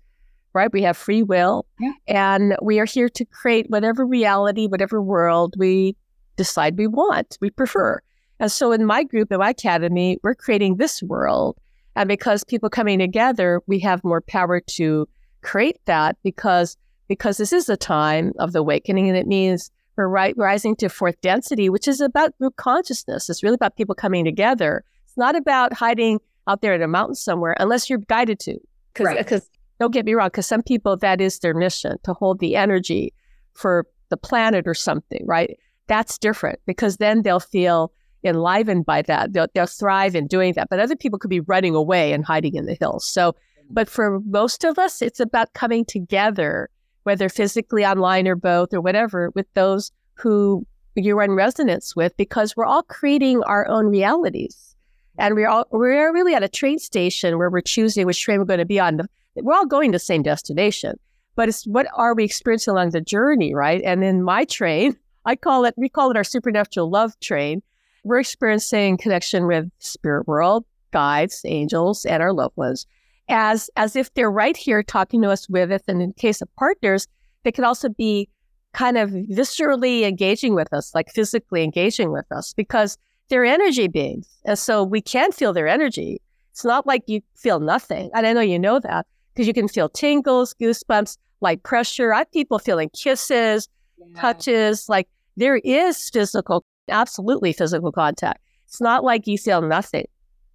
right? 0.55 0.73
We 0.73 0.83
have 0.83 0.97
free 0.97 1.23
will, 1.23 1.67
yeah. 1.79 1.93
and 2.09 2.57
we 2.63 2.81
are 2.81 2.87
here 2.87 3.11
to 3.11 3.25
create 3.27 3.67
whatever 3.69 4.07
reality, 4.07 4.67
whatever 4.67 5.03
world 5.03 5.55
we 5.59 5.95
decide 6.37 6.79
we 6.79 6.87
want, 6.87 7.37
we 7.43 7.51
prefer. 7.51 8.01
And 8.41 8.51
so 8.51 8.73
in 8.73 8.87
my 8.87 9.05
group, 9.05 9.31
in 9.31 9.39
my 9.39 9.51
academy, 9.51 10.17
we're 10.23 10.35
creating 10.35 10.77
this 10.77 11.03
world. 11.03 11.59
And 11.95 12.09
because 12.09 12.43
people 12.43 12.71
coming 12.71 12.99
together, 12.99 13.61
we 13.67 13.81
have 13.81 14.03
more 14.03 14.23
power 14.23 14.61
to 14.61 15.07
create 15.43 15.79
that 15.85 16.17
because 16.23 16.79
because 17.13 17.37
this 17.37 17.53
is 17.53 17.69
a 17.69 17.77
time 17.77 18.33
of 18.39 18.53
the 18.53 18.61
awakening 18.61 19.07
and 19.07 19.19
it 19.19 19.27
means 19.27 19.71
we're 19.97 20.09
ri- 20.09 20.33
rising 20.35 20.75
to 20.77 20.89
fourth 20.89 21.21
density, 21.21 21.69
which 21.69 21.87
is 21.87 22.01
about 22.01 22.37
group 22.39 22.57
consciousness. 22.57 23.29
It's 23.29 23.43
really 23.43 23.57
about 23.57 23.77
people 23.77 23.95
coming 23.95 24.25
together. 24.25 24.83
It's 25.05 25.19
not 25.19 25.37
about 25.37 25.75
hiding 25.75 26.21
out 26.47 26.63
there 26.63 26.75
in 26.75 26.81
a 26.81 26.89
mountain 26.89 27.15
somewhere 27.15 27.55
unless 27.61 27.91
you're 27.91 27.99
guided 27.99 28.41
to. 28.41 28.59
Because 28.95 29.31
right. 29.31 29.43
don't 29.79 29.93
get 29.93 30.07
me 30.07 30.15
wrong, 30.15 30.29
because 30.29 30.47
some 30.47 30.63
people, 30.63 30.97
that 30.97 31.21
is 31.21 31.39
their 31.41 31.53
mission 31.53 31.99
to 32.05 32.15
hold 32.15 32.41
the 32.41 32.57
energy 32.57 33.13
for 33.53 33.87
the 34.09 34.17
planet 34.17 34.67
or 34.67 34.73
something, 34.73 35.23
right? 35.27 35.59
That's 35.89 36.17
different 36.17 36.61
because 36.65 36.97
then 36.97 37.21
they'll 37.21 37.41
feel 37.41 37.93
enlivened 38.25 38.87
by 38.87 39.03
that. 39.03 39.35
They'll, 39.35 39.49
they'll 39.55 39.67
thrive 39.67 40.15
in 40.15 40.29
doing 40.29 40.55
that. 40.55 40.69
But 40.71 40.81
other 40.81 40.97
people 40.97 41.19
could 41.19 41.29
be 41.29 41.41
running 41.41 41.75
away 41.75 42.15
and 42.15 42.25
hiding 42.25 42.55
in 42.55 42.65
the 42.65 42.77
hills. 42.81 43.07
So, 43.07 43.33
mm. 43.33 43.37
but 43.69 43.91
for 43.91 44.21
most 44.21 44.65
of 44.65 44.79
us, 44.79 45.03
it's 45.03 45.21
about 45.21 45.53
coming 45.53 45.85
together, 45.85 46.71
whether 47.05 47.29
physically, 47.29 47.85
online, 47.85 48.29
or 48.29 48.37
both, 48.37 48.73
or 48.73 48.81
whatever, 48.81 49.31
with 49.35 49.47
those 49.55 49.91
who 50.15 50.67
you're 50.95 51.23
in 51.23 51.33
resonance 51.33 51.97
with, 51.97 52.17
because 52.17 52.57
we're 52.57 52.67
all 52.67 52.83
creating 52.83 53.43
our 53.45 53.67
own 53.69 53.87
realities. 53.87 54.75
And 55.19 55.35
we're 55.35 55.49
all 55.49 55.67
we're 55.71 56.13
really 56.13 56.35
at 56.35 56.43
a 56.43 56.49
train 56.49 56.79
station 56.79 57.37
where 57.37 57.51
we're 57.51 57.61
choosing 57.61 58.07
which 58.07 58.23
train 58.23 58.39
we're 58.39 58.47
going 58.47 58.59
to 58.59 58.65
be 58.65 58.81
on. 58.81 59.01
We're 59.37 59.55
all 59.55 59.67
going 59.67 59.93
to 59.93 59.97
the 59.97 60.01
same 60.01 60.23
destination, 60.23 60.99
but 61.37 61.49
it's 61.49 61.67
what 61.67 61.87
are 61.95 62.15
we 62.15 62.25
experiencing 62.25 62.73
along 62.73 62.91
the 62.91 63.01
journey, 63.01 63.55
right? 63.55 63.83
And 63.85 64.03
in 64.03 64.23
my 64.23 64.45
train, 64.47 64.97
I 65.25 65.37
call 65.37 65.67
it 65.67 65.75
we 65.77 65.89
call 65.89 66.11
it 66.11 66.17
our 66.17 66.25
supernatural 66.25 66.91
love 66.91 67.19
train 67.21 67.63
we're 68.05 68.19
experiencing 68.19 68.97
connection 68.97 69.47
with 69.47 69.71
spirit 69.79 70.27
world, 70.27 70.65
guides, 70.91 71.43
angels, 71.45 72.05
and 72.05 72.23
our 72.23 72.33
loved 72.33 72.57
ones 72.57 72.87
as 73.33 73.71
as 73.77 73.97
if 73.97 74.13
they're 74.15 74.31
right 74.31 74.57
here 74.57 74.83
talking 74.83 75.23
to 75.23 75.31
us 75.31 75.49
with 75.49 75.73
it. 75.73 75.83
And 75.89 76.01
in 76.01 76.13
case 76.13 76.41
of 76.43 76.55
partners, 76.57 77.09
they 77.43 77.53
could 77.53 77.65
also 77.65 77.89
be 77.89 78.29
kind 78.73 78.97
of 78.97 79.11
viscerally 79.11 80.03
engaging 80.03 80.55
with 80.55 80.73
us, 80.73 80.95
like 80.95 81.11
physically 81.11 81.63
engaging 81.65 82.13
with 82.13 82.31
us, 82.31 82.53
because 82.53 82.97
they're 83.29 83.45
energy 83.45 83.89
beings. 83.89 84.29
And 84.45 84.59
so 84.59 84.85
we 84.85 85.01
can 85.01 85.33
feel 85.33 85.53
their 85.53 85.69
energy. 85.69 86.21
It's 86.53 86.65
not 86.65 86.87
like 86.87 87.03
you 87.07 87.23
feel 87.35 87.61
nothing. 87.61 88.11
And 88.15 88.27
I 88.27 88.33
know 88.33 88.41
you 88.41 88.59
know 88.59 88.79
that 88.81 89.07
because 89.35 89.47
you 89.47 89.55
can 89.55 89.69
feel 89.69 89.89
tingles, 89.89 90.55
goosebumps, 90.61 91.17
light 91.41 91.63
pressure. 91.63 92.13
I 92.13 92.19
have 92.19 92.33
people 92.33 92.59
feeling 92.59 92.91
kisses, 92.91 93.69
yeah. 93.99 94.21
touches. 94.21 94.89
Like 94.89 95.09
there 95.37 95.57
is 95.57 96.11
physical 96.11 96.65
absolutely 96.89 97.53
physical 97.53 97.93
contact. 97.93 98.41
It's 98.67 98.81
not 98.81 99.05
like 99.05 99.27
you 99.27 99.39
feel 99.39 99.63
nothing. 99.63 100.07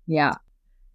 Yeah. 0.08 0.36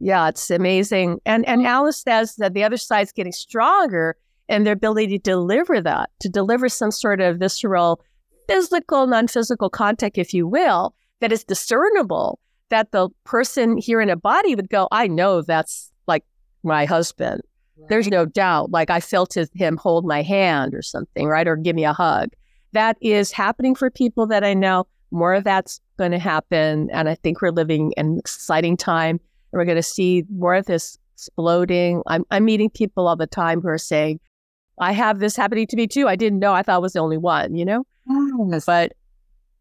Yeah, 0.05 0.29
it's 0.29 0.51
amazing. 0.51 1.21
And 1.25 1.47
and 1.47 1.65
Alan 1.65 1.93
says 1.93 2.35
that 2.37 2.55
the 2.55 2.65
other 2.65 2.77
side's 2.77 3.13
getting 3.13 3.31
stronger 3.31 4.17
in 4.49 4.65
their 4.65 4.73
ability 4.73 5.07
to 5.07 5.19
deliver 5.19 5.81
that, 5.81 6.11
to 6.19 6.29
deliver 6.29 6.69
some 6.69 6.91
sort 6.91 7.21
of 7.21 7.39
visceral, 7.39 8.03
physical, 8.49 9.07
non-physical 9.07 9.71
contact, 9.71 10.19
if 10.19 10.35
you 10.35 10.49
will, 10.49 10.93
that 11.21 11.31
is 11.31 11.45
discernible, 11.45 12.41
that 12.71 12.91
the 12.91 13.09
person 13.23 13.79
here 13.79 14.01
in 14.01 14.11
a 14.11 14.17
body 14.17 14.57
would 14.57 14.69
go, 14.69 14.89
I 14.91 15.07
know 15.07 15.41
that's 15.41 15.93
like 16.09 16.25
my 16.65 16.85
husband. 16.85 17.41
Right. 17.79 17.89
There's 17.89 18.09
no 18.09 18.27
doubt. 18.27 18.73
Like 18.73 18.91
I 18.91 18.99
felt 18.99 19.37
him 19.55 19.77
hold 19.77 20.05
my 20.05 20.23
hand 20.23 20.75
or 20.75 20.83
something, 20.83 21.29
right? 21.29 21.47
Or 21.47 21.55
give 21.55 21.77
me 21.77 21.85
a 21.85 21.93
hug 21.93 22.31
that 22.73 22.97
is 23.01 23.31
happening 23.31 23.77
for 23.77 23.89
people 23.89 24.27
that 24.27 24.43
I 24.43 24.53
know. 24.53 24.89
More 25.13 25.35
of 25.35 25.45
that's 25.45 25.81
going 25.97 26.11
to 26.11 26.19
happen. 26.19 26.91
And 26.91 27.09
I 27.09 27.15
think 27.15 27.41
we're 27.41 27.51
living 27.51 27.93
an 27.97 28.19
exciting 28.19 28.77
time. 28.77 29.21
And 29.53 29.59
we're 29.59 29.65
going 29.65 29.77
to 29.77 29.83
see 29.83 30.25
more 30.31 30.55
of 30.55 30.67
this 30.67 30.99
exploding. 31.15 32.03
I'm, 32.07 32.25
I'm 32.31 32.45
meeting 32.45 32.71
people 32.71 33.07
all 33.07 33.17
the 33.17 33.27
time 33.27 33.61
who 33.61 33.69
are 33.69 33.79
saying, 33.79 34.21
I 34.81 34.93
have 34.93 35.19
this 35.19 35.37
happening 35.37 35.67
to 35.69 35.77
me 35.77 35.87
too. 35.87 36.09
I 36.09 36.17
didn't 36.17 36.39
know. 36.39 36.53
I 36.53 36.63
thought 36.63 36.77
I 36.77 36.79
was 36.79 36.95
the 36.95 37.01
only 37.01 37.19
one, 37.19 37.55
you 37.55 37.65
know? 37.65 37.85
Yes. 38.51 38.65
But 38.65 38.93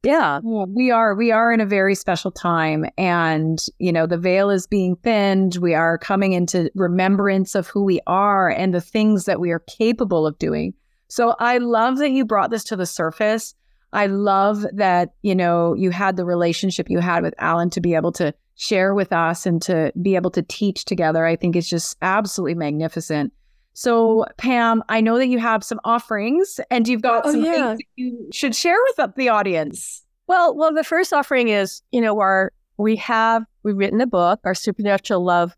yeah. 0.04 0.40
yeah. 0.44 0.66
We 0.68 0.90
are 0.90 1.14
we 1.14 1.32
are 1.32 1.54
in 1.54 1.62
a 1.62 1.66
very 1.66 1.94
special 1.94 2.32
time 2.32 2.86
and 2.98 3.64
you 3.78 3.92
know 3.92 4.08
the 4.08 4.18
veil 4.18 4.50
is 4.50 4.66
being 4.66 4.96
thinned. 4.96 5.58
We 5.58 5.76
are 5.76 5.98
coming 6.00 6.34
into 6.34 6.72
remembrance 6.74 7.54
of 7.54 7.68
who 7.68 7.84
we 7.84 8.00
are 8.08 8.50
and 8.50 8.74
the 8.74 8.82
things 8.82 9.26
that 9.26 9.40
we 9.40 9.52
are 9.52 9.60
capable 9.60 10.26
of 10.26 10.40
doing. 10.40 10.74
So 11.10 11.36
I 11.40 11.60
love 11.60 11.98
that 12.00 12.12
you 12.12 12.26
brought 12.26 12.50
this 12.50 12.64
to 12.66 12.76
the 12.76 12.86
surface. 12.86 13.54
I 13.94 14.08
love 14.08 14.66
that, 14.74 15.10
you 15.22 15.36
know, 15.36 15.74
you 15.74 15.92
had 15.92 16.16
the 16.16 16.26
relationship 16.26 16.90
you 16.90 17.00
had 17.00 17.24
with 17.24 17.34
Alan 17.38 17.70
to 17.72 17.82
be 17.82 17.94
able 17.94 18.14
to 18.14 18.34
share 18.56 18.94
with 18.94 19.12
us 19.12 19.46
and 19.46 19.62
to 19.64 19.92
be 20.02 20.16
able 20.16 20.32
to 20.32 20.42
teach 20.42 20.86
together. 20.86 21.26
I 21.26 21.36
think 21.36 21.56
it's 21.56 21.70
just 21.70 21.98
absolutely 22.02 22.56
magnificent. 22.56 23.34
So, 23.74 24.20
mm-hmm. 24.20 24.32
Pam, 24.38 24.84
I 24.90 25.02
know 25.02 25.18
that 25.18 25.28
you 25.28 25.40
have 25.40 25.64
some 25.64 25.80
offerings 25.84 26.60
and 26.70 26.88
you've 26.88 27.02
got 27.02 27.26
oh, 27.26 27.32
some 27.32 27.44
yeah. 27.44 27.76
things 27.76 27.80
you 27.96 28.30
should 28.32 28.56
share 28.56 28.78
with 28.98 29.16
the 29.16 29.30
audience. 29.30 30.04
Well, 30.28 30.56
well, 30.56 30.74
the 30.74 30.84
first 30.84 31.14
offering 31.14 31.50
is, 31.50 31.82
you 31.92 32.02
know, 32.02 32.20
our 32.20 32.52
we 32.78 32.96
have 32.98 33.44
we've 33.64 33.78
written 33.78 34.02
a 34.02 34.08
book, 34.08 34.40
our 34.44 34.56
supernatural 34.56 35.24
love 35.24 35.56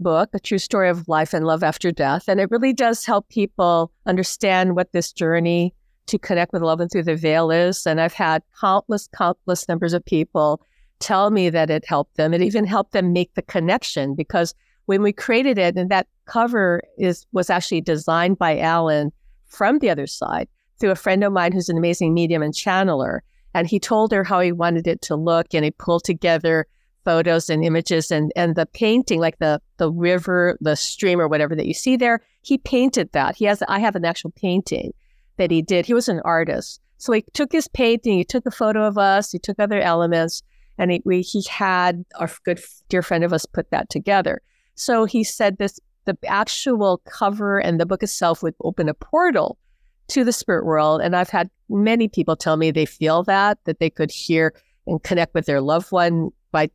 book, 0.00 0.30
a 0.32 0.40
true 0.40 0.58
story 0.58 0.88
of 0.88 1.06
life 1.08 1.32
and 1.32 1.46
love 1.46 1.62
after 1.62 1.92
death, 1.92 2.28
and 2.28 2.40
it 2.40 2.50
really 2.50 2.72
does 2.72 3.04
help 3.04 3.28
people 3.28 3.92
understand 4.06 4.74
what 4.74 4.92
this 4.92 5.12
journey 5.12 5.74
to 6.06 6.18
connect 6.18 6.52
with 6.52 6.62
love 6.62 6.80
and 6.80 6.90
through 6.90 7.04
the 7.04 7.16
veil 7.16 7.50
is. 7.50 7.86
And 7.86 8.00
I've 8.00 8.12
had 8.12 8.42
countless, 8.60 9.08
countless 9.16 9.68
numbers 9.68 9.94
of 9.94 10.04
people 10.04 10.60
tell 11.00 11.30
me 11.30 11.50
that 11.50 11.70
it 11.70 11.84
helped 11.86 12.16
them. 12.16 12.34
It 12.34 12.42
even 12.42 12.64
helped 12.64 12.92
them 12.92 13.12
make 13.12 13.34
the 13.34 13.42
connection 13.42 14.14
because 14.14 14.54
when 14.86 15.02
we 15.02 15.12
created 15.12 15.58
it, 15.58 15.76
and 15.76 15.90
that 15.90 16.06
cover 16.26 16.82
is 16.98 17.26
was 17.32 17.50
actually 17.50 17.80
designed 17.80 18.38
by 18.38 18.58
Alan 18.58 19.12
from 19.46 19.78
the 19.78 19.90
other 19.90 20.06
side 20.06 20.48
through 20.78 20.90
a 20.90 20.96
friend 20.96 21.24
of 21.24 21.32
mine 21.32 21.52
who's 21.52 21.68
an 21.68 21.78
amazing 21.78 22.12
medium 22.12 22.42
and 22.42 22.54
channeler. 22.54 23.20
And 23.54 23.66
he 23.66 23.78
told 23.78 24.12
her 24.12 24.24
how 24.24 24.40
he 24.40 24.52
wanted 24.52 24.86
it 24.86 25.00
to 25.02 25.16
look, 25.16 25.54
and 25.54 25.64
he 25.64 25.70
pulled 25.70 26.04
together 26.04 26.66
photos 27.04 27.50
and 27.50 27.64
images 27.64 28.10
and 28.10 28.32
and 28.36 28.56
the 28.56 28.66
painting, 28.66 29.20
like 29.20 29.38
the 29.38 29.60
the 29.78 29.90
river, 29.90 30.58
the 30.60 30.76
stream, 30.76 31.20
or 31.20 31.28
whatever 31.28 31.54
that 31.54 31.66
you 31.66 31.74
see 31.74 31.96
there. 31.96 32.20
He 32.42 32.58
painted 32.58 33.12
that. 33.12 33.36
He 33.36 33.44
has. 33.46 33.62
I 33.68 33.78
have 33.78 33.96
an 33.96 34.04
actual 34.04 34.32
painting 34.32 34.92
that 35.36 35.50
he 35.50 35.62
did. 35.62 35.86
He 35.86 35.94
was 35.94 36.08
an 36.08 36.20
artist, 36.24 36.80
so 36.98 37.12
he 37.12 37.24
took 37.32 37.52
his 37.52 37.68
painting, 37.68 38.18
he 38.18 38.24
took 38.24 38.46
a 38.46 38.50
photo 38.50 38.86
of 38.86 38.98
us, 38.98 39.30
he 39.30 39.38
took 39.38 39.58
other 39.58 39.80
elements, 39.80 40.42
and 40.78 40.90
he 40.90 41.02
we, 41.04 41.22
he 41.22 41.44
had 41.48 42.04
our 42.18 42.30
good 42.44 42.60
dear 42.88 43.02
friend 43.02 43.24
of 43.24 43.32
us 43.32 43.46
put 43.46 43.70
that 43.70 43.90
together. 43.90 44.42
So 44.74 45.04
he 45.04 45.24
said 45.24 45.58
this 45.58 45.78
the 46.04 46.16
actual 46.26 46.98
cover 47.06 47.58
and 47.58 47.80
the 47.80 47.86
book 47.86 48.02
itself 48.02 48.42
would 48.42 48.54
open 48.62 48.88
a 48.88 48.94
portal 48.94 49.58
to 50.08 50.24
the 50.24 50.32
spirit 50.32 50.64
world. 50.66 51.00
And 51.00 51.16
I've 51.16 51.30
had 51.30 51.50
many 51.68 52.08
people 52.08 52.36
tell 52.36 52.56
me 52.56 52.70
they 52.70 52.86
feel 52.86 53.22
that, 53.24 53.58
that 53.64 53.78
they 53.78 53.90
could 53.90 54.10
hear 54.10 54.54
and 54.86 55.02
connect 55.02 55.34
with 55.34 55.46
their 55.46 55.60
loved 55.60 55.90
one 55.92 56.30
by 56.52 56.70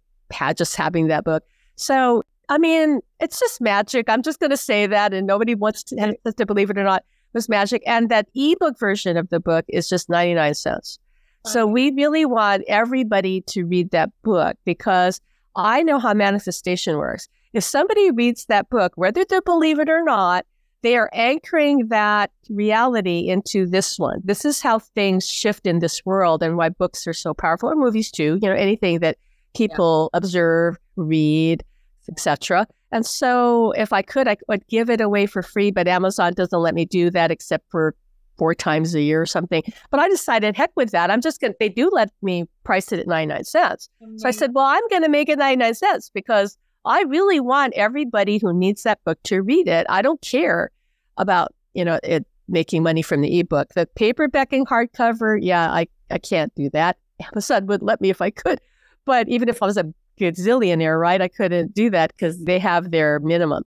just 0.55 0.75
having 0.75 1.07
that 1.07 1.23
book. 1.23 1.43
So, 1.75 2.23
I 2.49 2.57
mean, 2.57 3.01
it's 3.19 3.39
just 3.39 3.61
magic. 3.61 4.09
I'm 4.09 4.23
just 4.23 4.39
going 4.39 4.49
to 4.49 4.57
say 4.57 4.87
that, 4.87 5.13
and 5.13 5.27
nobody 5.27 5.55
wants 5.55 5.83
to, 5.83 6.15
to 6.37 6.45
believe 6.45 6.69
it 6.69 6.77
or 6.77 6.83
not. 6.83 7.01
It 7.01 7.33
was 7.33 7.49
magic. 7.49 7.83
And 7.85 8.09
that 8.09 8.27
ebook 8.35 8.79
version 8.79 9.17
of 9.17 9.29
the 9.29 9.39
book 9.39 9.65
is 9.67 9.87
just 9.87 10.09
99 10.09 10.55
cents. 10.55 10.99
So 11.45 11.65
we 11.65 11.91
really 11.91 12.25
want 12.25 12.63
everybody 12.67 13.41
to 13.47 13.63
read 13.63 13.91
that 13.91 14.09
book 14.23 14.57
because 14.65 15.21
I 15.55 15.83
know 15.83 15.97
how 15.97 16.13
manifestation 16.13 16.97
works. 16.97 17.27
If 17.53 17.63
somebody 17.63 18.11
reads 18.11 18.45
that 18.45 18.69
book, 18.69 18.93
whether 18.95 19.25
they 19.25 19.39
believe 19.39 19.79
it 19.79 19.89
or 19.89 20.03
not, 20.03 20.45
they 20.81 20.95
are 20.95 21.09
anchoring 21.13 21.87
that 21.87 22.31
reality 22.49 23.27
into 23.27 23.65
this 23.65 23.99
one. 23.99 24.21
This 24.23 24.45
is 24.45 24.61
how 24.61 24.79
things 24.79 25.27
shift 25.27 25.67
in 25.67 25.79
this 25.79 26.05
world 26.05 26.41
and 26.43 26.55
why 26.55 26.69
books 26.69 27.07
are 27.07 27.13
so 27.13 27.33
powerful, 27.33 27.69
or 27.69 27.75
movies 27.75 28.11
too, 28.11 28.39
you 28.41 28.47
know, 28.47 28.55
anything 28.55 28.99
that 28.99 29.17
people 29.55 30.09
yeah. 30.13 30.17
observe, 30.17 30.77
read, 30.95 31.63
etc. 32.09 32.67
And 32.91 33.05
so 33.05 33.71
if 33.73 33.91
I 33.91 34.01
could, 34.01 34.27
I 34.27 34.37
would 34.47 34.65
give 34.67 34.89
it 34.89 35.01
away 35.01 35.25
for 35.25 35.41
free, 35.41 35.71
but 35.71 35.87
Amazon 35.87 36.33
doesn't 36.33 36.59
let 36.59 36.75
me 36.75 36.85
do 36.85 37.09
that 37.11 37.31
except 37.31 37.69
for 37.69 37.95
four 38.39 38.55
times 38.55 38.95
a 38.95 39.01
year 39.01 39.21
or 39.21 39.25
something. 39.27 39.61
But 39.91 39.99
I 39.99 40.09
decided, 40.09 40.55
heck 40.55 40.71
with 40.75 40.91
that. 40.91 41.11
I'm 41.11 41.21
just 41.21 41.41
going 41.41 41.51
to, 41.51 41.57
they 41.59 41.69
do 41.69 41.89
let 41.93 42.09
me 42.23 42.45
price 42.63 42.91
it 42.91 42.99
at 42.99 43.07
99 43.07 43.43
cents. 43.43 43.89
Mm-hmm. 44.01 44.17
So 44.17 44.27
I 44.27 44.31
said, 44.31 44.51
well, 44.55 44.65
I'm 44.65 44.87
going 44.89 45.03
to 45.03 45.09
make 45.09 45.29
it 45.29 45.37
99 45.37 45.75
cents 45.75 46.09
because 46.11 46.57
I 46.85 47.01
really 47.03 47.41
want 47.41 47.73
everybody 47.75 48.37
who 48.37 48.53
needs 48.53 48.83
that 48.83 49.03
book 49.03 49.19
to 49.23 49.41
read 49.41 49.67
it. 49.67 49.85
I 49.89 50.01
don't 50.01 50.21
care 50.21 50.71
about, 51.17 51.53
you 51.73 51.83
know, 51.83 51.99
it 52.01 52.25
making 52.47 52.81
money 52.81 53.01
from 53.01 53.21
the 53.21 53.39
ebook. 53.39 53.67
The 53.75 53.85
paperback 53.95 54.53
and 54.53 54.67
hardcover, 54.67 55.37
yeah, 55.39 55.69
I, 55.71 55.87
I 56.09 56.17
can't 56.17 56.55
do 56.55 56.69
that. 56.71 56.97
Amazon 57.31 57.67
would 57.67 57.83
let 57.83 58.01
me 58.01 58.09
if 58.09 58.21
I 58.21 58.31
could. 58.31 58.59
But 59.05 59.27
even 59.27 59.49
if 59.49 59.61
I 59.61 59.65
was 59.65 59.77
a 59.77 59.93
gazillionaire, 60.19 60.99
right, 60.99 61.21
I 61.21 61.27
couldn't 61.27 61.73
do 61.73 61.89
that 61.91 62.13
because 62.15 62.43
they 62.43 62.57
have 62.57 62.91
their 62.91 63.19
minimum. 63.19 63.63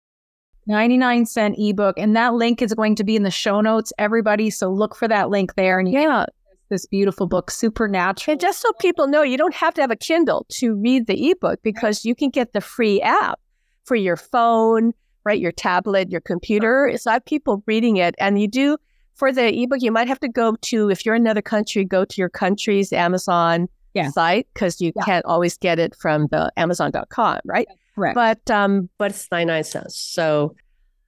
99 0.70 1.26
cent 1.26 1.56
ebook. 1.58 1.98
And 1.98 2.16
that 2.16 2.34
link 2.34 2.62
is 2.62 2.72
going 2.72 2.94
to 2.94 3.04
be 3.04 3.16
in 3.16 3.24
the 3.24 3.30
show 3.30 3.60
notes, 3.60 3.92
everybody. 3.98 4.48
So 4.48 4.70
look 4.70 4.94
for 4.94 5.08
that 5.08 5.28
link 5.28 5.56
there. 5.56 5.78
And 5.78 5.90
yeah, 5.90 6.26
this 6.70 6.86
beautiful 6.86 7.26
book, 7.26 7.50
Supernatural. 7.50 8.32
And 8.32 8.40
just 8.40 8.60
so 8.60 8.72
people 8.80 9.08
know, 9.08 9.22
you 9.22 9.36
don't 9.36 9.54
have 9.54 9.74
to 9.74 9.80
have 9.80 9.90
a 9.90 9.96
Kindle 9.96 10.46
to 10.50 10.74
read 10.76 11.06
the 11.06 11.30
ebook 11.30 11.60
because 11.62 12.04
you 12.04 12.14
can 12.14 12.30
get 12.30 12.52
the 12.52 12.60
free 12.60 13.02
app 13.02 13.40
for 13.84 13.96
your 13.96 14.16
phone, 14.16 14.92
right? 15.24 15.40
Your 15.40 15.52
tablet, 15.52 16.10
your 16.10 16.20
computer. 16.20 16.92
So 16.96 17.10
I 17.10 17.14
have 17.14 17.24
people 17.24 17.62
reading 17.66 17.96
it. 17.96 18.14
And 18.18 18.40
you 18.40 18.46
do, 18.46 18.78
for 19.14 19.32
the 19.32 19.52
ebook, 19.62 19.82
you 19.82 19.90
might 19.90 20.08
have 20.08 20.20
to 20.20 20.28
go 20.28 20.56
to, 20.62 20.88
if 20.88 21.04
you're 21.04 21.16
in 21.16 21.22
another 21.22 21.42
country, 21.42 21.84
go 21.84 22.04
to 22.04 22.14
your 22.16 22.30
country's 22.30 22.92
Amazon 22.92 23.68
yeah. 23.94 24.10
site 24.10 24.46
because 24.54 24.80
you 24.80 24.92
yeah. 24.94 25.04
can't 25.04 25.26
always 25.26 25.58
get 25.58 25.80
it 25.80 25.96
from 25.96 26.28
the 26.30 26.52
Amazon.com, 26.56 27.40
right? 27.44 27.66
Correct. 28.00 28.14
But 28.14 28.50
um, 28.50 28.88
but 28.98 29.10
it's 29.10 29.30
99 29.30 29.64
cents. 29.64 29.96
So 29.96 30.54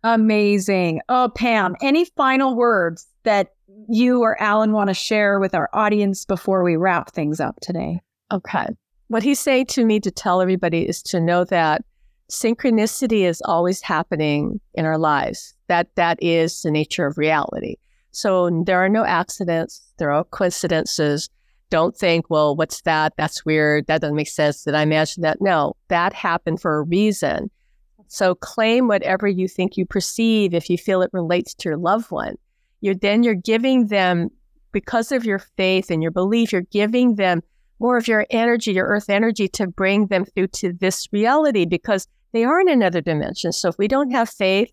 amazing. 0.04 1.00
Oh, 1.08 1.30
Pam, 1.34 1.74
any 1.80 2.04
final 2.04 2.54
words 2.54 3.06
that 3.22 3.54
you 3.88 4.20
or 4.20 4.40
Alan 4.40 4.72
want 4.72 4.88
to 4.88 4.94
share 4.94 5.40
with 5.40 5.54
our 5.54 5.70
audience 5.72 6.24
before 6.24 6.62
we 6.62 6.76
wrap 6.76 7.12
things 7.12 7.40
up 7.40 7.58
today? 7.60 8.00
Okay. 8.30 8.66
What 9.08 9.22
he's 9.22 9.40
saying 9.40 9.66
to 9.66 9.84
me 9.84 10.00
to 10.00 10.10
tell 10.10 10.40
everybody 10.42 10.86
is 10.86 11.02
to 11.04 11.20
know 11.20 11.44
that 11.44 11.82
synchronicity 12.30 13.22
is 13.22 13.42
always 13.46 13.80
happening 13.80 14.60
in 14.74 14.84
our 14.84 14.98
lives. 14.98 15.54
That 15.68 15.94
that 15.96 16.18
is 16.22 16.62
the 16.62 16.70
nature 16.70 17.06
of 17.06 17.16
reality. 17.16 17.76
So 18.10 18.62
there 18.66 18.78
are 18.84 18.90
no 18.90 19.04
accidents, 19.04 19.82
there 19.96 20.10
are 20.10 20.24
coincidences. 20.24 21.30
Don't 21.72 21.96
think, 21.96 22.30
well, 22.30 22.54
what's 22.54 22.82
that? 22.82 23.14
That's 23.16 23.44
weird. 23.44 23.86
That 23.86 24.00
doesn't 24.00 24.16
make 24.16 24.28
sense. 24.28 24.62
Did 24.62 24.74
I 24.74 24.82
imagine 24.82 25.22
that? 25.22 25.40
No, 25.40 25.74
that 25.88 26.12
happened 26.12 26.60
for 26.60 26.76
a 26.76 26.82
reason. 26.82 27.50
So 28.08 28.34
claim 28.34 28.88
whatever 28.88 29.26
you 29.26 29.48
think 29.48 29.76
you 29.76 29.86
perceive 29.86 30.54
if 30.54 30.68
you 30.68 30.78
feel 30.78 31.02
it 31.02 31.10
relates 31.12 31.54
to 31.54 31.70
your 31.70 31.78
loved 31.78 32.10
one 32.10 32.36
you're 32.82 32.94
then 32.94 33.22
you're 33.22 33.34
giving 33.34 33.86
them 33.86 34.28
because 34.72 35.12
of 35.12 35.24
your 35.24 35.38
faith 35.38 35.90
and 35.90 36.02
your 36.02 36.10
belief, 36.10 36.52
you're 36.52 36.62
giving 36.62 37.14
them 37.14 37.42
more 37.78 37.96
of 37.96 38.06
your 38.06 38.26
energy, 38.30 38.72
your 38.72 38.86
earth 38.86 39.08
energy 39.08 39.48
to 39.48 39.66
bring 39.66 40.08
them 40.08 40.24
through 40.24 40.48
to 40.48 40.72
this 40.74 41.08
reality 41.12 41.64
because 41.64 42.06
they 42.32 42.44
are 42.44 42.60
in 42.60 42.68
another 42.68 43.00
dimension. 43.00 43.52
So 43.52 43.68
if 43.68 43.78
we 43.78 43.88
don't 43.88 44.10
have 44.10 44.28
faith, 44.28 44.70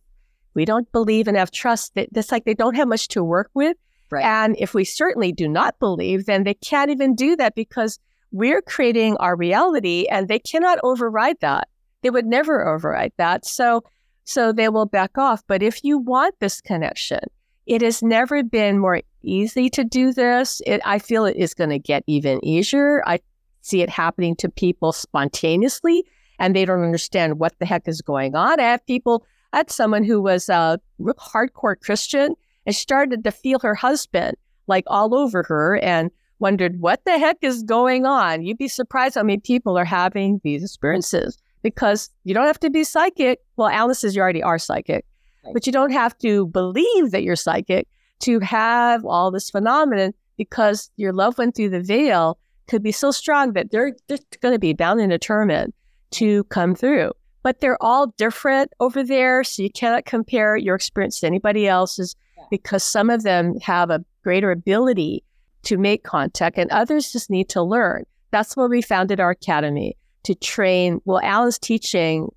we 0.53 0.65
don't 0.65 0.91
believe 0.91 1.27
and 1.27 1.37
have 1.37 1.51
trust, 1.51 1.93
it's 1.95 2.31
like 2.31 2.45
they 2.45 2.53
don't 2.53 2.75
have 2.75 2.87
much 2.87 3.07
to 3.09 3.23
work 3.23 3.49
with. 3.53 3.77
Right. 4.11 4.25
And 4.25 4.55
if 4.57 4.73
we 4.73 4.85
certainly 4.85 5.31
do 5.31 5.47
not 5.47 5.79
believe, 5.79 6.25
then 6.25 6.43
they 6.43 6.55
can't 6.55 6.91
even 6.91 7.15
do 7.15 7.35
that 7.35 7.55
because 7.55 7.99
we're 8.31 8.61
creating 8.61 9.17
our 9.17 9.35
reality 9.35 10.05
and 10.09 10.27
they 10.27 10.39
cannot 10.39 10.79
override 10.83 11.39
that. 11.41 11.67
They 12.01 12.09
would 12.09 12.25
never 12.25 12.67
override 12.67 13.13
that. 13.17 13.45
So 13.45 13.83
so 14.23 14.53
they 14.53 14.69
will 14.69 14.85
back 14.85 15.17
off. 15.17 15.43
But 15.47 15.63
if 15.63 15.83
you 15.83 15.97
want 15.97 16.35
this 16.39 16.61
connection, 16.61 17.21
it 17.65 17.81
has 17.81 18.03
never 18.03 18.43
been 18.43 18.77
more 18.77 19.01
easy 19.23 19.69
to 19.71 19.83
do 19.83 20.13
this. 20.13 20.61
It, 20.67 20.81
I 20.85 20.99
feel 20.99 21.25
it 21.25 21.35
is 21.35 21.55
going 21.55 21.71
to 21.71 21.79
get 21.79 22.03
even 22.05 22.43
easier. 22.45 23.03
I 23.07 23.19
see 23.61 23.81
it 23.81 23.89
happening 23.89 24.35
to 24.37 24.49
people 24.49 24.91
spontaneously 24.91 26.03
and 26.37 26.55
they 26.55 26.63
don't 26.63 26.83
understand 26.83 27.39
what 27.39 27.57
the 27.59 27.65
heck 27.65 27.87
is 27.87 28.01
going 28.01 28.35
on. 28.35 28.59
I 28.59 28.63
have 28.63 28.85
people, 28.85 29.25
I 29.51 29.57
had 29.57 29.71
someone 29.71 30.03
who 30.03 30.21
was 30.21 30.47
a 30.47 30.79
hardcore 31.01 31.79
Christian 31.79 32.35
and 32.69 32.75
started 32.75 33.23
to 33.23 33.31
feel 33.31 33.57
her 33.57 33.73
husband 33.73 34.37
like 34.67 34.83
all 34.85 35.15
over 35.15 35.41
her 35.41 35.79
and 35.79 36.11
wondered 36.37 36.79
what 36.79 37.03
the 37.03 37.17
heck 37.17 37.37
is 37.41 37.63
going 37.63 38.05
on. 38.05 38.43
You'd 38.43 38.59
be 38.59 38.67
surprised 38.67 39.15
how 39.15 39.23
many 39.23 39.39
people 39.39 39.75
are 39.75 39.83
having 39.83 40.39
these 40.43 40.63
experiences 40.63 41.39
because 41.63 42.11
you 42.25 42.35
don't 42.35 42.45
have 42.45 42.59
to 42.59 42.69
be 42.69 42.83
psychic. 42.83 43.39
Well, 43.57 43.69
Alan 43.69 43.95
says 43.95 44.15
you 44.15 44.21
already 44.21 44.43
are 44.43 44.59
psychic. 44.59 45.03
But 45.51 45.65
you 45.65 45.71
don't 45.71 45.91
have 45.91 46.15
to 46.19 46.45
believe 46.45 47.09
that 47.09 47.23
you're 47.23 47.35
psychic 47.35 47.87
to 48.19 48.39
have 48.41 49.03
all 49.03 49.31
this 49.31 49.49
phenomenon 49.49 50.13
because 50.37 50.91
your 50.95 51.11
love 51.11 51.39
went 51.39 51.55
through 51.55 51.71
the 51.71 51.81
veil 51.81 52.37
could 52.67 52.83
be 52.83 52.91
so 52.91 53.09
strong 53.09 53.53
that 53.53 53.71
they're, 53.71 53.95
they're 54.07 54.19
going 54.41 54.53
to 54.53 54.59
be 54.59 54.73
bound 54.73 55.01
and 55.01 55.09
determined 55.09 55.73
to 56.11 56.43
come 56.43 56.75
through. 56.75 57.13
But 57.41 57.61
they're 57.61 57.81
all 57.81 58.13
different 58.15 58.71
over 58.79 59.03
there. 59.03 59.43
So 59.43 59.63
you 59.63 59.71
cannot 59.71 60.05
compare 60.05 60.55
your 60.55 60.75
experience 60.75 61.19
to 61.21 61.25
anybody 61.25 61.67
else's 61.67 62.15
because 62.49 62.83
some 62.83 63.09
of 63.09 63.23
them 63.23 63.59
have 63.61 63.89
a 63.89 64.03
greater 64.23 64.51
ability 64.51 65.23
to 65.63 65.77
make 65.77 66.03
contact 66.03 66.57
and 66.57 66.69
others 66.71 67.11
just 67.11 67.29
need 67.29 67.49
to 67.49 67.61
learn. 67.61 68.05
That's 68.31 68.55
why 68.55 68.65
we 68.65 68.81
founded 68.81 69.19
our 69.19 69.31
academy 69.31 69.97
to 70.23 70.35
train. 70.35 71.01
Well, 71.05 71.21
Alan's 71.23 71.59
teaching 71.59 72.29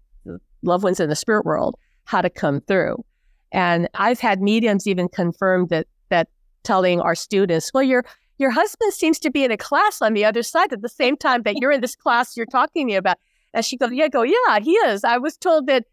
loved 0.62 0.84
ones 0.84 1.00
in 1.00 1.08
the 1.08 1.16
spirit 1.16 1.44
world 1.44 1.76
how 2.04 2.20
to 2.20 2.30
come 2.30 2.60
through. 2.62 3.04
And 3.52 3.88
I've 3.94 4.20
had 4.20 4.40
mediums 4.40 4.86
even 4.86 5.08
confirm 5.08 5.66
that 5.68 5.86
that 6.08 6.28
telling 6.62 7.00
our 7.00 7.14
students, 7.14 7.72
well, 7.74 7.82
your 7.82 8.04
your 8.38 8.50
husband 8.50 8.92
seems 8.92 9.18
to 9.20 9.30
be 9.30 9.44
in 9.44 9.50
a 9.50 9.56
class 9.56 10.00
on 10.00 10.14
the 10.14 10.24
other 10.24 10.42
side 10.42 10.72
at 10.72 10.82
the 10.82 10.88
same 10.88 11.16
time 11.16 11.42
that 11.42 11.56
you're 11.56 11.70
in 11.70 11.80
this 11.80 11.94
class 11.94 12.36
you're 12.36 12.46
talking 12.46 12.86
to 12.86 12.92
me 12.92 12.96
about. 12.96 13.18
And 13.54 13.64
she 13.64 13.76
goes, 13.76 13.92
Yeah, 13.92 14.08
go, 14.08 14.22
yeah, 14.22 14.60
he 14.60 14.72
is. 14.72 15.04
I 15.04 15.18
was 15.18 15.36
told 15.36 15.66
that 15.66 15.84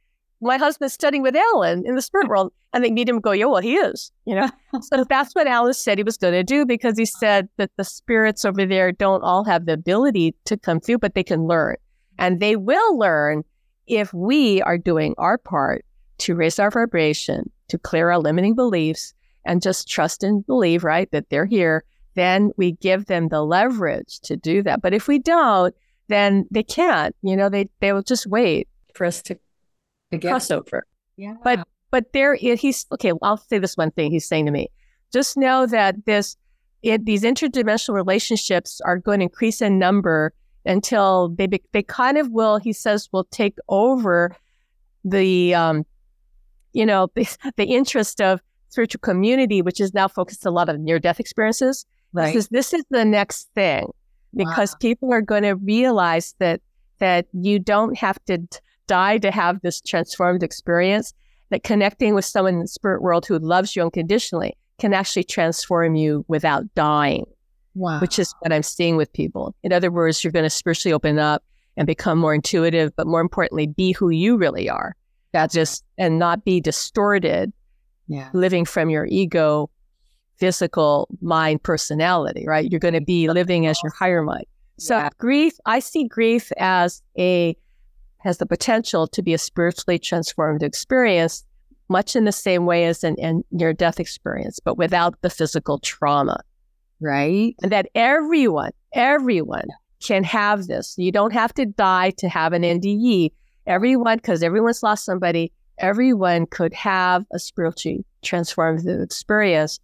my 0.41 0.57
husband's 0.57 0.93
studying 0.93 1.21
with 1.21 1.35
Alan 1.35 1.85
in 1.85 1.95
the 1.95 2.01
spirit 2.01 2.27
world. 2.27 2.51
And 2.71 2.83
they 2.83 2.91
meet 2.91 3.09
him 3.09 3.19
go, 3.19 3.31
Yeah, 3.31 3.45
well, 3.45 3.61
he 3.61 3.75
is, 3.75 4.11
you 4.25 4.35
know? 4.35 4.49
so 4.81 5.03
that's 5.03 5.33
what 5.33 5.47
Alan 5.47 5.73
said 5.73 5.97
he 5.97 6.03
was 6.03 6.17
going 6.17 6.33
to 6.33 6.43
do 6.43 6.65
because 6.65 6.97
he 6.97 7.05
said 7.05 7.49
that 7.57 7.71
the 7.77 7.83
spirits 7.83 8.45
over 8.45 8.65
there 8.65 8.91
don't 8.91 9.23
all 9.23 9.43
have 9.45 9.65
the 9.65 9.73
ability 9.73 10.35
to 10.45 10.55
come 10.55 10.79
through, 10.79 10.99
but 10.99 11.15
they 11.15 11.23
can 11.23 11.47
learn. 11.47 11.77
And 12.19 12.39
they 12.39 12.55
will 12.55 12.97
learn 12.97 13.43
if 13.87 14.13
we 14.13 14.61
are 14.61 14.77
doing 14.77 15.15
our 15.17 15.37
part 15.37 15.83
to 16.19 16.35
raise 16.35 16.59
our 16.59 16.69
vibration, 16.69 17.49
to 17.69 17.79
clear 17.79 18.11
our 18.11 18.19
limiting 18.19 18.53
beliefs, 18.53 19.13
and 19.45 19.61
just 19.61 19.89
trust 19.89 20.23
and 20.23 20.45
believe, 20.45 20.83
right, 20.83 21.09
that 21.11 21.29
they're 21.29 21.45
here, 21.45 21.83
then 22.15 22.51
we 22.57 22.73
give 22.73 23.05
them 23.05 23.29
the 23.29 23.41
leverage 23.41 24.19
to 24.21 24.35
do 24.35 24.61
that. 24.63 24.81
But 24.81 24.93
if 24.93 25.07
we 25.07 25.17
don't, 25.17 25.73
then 26.07 26.45
they 26.51 26.63
can't. 26.63 27.15
You 27.21 27.35
know, 27.35 27.49
they 27.49 27.69
they 27.79 27.93
will 27.93 28.03
just 28.03 28.27
wait 28.27 28.67
for 28.93 29.05
us 29.05 29.21
to, 29.23 29.39
to 30.11 30.19
cross 30.19 30.51
over. 30.51 30.85
Yeah. 31.17 31.35
But 31.43 31.67
but 31.91 32.13
there 32.13 32.35
he's 32.35 32.85
okay. 32.91 33.11
I'll 33.21 33.37
say 33.37 33.59
this 33.59 33.75
one 33.75 33.91
thing 33.91 34.11
he's 34.11 34.27
saying 34.27 34.45
to 34.45 34.51
me. 34.51 34.69
Just 35.11 35.37
know 35.37 35.65
that 35.65 36.05
this 36.05 36.35
it, 36.81 37.05
these 37.05 37.23
interdimensional 37.23 37.93
relationships 37.93 38.79
are 38.81 38.97
going 38.97 39.19
to 39.19 39.23
increase 39.23 39.61
in 39.61 39.77
number 39.79 40.33
until 40.65 41.29
they 41.29 41.47
be, 41.47 41.61
they 41.73 41.83
kind 41.83 42.17
of 42.17 42.29
will. 42.31 42.57
He 42.57 42.73
says 42.73 43.09
will 43.11 43.25
take 43.25 43.57
over 43.67 44.35
the 45.03 45.53
um, 45.55 45.85
you 46.73 46.85
know 46.85 47.09
the, 47.15 47.27
the 47.57 47.65
interest 47.65 48.21
of 48.21 48.41
spiritual 48.69 48.99
community, 48.99 49.61
which 49.61 49.79
is 49.79 49.93
now 49.93 50.07
focused 50.07 50.45
a 50.45 50.51
lot 50.51 50.69
of 50.69 50.79
near 50.79 50.99
death 50.99 51.19
experiences. 51.19 51.85
Right. 52.13 52.33
This 52.33 52.35
is 52.35 52.47
this 52.49 52.73
is 52.73 52.83
the 52.89 53.05
next 53.05 53.49
thing 53.55 53.91
because 54.35 54.71
wow. 54.73 54.77
people 54.79 55.13
are 55.13 55.21
going 55.21 55.43
to 55.43 55.55
realize 55.55 56.35
that 56.39 56.61
that 56.99 57.27
you 57.33 57.59
don't 57.59 57.97
have 57.97 58.23
to 58.25 58.37
die 58.89 59.19
to 59.19 59.31
have 59.31 59.61
this 59.61 59.79
transformed 59.79 60.43
experience. 60.43 61.13
That 61.51 61.63
connecting 61.63 62.13
with 62.13 62.25
someone 62.25 62.55
in 62.55 62.59
the 62.59 62.67
spirit 62.67 63.01
world 63.01 63.25
who 63.25 63.39
loves 63.39 63.75
you 63.75 63.81
unconditionally 63.81 64.55
can 64.77 64.93
actually 64.93 65.23
transform 65.23 65.95
you 65.95 66.23
without 66.27 66.63
dying. 66.75 67.25
Wow. 67.73 67.99
Which 68.01 68.19
is 68.19 68.35
what 68.41 68.53
I'm 68.53 68.61
seeing 68.61 68.97
with 68.97 69.11
people. 69.13 69.55
In 69.63 69.73
other 69.73 69.89
words, 69.89 70.23
you're 70.23 70.31
going 70.31 70.43
to 70.43 70.49
spiritually 70.51 70.93
open 70.93 71.17
up 71.17 71.43
and 71.75 71.87
become 71.87 72.19
more 72.19 72.35
intuitive, 72.35 72.95
but 72.95 73.07
more 73.07 73.21
importantly, 73.21 73.65
be 73.65 73.93
who 73.93 74.09
you 74.09 74.37
really 74.37 74.69
are. 74.69 74.95
That's 75.31 75.53
just 75.53 75.83
and 75.97 76.19
not 76.19 76.45
be 76.45 76.59
distorted, 76.61 77.51
yeah. 78.07 78.29
living 78.33 78.65
from 78.65 78.89
your 78.89 79.07
ego 79.09 79.69
physical 80.37 81.07
mind 81.21 81.63
personality, 81.63 82.45
right? 82.47 82.69
You're 82.69 82.79
going 82.79 82.93
to 82.93 83.01
be 83.01 83.27
living 83.29 83.65
as 83.65 83.79
your 83.83 83.91
higher 83.91 84.21
mind. 84.21 84.45
So 84.77 84.97
yeah. 84.97 85.09
grief, 85.17 85.53
I 85.65 85.79
see 85.79 86.07
grief 86.07 86.51
as 86.57 87.01
a 87.17 87.55
has 88.19 88.37
the 88.37 88.45
potential 88.45 89.07
to 89.07 89.21
be 89.21 89.33
a 89.33 89.37
spiritually 89.37 89.99
transformed 89.99 90.63
experience, 90.63 91.43
much 91.89 92.15
in 92.15 92.25
the 92.25 92.31
same 92.31 92.65
way 92.65 92.85
as 92.85 93.03
an, 93.03 93.15
an 93.19 93.43
near 93.51 93.73
death 93.73 93.99
experience, 93.99 94.59
but 94.63 94.77
without 94.77 95.19
the 95.21 95.29
physical 95.29 95.79
trauma. 95.79 96.41
Right. 97.01 97.55
And 97.63 97.71
that 97.71 97.87
everyone, 97.95 98.71
everyone 98.93 99.67
can 100.01 100.23
have 100.23 100.67
this. 100.67 100.95
You 100.97 101.11
don't 101.11 101.33
have 101.33 101.53
to 101.55 101.65
die 101.65 102.11
to 102.17 102.29
have 102.29 102.53
an 102.53 102.63
NDE. 102.63 103.31
Everyone, 103.65 104.17
because 104.17 104.43
everyone's 104.43 104.83
lost 104.83 105.05
somebody, 105.05 105.51
everyone 105.77 106.45
could 106.45 106.73
have 106.73 107.25
a 107.31 107.39
spiritually 107.39 108.05
transformative 108.23 109.03
experience 109.03 109.79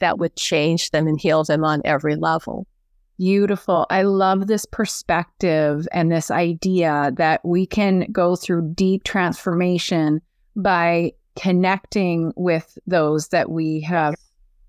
that 0.00 0.18
would 0.18 0.36
change 0.36 0.90
them 0.90 1.06
and 1.06 1.20
heal 1.20 1.44
them 1.44 1.64
on 1.64 1.80
every 1.84 2.16
level. 2.16 2.66
Beautiful. 3.20 3.86
I 3.90 4.00
love 4.00 4.46
this 4.46 4.64
perspective 4.64 5.86
and 5.92 6.10
this 6.10 6.30
idea 6.30 7.12
that 7.16 7.42
we 7.44 7.66
can 7.66 8.10
go 8.10 8.34
through 8.34 8.72
deep 8.72 9.04
transformation 9.04 10.22
by 10.56 11.12
connecting 11.38 12.32
with 12.34 12.78
those 12.86 13.28
that 13.28 13.50
we 13.50 13.82
have 13.82 14.14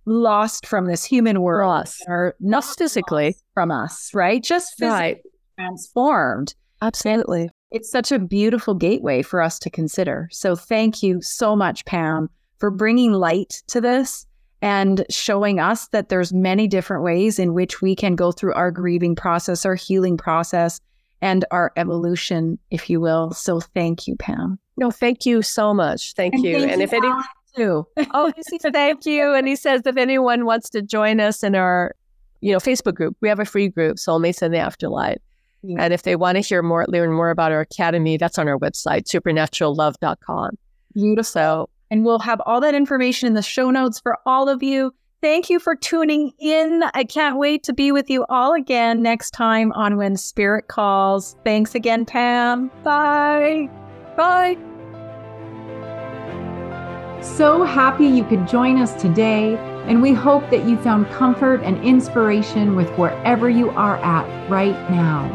lost 0.04 0.68
from 0.68 0.88
this 0.88 1.06
human 1.06 1.42
world 1.42 1.88
or 2.08 2.36
not 2.42 2.66
physically 2.66 3.38
from 3.54 3.72
us, 3.72 4.14
right? 4.14 4.44
Just 4.44 4.74
physically 4.78 5.00
right. 5.00 5.22
transformed. 5.58 6.54
Absolutely. 6.82 7.50
It's 7.72 7.90
such 7.90 8.12
a 8.12 8.20
beautiful 8.20 8.74
gateway 8.74 9.22
for 9.22 9.42
us 9.42 9.60
to 9.60 9.70
consider. 9.70 10.28
So 10.30 10.58
thank 10.58 11.02
you 11.02 11.22
so 11.22 11.56
much, 11.56 11.86
Pam, 11.86 12.30
for 12.58 12.70
bringing 12.70 13.14
light 13.14 13.64
to 13.68 13.80
this 13.80 14.28
and 14.62 15.06
showing 15.10 15.60
us 15.60 15.88
that 15.88 16.10
there's 16.10 16.32
many 16.32 16.68
different 16.68 17.04
ways 17.04 17.40
in 17.40 17.54
which 17.54 17.82
we 17.82 17.96
can 17.96 18.16
go 18.16 18.32
through 18.32 18.54
our 18.54 18.72
grieving 18.72 19.16
process, 19.16 19.66
our 19.66 19.76
healing 19.76 20.18
process, 20.18 20.80
and 21.22 21.46
our 21.52 21.72
evolution, 21.78 22.60
if 22.70 22.90
you 22.90 23.00
will. 23.00 23.32
So 23.32 23.60
thank 23.60 24.08
you, 24.08 24.16
Pam. 24.16 24.60
No, 24.78 24.92
thank 24.92 25.26
you 25.26 25.42
so 25.42 25.74
much. 25.74 26.14
Thank 26.14 26.36
and 26.36 26.44
you. 26.44 26.60
Thank 26.60 26.72
and 26.72 26.82
you 26.82 26.86
if 26.86 26.94
any 26.94 27.12
too. 27.56 27.88
oh, 28.14 28.32
he 28.36 28.60
said 28.60 28.74
thank 28.74 29.06
you. 29.06 29.34
And 29.34 29.48
he 29.48 29.56
says 29.56 29.82
if 29.86 29.98
anyone 29.98 30.46
wants 30.46 30.70
to 30.72 30.82
join 30.82 31.20
us 31.20 31.44
in 31.44 31.56
our, 31.56 31.96
you 32.42 32.52
know, 32.52 32.60
Facebook 32.60 32.96
group, 32.96 33.16
we 33.22 33.30
have 33.30 33.40
a 33.40 33.46
free 33.46 33.68
group, 33.68 33.98
Soulmates 33.98 34.42
in 34.42 34.52
the 34.52 34.58
Afterlife. 34.58 35.20
Yeah. 35.64 35.78
And 35.80 35.94
if 35.94 36.04
they 36.04 36.16
want 36.16 36.38
to 36.38 36.42
hear 36.42 36.64
more, 36.64 36.86
learn 36.88 37.12
more 37.12 37.30
about 37.30 37.52
our 37.52 37.62
academy, 37.62 38.18
that's 38.18 38.40
on 38.40 38.48
our 38.48 38.58
website, 38.58 39.04
supernaturallove.com. 39.04 40.58
Beautiful. 40.94 41.24
So 41.24 41.70
and 41.92 42.06
we'll 42.06 42.20
have 42.20 42.42
all 42.46 42.62
that 42.62 42.74
information 42.74 43.28
in 43.28 43.34
the 43.34 43.42
show 43.42 43.70
notes 43.70 44.00
for 44.00 44.18
all 44.26 44.50
of 44.50 44.64
you. 44.64 44.94
Thank 45.22 45.52
you 45.52 45.60
for 45.60 45.76
tuning 45.76 46.32
in. 46.40 46.82
I 46.96 47.04
can't 47.04 47.38
wait 47.38 47.64
to 47.66 47.74
be 47.74 47.92
with 47.92 48.10
you 48.10 48.26
all 48.28 48.54
again 48.54 49.04
next 49.04 49.32
time 49.32 49.72
on 49.74 49.98
When 49.98 50.18
Spirit 50.18 50.68
Calls. 50.68 51.36
Thanks 51.44 51.76
again, 51.76 52.06
Pam. 52.06 52.72
Bye. 52.84 53.70
Bye. 54.18 54.58
So 57.22 57.64
happy 57.64 58.08
you 58.08 58.24
could 58.24 58.48
join 58.48 58.80
us 58.80 59.00
today, 59.00 59.56
and 59.86 60.02
we 60.02 60.12
hope 60.12 60.50
that 60.50 60.66
you 60.68 60.76
found 60.78 61.08
comfort 61.12 61.62
and 61.62 61.78
inspiration 61.84 62.76
with 62.76 62.90
wherever 62.98 63.48
you 63.48 63.70
are 63.72 63.98
at 63.98 64.50
right 64.50 64.90
now. 64.90 65.30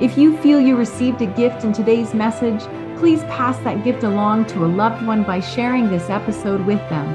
If 0.00 0.16
you 0.16 0.34
feel 0.38 0.58
you 0.58 0.76
received 0.76 1.20
a 1.20 1.26
gift 1.26 1.62
in 1.62 1.74
today's 1.74 2.14
message, 2.14 2.62
please 3.00 3.24
pass 3.24 3.56
that 3.60 3.82
gift 3.82 4.02
along 4.02 4.44
to 4.44 4.62
a 4.62 4.68
loved 4.68 5.04
one 5.06 5.24
by 5.24 5.40
sharing 5.40 5.88
this 5.88 6.10
episode 6.10 6.60
with 6.66 6.78
them. 6.90 7.08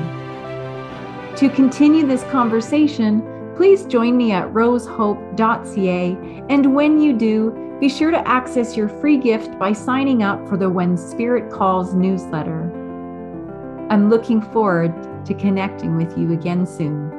To 1.35 1.47
continue 1.47 2.07
this 2.07 2.23
conversation, 2.23 3.21
please 3.55 3.85
join 3.85 4.17
me 4.17 4.31
at 4.31 4.51
rosehope.ca. 4.51 6.17
And 6.49 6.73
when 6.73 6.99
you 6.99 7.13
do, 7.13 7.77
be 7.79 7.87
sure 7.87 8.09
to 8.09 8.27
access 8.27 8.75
your 8.75 8.89
free 8.89 9.17
gift 9.17 9.59
by 9.59 9.73
signing 9.73 10.23
up 10.23 10.49
for 10.49 10.57
the 10.57 10.69
When 10.71 10.97
Spirit 10.97 11.51
Calls 11.51 11.93
newsletter. 11.93 12.63
I'm 13.91 14.09
looking 14.09 14.41
forward 14.41 14.91
to 15.25 15.35
connecting 15.35 15.97
with 15.97 16.17
you 16.17 16.33
again 16.33 16.65
soon. 16.65 17.14